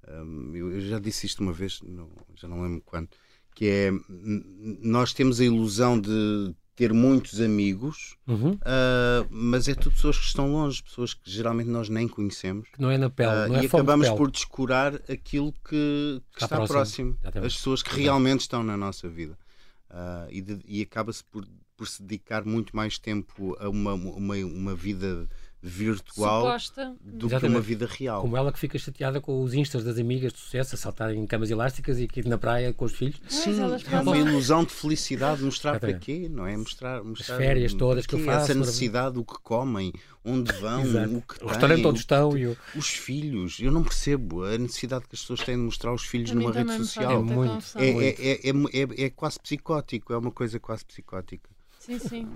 um, 0.09 0.55
eu 0.55 0.81
já 0.81 0.99
disse 0.99 1.27
isto 1.27 1.43
uma 1.43 1.53
vez, 1.53 1.81
não, 1.83 2.09
já 2.35 2.49
não 2.49 2.63
lembro 2.63 2.83
quando, 2.85 3.09
que 3.55 3.67
é 3.67 3.91
nós 4.81 5.13
temos 5.13 5.41
a 5.41 5.45
ilusão 5.45 5.99
de 5.99 6.55
ter 6.77 6.93
muitos 6.93 7.41
amigos, 7.41 8.17
uhum. 8.27 8.53
uh, 8.53 9.27
mas 9.31 9.67
é 9.67 9.75
tudo 9.75 9.95
pessoas 9.95 10.19
que 10.19 10.27
estão 10.27 10.53
longe, 10.53 10.83
pessoas 10.83 11.15
que 11.15 11.29
geralmente 11.29 11.71
nós 11.71 11.89
nem 11.89 12.07
conhecemos. 12.07 12.69
Que 12.71 12.81
não 12.81 12.91
é 12.91 12.99
na 12.99 13.09
pele, 13.09 13.31
uh, 13.31 13.49
não 13.49 13.57
é 13.57 13.63
E 13.63 13.67
acabamos 13.67 14.11
por 14.11 14.31
descurar 14.31 14.95
aquilo 15.11 15.53
que, 15.53 16.21
que 16.33 16.45
está, 16.45 16.45
está, 16.45 16.67
próximo, 16.67 17.15
próximo 17.15 17.47
as 17.47 17.57
pessoas 17.57 17.83
que 17.83 17.99
realmente 17.99 18.41
estão 18.41 18.63
na 18.63 18.77
nossa 18.77 19.09
vida. 19.09 19.39
Uh, 19.91 20.31
e, 20.31 20.81
e 20.81 20.83
acaba-se 20.83 21.25
por, 21.25 21.49
por 21.77 21.89
se 21.89 22.03
dedicar 22.03 22.45
muito 22.45 22.77
mais 22.77 22.99
tempo 22.99 23.57
a 23.59 23.71
uma, 23.71 23.95
uma, 23.95 24.37
uma 24.37 24.75
vida 24.75 25.27
virtual 25.67 26.43
Suposta. 26.43 26.95
do 27.03 27.27
Exatamente. 27.27 27.41
que 27.41 27.47
uma 27.47 27.61
vida 27.61 27.87
real. 27.87 28.23
Como 28.23 28.37
ela 28.37 28.53
que 28.53 28.59
fica 28.59 28.79
chateada 28.79 29.21
com 29.21 29.43
os 29.43 29.53
instas 29.53 29.83
das 29.83 29.99
amigas 29.99 30.33
de 30.33 30.39
sucesso 30.39 30.77
a 30.77 30.79
saltarem 30.79 31.21
em 31.21 31.27
camas 31.27 31.51
elásticas 31.51 31.99
e 31.99 32.05
aqui 32.05 32.27
na 32.27 32.39
praia 32.39 32.73
com 32.73 32.85
os 32.85 32.93
filhos. 32.93 33.21
Sim, 33.29 33.57
é 33.91 34.01
uma 34.01 34.17
ilusão 34.17 34.65
de 34.65 34.73
felicidade. 34.73 35.43
Mostrar 35.43 35.81
para 35.81 35.93
quê? 35.95 36.29
Não 36.31 36.47
é? 36.47 36.57
Mostrar, 36.57 37.03
mostrar 37.03 37.35
As 37.35 37.41
férias 37.41 37.75
todas 37.75 38.07
que 38.07 38.15
eu 38.15 38.21
faço. 38.21 38.53
Essa 38.53 38.55
necessidade, 38.55 39.19
o 39.19 39.25
que 39.25 39.39
comem, 39.43 39.93
onde 40.25 40.53
vão, 40.53 40.83
o 41.17 41.23
que 41.23 41.45
o 41.45 41.49
restaurante 41.49 41.87
onde 41.87 41.99
estão. 41.99 42.31
O... 42.31 42.79
Os 42.79 42.89
filhos. 42.89 43.59
Eu 43.61 43.73
não 43.73 43.83
percebo 43.83 44.45
a 44.45 44.57
necessidade 44.57 45.07
que 45.09 45.15
as 45.15 45.21
pessoas 45.21 45.41
têm 45.41 45.57
de 45.57 45.63
mostrar 45.63 45.93
os 45.93 46.05
filhos 46.05 46.31
numa 46.31 46.53
rede 46.53 46.77
social. 46.77 47.13
É 47.13 47.19
muito. 47.19 47.65
É, 47.77 47.89
é, 47.89 48.33
é, 48.33 48.51
é, 48.51 49.05
é 49.07 49.11
quase 49.11 49.41
psicótico. 49.41 50.13
É 50.13 50.19
uma 50.19 50.31
coisa 50.31 50.61
quase 50.61 50.85
psicótica. 50.85 51.56
Sim, 51.87 51.99
sim. 52.01 52.29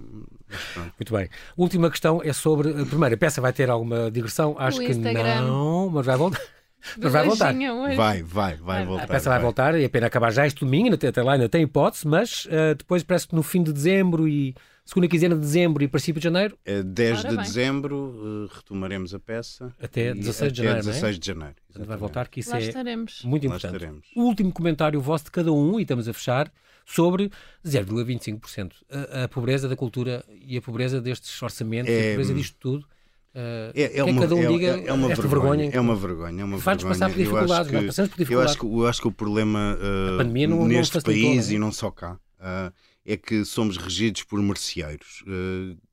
Muito 0.77 1.13
bem. 1.13 1.29
Última 1.57 1.91
questão 1.91 2.23
é 2.23 2.33
sobre. 2.33 2.73
Primeiro, 2.85 3.17
a 3.17 3.19
peça 3.19 3.41
vai 3.41 3.53
ter 3.53 3.69
alguma 3.69 4.09
digressão? 4.09 4.55
Acho 4.57 4.81
o 4.81 4.85
que 4.87 4.93
Instagram. 4.93 5.43
não, 5.43 5.91
mas 5.91 6.07
vai 6.07 6.17
voltar. 6.17 6.41
Mas 6.97 7.13
vai 7.13 7.27
voltar. 7.27 7.55
Vai, 7.95 8.23
vai, 8.23 8.57
vai 8.57 8.87
voltar. 8.87 9.05
A 9.05 9.07
peça 9.07 9.29
vai, 9.29 9.39
vai 9.39 9.45
voltar 9.45 9.79
e 9.79 9.85
a 9.85 9.91
pena 9.91 10.07
acabar 10.07 10.33
já 10.33 10.47
este 10.47 10.61
domingo, 10.61 10.95
até 10.95 11.23
lá 11.23 11.35
ainda 11.35 11.47
tem 11.47 11.65
hipótese, 11.65 12.09
mas 12.09 12.47
uh, 12.47 12.75
depois 12.75 13.03
parece 13.03 13.29
que 13.29 13.35
no 13.35 13.43
fim 13.43 13.63
de 13.63 13.71
dezembro 13.71 14.27
e 14.27 14.55
segunda 14.83 15.07
quinzena 15.07 15.35
de 15.35 15.43
dezembro 15.43 15.85
e 15.85 15.89
princípio 15.89 16.19
de 16.19 16.25
janeiro. 16.25 16.59
É 16.65 16.83
10 16.83 17.19
Ora 17.19 17.29
de 17.29 17.37
dezembro 17.37 17.97
uh, 17.97 18.47
retomaremos 18.55 19.13
a 19.13 19.21
peça. 19.21 19.71
Até 19.79 20.15
16 20.15 20.53
de 20.55 20.57
janeiro. 20.57 20.81
Até 20.81 20.87
16 20.89 21.19
de 21.19 21.27
janeiro. 21.27 21.55
Exatamente. 21.69 21.89
Vai 21.89 21.99
voltar, 21.99 22.29
que 22.29 22.41
isso 22.41 22.51
lá 22.51 22.57
é 22.57 22.63
estaremos. 22.63 23.23
muito 23.25 23.47
importante. 23.47 24.09
O 24.17 24.23
último 24.23 24.51
comentário 24.51 24.99
vosso 25.03 25.25
de 25.25 25.33
cada 25.33 25.53
um, 25.53 25.79
e 25.79 25.83
estamos 25.83 26.09
a 26.09 26.15
fechar 26.15 26.51
sobre 26.95 27.31
0,25%. 27.65 28.73
A, 28.91 29.25
a, 29.25 29.29
pobreza 29.29 29.69
da 29.69 29.77
cultura 29.77 30.25
e 30.29 30.57
a 30.57 30.63
pobreza 30.63 31.01
destes 31.01 31.41
orçamentos, 31.43 31.93
é, 31.93 32.09
a 32.09 32.11
pobreza 32.11 32.35
disto 32.35 32.57
tudo. 32.59 32.87
Uh, 33.33 33.71
é, 33.75 33.99
é, 33.99 34.03
uma, 34.05 34.23
cada 34.23 34.35
um 34.35 34.43
é, 34.43 34.47
diga 34.49 34.67
é, 34.67 34.93
uma 34.93 35.13
esta 35.13 35.23
vergonha, 35.23 35.71
vergonha 35.71 35.71
é 35.73 35.81
uma 35.81 35.95
vergonha, 35.95 36.43
é 36.43 36.45
uma 36.45 36.59
vergonha. 36.59 36.89
passar 36.89 37.09
por 37.09 37.17
dificuldades, 37.17 37.73
eu 37.73 37.87
passamos 37.87 38.11
por 38.11 38.19
dificuldades. 38.19 38.29
Eu 38.29 38.41
acho 38.41 38.59
que, 38.59 38.67
eu 38.67 38.87
acho 38.89 39.01
que 39.03 39.09
o 39.09 39.13
problema 39.13 39.79
uh, 39.79 40.49
não, 40.49 40.67
neste 40.67 40.97
não 40.97 41.03
país 41.03 41.47
não 41.47 41.53
é? 41.53 41.55
e 41.55 41.59
não 41.61 41.71
só 41.71 41.93
cá 41.93 42.15
uh, 42.41 42.73
é 43.07 43.17
que 43.17 43.45
somos 43.45 43.77
regidos 43.77 44.25
por 44.25 44.43
merceeiros 44.43 45.23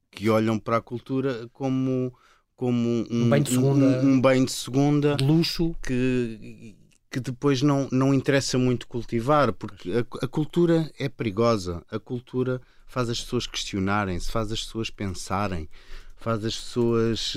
que 0.10 0.30
olham 0.32 0.58
para 0.58 0.78
a 0.78 0.82
cultura 0.82 1.48
como 1.54 2.12
como 2.56 2.90
um, 2.90 3.08
um 3.12 3.30
bem 3.30 3.44
de 3.44 3.52
segunda, 3.52 3.86
um, 3.86 4.14
um 4.14 4.22
bem 4.22 4.44
de 4.44 4.52
segunda 4.52 5.16
de 5.16 5.24
luxo 5.24 5.76
que 5.86 6.76
que 7.10 7.20
depois 7.20 7.62
não, 7.62 7.88
não 7.92 8.14
interessa 8.14 8.58
muito 8.58 8.88
cultivar, 8.88 9.54
porque 9.54 9.92
a, 9.92 10.26
a 10.26 10.28
cultura 10.28 10.92
é 11.00 11.08
perigosa. 11.08 11.84
A 11.90 12.00
cultura 12.00 12.62
faz 12.86 13.10
as 13.10 13.22
pessoas 13.22 13.48
questionarem-se, 13.48 14.32
faz 14.32 14.52
as 14.52 14.64
pessoas 14.64 14.90
pensarem, 14.90 15.70
faz 16.16 16.44
as 16.44 16.56
pessoas. 16.56 17.36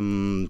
Um, 0.00 0.48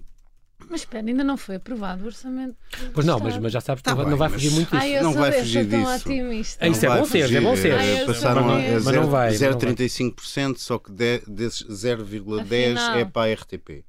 mas 0.69 0.81
espera, 0.81 1.05
ainda 1.07 1.23
não 1.23 1.37
foi 1.37 1.55
aprovado 1.55 2.03
o 2.03 2.05
orçamento. 2.05 2.55
Pois 2.93 3.05
não, 3.05 3.19
mas, 3.19 3.37
mas 3.37 3.51
já 3.51 3.59
sabes 3.59 3.81
que 3.81 3.89
tá 3.89 3.95
não, 3.95 4.05
bem, 4.05 4.15
vai 4.15 4.29
mas... 4.29 4.33
fugir 4.41 4.51
muito 4.53 4.69
disso. 4.69 4.83
Ai, 4.83 5.01
não 5.01 5.13
vai 5.13 5.31
fugir 5.31 5.65
disso. 5.65 5.95
Otimista. 5.95 6.67
Isso 6.67 6.85
é 6.85 6.97
bom 6.97 7.05
ser, 7.05 7.33
é 7.33 7.41
bom 7.41 7.55
ser. 7.55 7.73
Ai, 7.73 8.05
passaram 8.05 8.49
a, 8.49 8.57
a 8.57 9.29
0,35%, 9.29 10.57
só 10.57 10.77
que 10.77 10.91
desses 10.91 11.63
0,10% 11.67 12.95
é 12.95 13.05
para 13.05 13.31
a 13.31 13.33
RTP. 13.33 13.83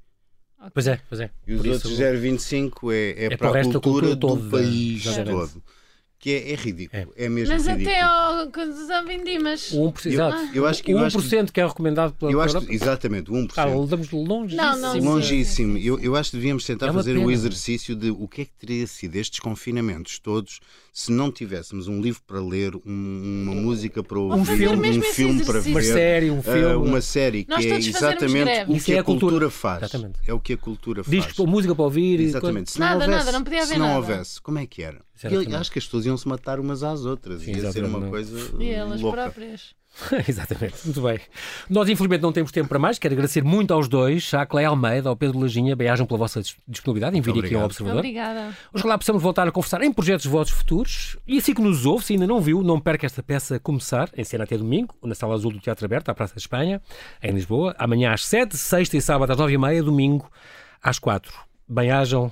Pois 0.71 0.87
é, 0.87 0.99
pois 1.09 1.21
é. 1.21 1.29
E 1.47 1.53
os 1.53 1.61
Por 1.61 1.71
outros 1.71 1.91
isso... 1.93 2.01
0,25 2.01 2.93
é, 2.93 2.95
é, 2.95 3.25
é 3.33 3.37
para, 3.37 3.49
a 3.49 3.63
cultura, 3.63 3.79
cultura 3.79 4.15
do 4.15 4.17
todo, 4.17 4.49
país 4.49 5.03
todo 5.03 5.63
que 6.23 6.31
é, 6.31 6.53
é 6.53 6.55
ridículo. 6.55 7.13
É, 7.17 7.25
é 7.25 7.27
mesmo 7.27 7.53
Mas 7.53 7.67
ridículo. 7.67 7.89
até 7.89 8.01
ao 8.01 8.47
quando 8.49 9.05
Vindimas. 9.05 9.73
O 9.73 9.91
1%, 9.91 10.05
exato. 10.05 10.37
Eu, 10.37 10.53
eu 10.53 10.67
acho 10.67 10.81
que, 10.81 10.91
eu 10.93 10.97
o 10.97 11.01
1% 11.01 11.05
acho 11.05 11.17
que, 11.17 11.51
que 11.51 11.59
é 11.59 11.67
recomendado 11.67 12.13
pela 12.13 12.31
eu 12.31 12.39
acho 12.39 12.61
que, 12.61 12.73
Exatamente, 12.73 13.29
o 13.29 13.33
1%. 13.33 13.51
Ah, 13.57 13.67
estamos 13.67 14.09
longíssimo. 14.09 14.63
Não, 14.63 14.77
não, 14.77 14.99
longíssimo. 14.99 15.77
Eu, 15.77 15.99
eu 15.99 16.15
acho 16.15 16.31
que 16.31 16.37
devíamos 16.37 16.65
tentar 16.65 16.87
é 16.87 16.93
fazer 16.93 17.17
o 17.17 17.23
um 17.23 17.29
exercício 17.29 17.93
de 17.93 18.09
o 18.09 18.25
que 18.25 18.43
é 18.43 18.45
que 18.45 18.53
teria 18.57 18.87
sido 18.87 19.17
estes 19.17 19.41
confinamentos 19.41 20.17
todos 20.17 20.61
se 20.93 21.11
não 21.11 21.31
tivéssemos 21.31 21.87
um 21.87 21.99
livro 21.99 22.21
para 22.25 22.39
ler, 22.39 22.75
um, 22.75 22.81
uma 22.85 23.55
música 23.55 24.03
para 24.03 24.19
ouvir, 24.19 24.39
um 24.39 24.45
filme, 24.45 24.99
um 24.99 25.01
filme 25.01 25.43
para 25.43 25.59
ver, 25.59 25.71
uma 25.71 25.81
série, 25.81 26.29
um 26.29 26.43
filme, 26.43 26.65
uh, 26.65 26.83
uma 26.83 27.01
série 27.01 27.45
que 27.45 27.53
é 27.67 27.77
exatamente 27.77 28.71
o 28.71 28.79
que, 28.79 28.93
é 28.93 28.99
a 28.99 29.03
cultura, 29.03 29.49
faz. 29.49 29.81
Exatamente. 29.81 30.19
É 30.27 30.31
o 30.31 30.39
que 30.39 30.53
a 30.53 30.57
cultura 30.57 31.03
faz. 31.03 31.25
Discos, 31.25 31.45
música 31.47 31.73
para 31.73 31.83
ouvir. 31.83 32.19
Exatamente. 32.19 32.71
Se 32.71 32.79
nada, 32.79 33.05
houvesse, 33.05 33.11
nada, 33.11 33.31
não 33.31 33.43
podia 33.43 33.63
haver 33.63 33.73
Se 33.73 33.79
não 33.79 33.87
nada. 33.87 33.97
houvesse, 33.97 34.39
como 34.39 34.59
é 34.59 34.67
que 34.67 34.83
era? 34.83 35.01
E 35.23 35.55
acho 35.55 35.71
que 35.71 35.79
as 35.79 35.85
pessoas 35.85 36.05
iam 36.05 36.17
se 36.17 36.27
matar 36.27 36.59
umas 36.59 36.83
às 36.83 37.05
outras. 37.05 37.41
Sim, 37.43 37.53
Ia 37.55 37.71
ser 37.71 37.85
uma 37.85 38.09
coisa. 38.09 38.61
E 38.61 38.69
elas 38.69 38.99
louca. 38.99 39.23
próprias. 39.23 39.75
Exatamente, 40.27 40.75
muito 40.85 41.01
bem. 41.01 41.19
Nós, 41.69 41.87
infelizmente, 41.87 42.21
não 42.21 42.31
temos 42.31 42.51
tempo 42.51 42.67
para 42.67 42.79
mais. 42.79 42.97
Quero 42.97 43.13
agradecer 43.13 43.43
muito 43.43 43.71
aos 43.73 43.87
dois, 43.87 44.33
à 44.33 44.43
Cleia 44.43 44.67
Almeida, 44.69 45.07
ao 45.07 45.15
Pedro 45.15 45.39
Lajinha. 45.39 45.75
Bem-ajam 45.75 46.07
pela 46.07 46.17
vossa 46.17 46.41
disponibilidade 46.67 47.15
em 47.15 47.21
vir 47.21 47.45
aqui 47.45 47.53
ao 47.53 47.65
Observador. 47.65 47.99
Obrigada. 47.99 48.57
Ojalá 48.73 48.97
possamos 48.97 49.21
voltar 49.21 49.47
a 49.47 49.51
conversar 49.51 49.83
em 49.83 49.93
projetos 49.93 50.25
vossos 50.25 50.53
futuros. 50.53 51.15
E 51.27 51.37
assim 51.37 51.53
que 51.53 51.61
nos 51.61 51.85
ouve, 51.85 52.03
se 52.03 52.13
ainda 52.13 52.25
não 52.25 52.41
viu, 52.41 52.63
não 52.63 52.79
perca 52.79 53.05
esta 53.05 53.21
peça 53.21 53.59
começar, 53.59 54.09
em 54.17 54.23
cena 54.23 54.45
até 54.45 54.57
domingo, 54.57 54.95
na 55.03 55.13
Sala 55.13 55.35
Azul 55.35 55.51
do 55.51 55.59
Teatro 55.59 55.85
Aberto, 55.85 56.09
à 56.09 56.15
Praça 56.15 56.33
de 56.33 56.41
Espanha, 56.41 56.81
em 57.21 57.31
Lisboa. 57.31 57.75
Amanhã 57.77 58.13
às 58.13 58.25
7, 58.25 58.57
sexta 58.57 58.97
e 58.97 59.01
sábado 59.01 59.31
às 59.31 59.37
9 59.37 59.53
e 59.53 59.57
meia, 59.59 59.83
domingo 59.83 60.27
às 60.81 60.97
4. 60.97 61.31
Bem-ajam, 61.69 62.31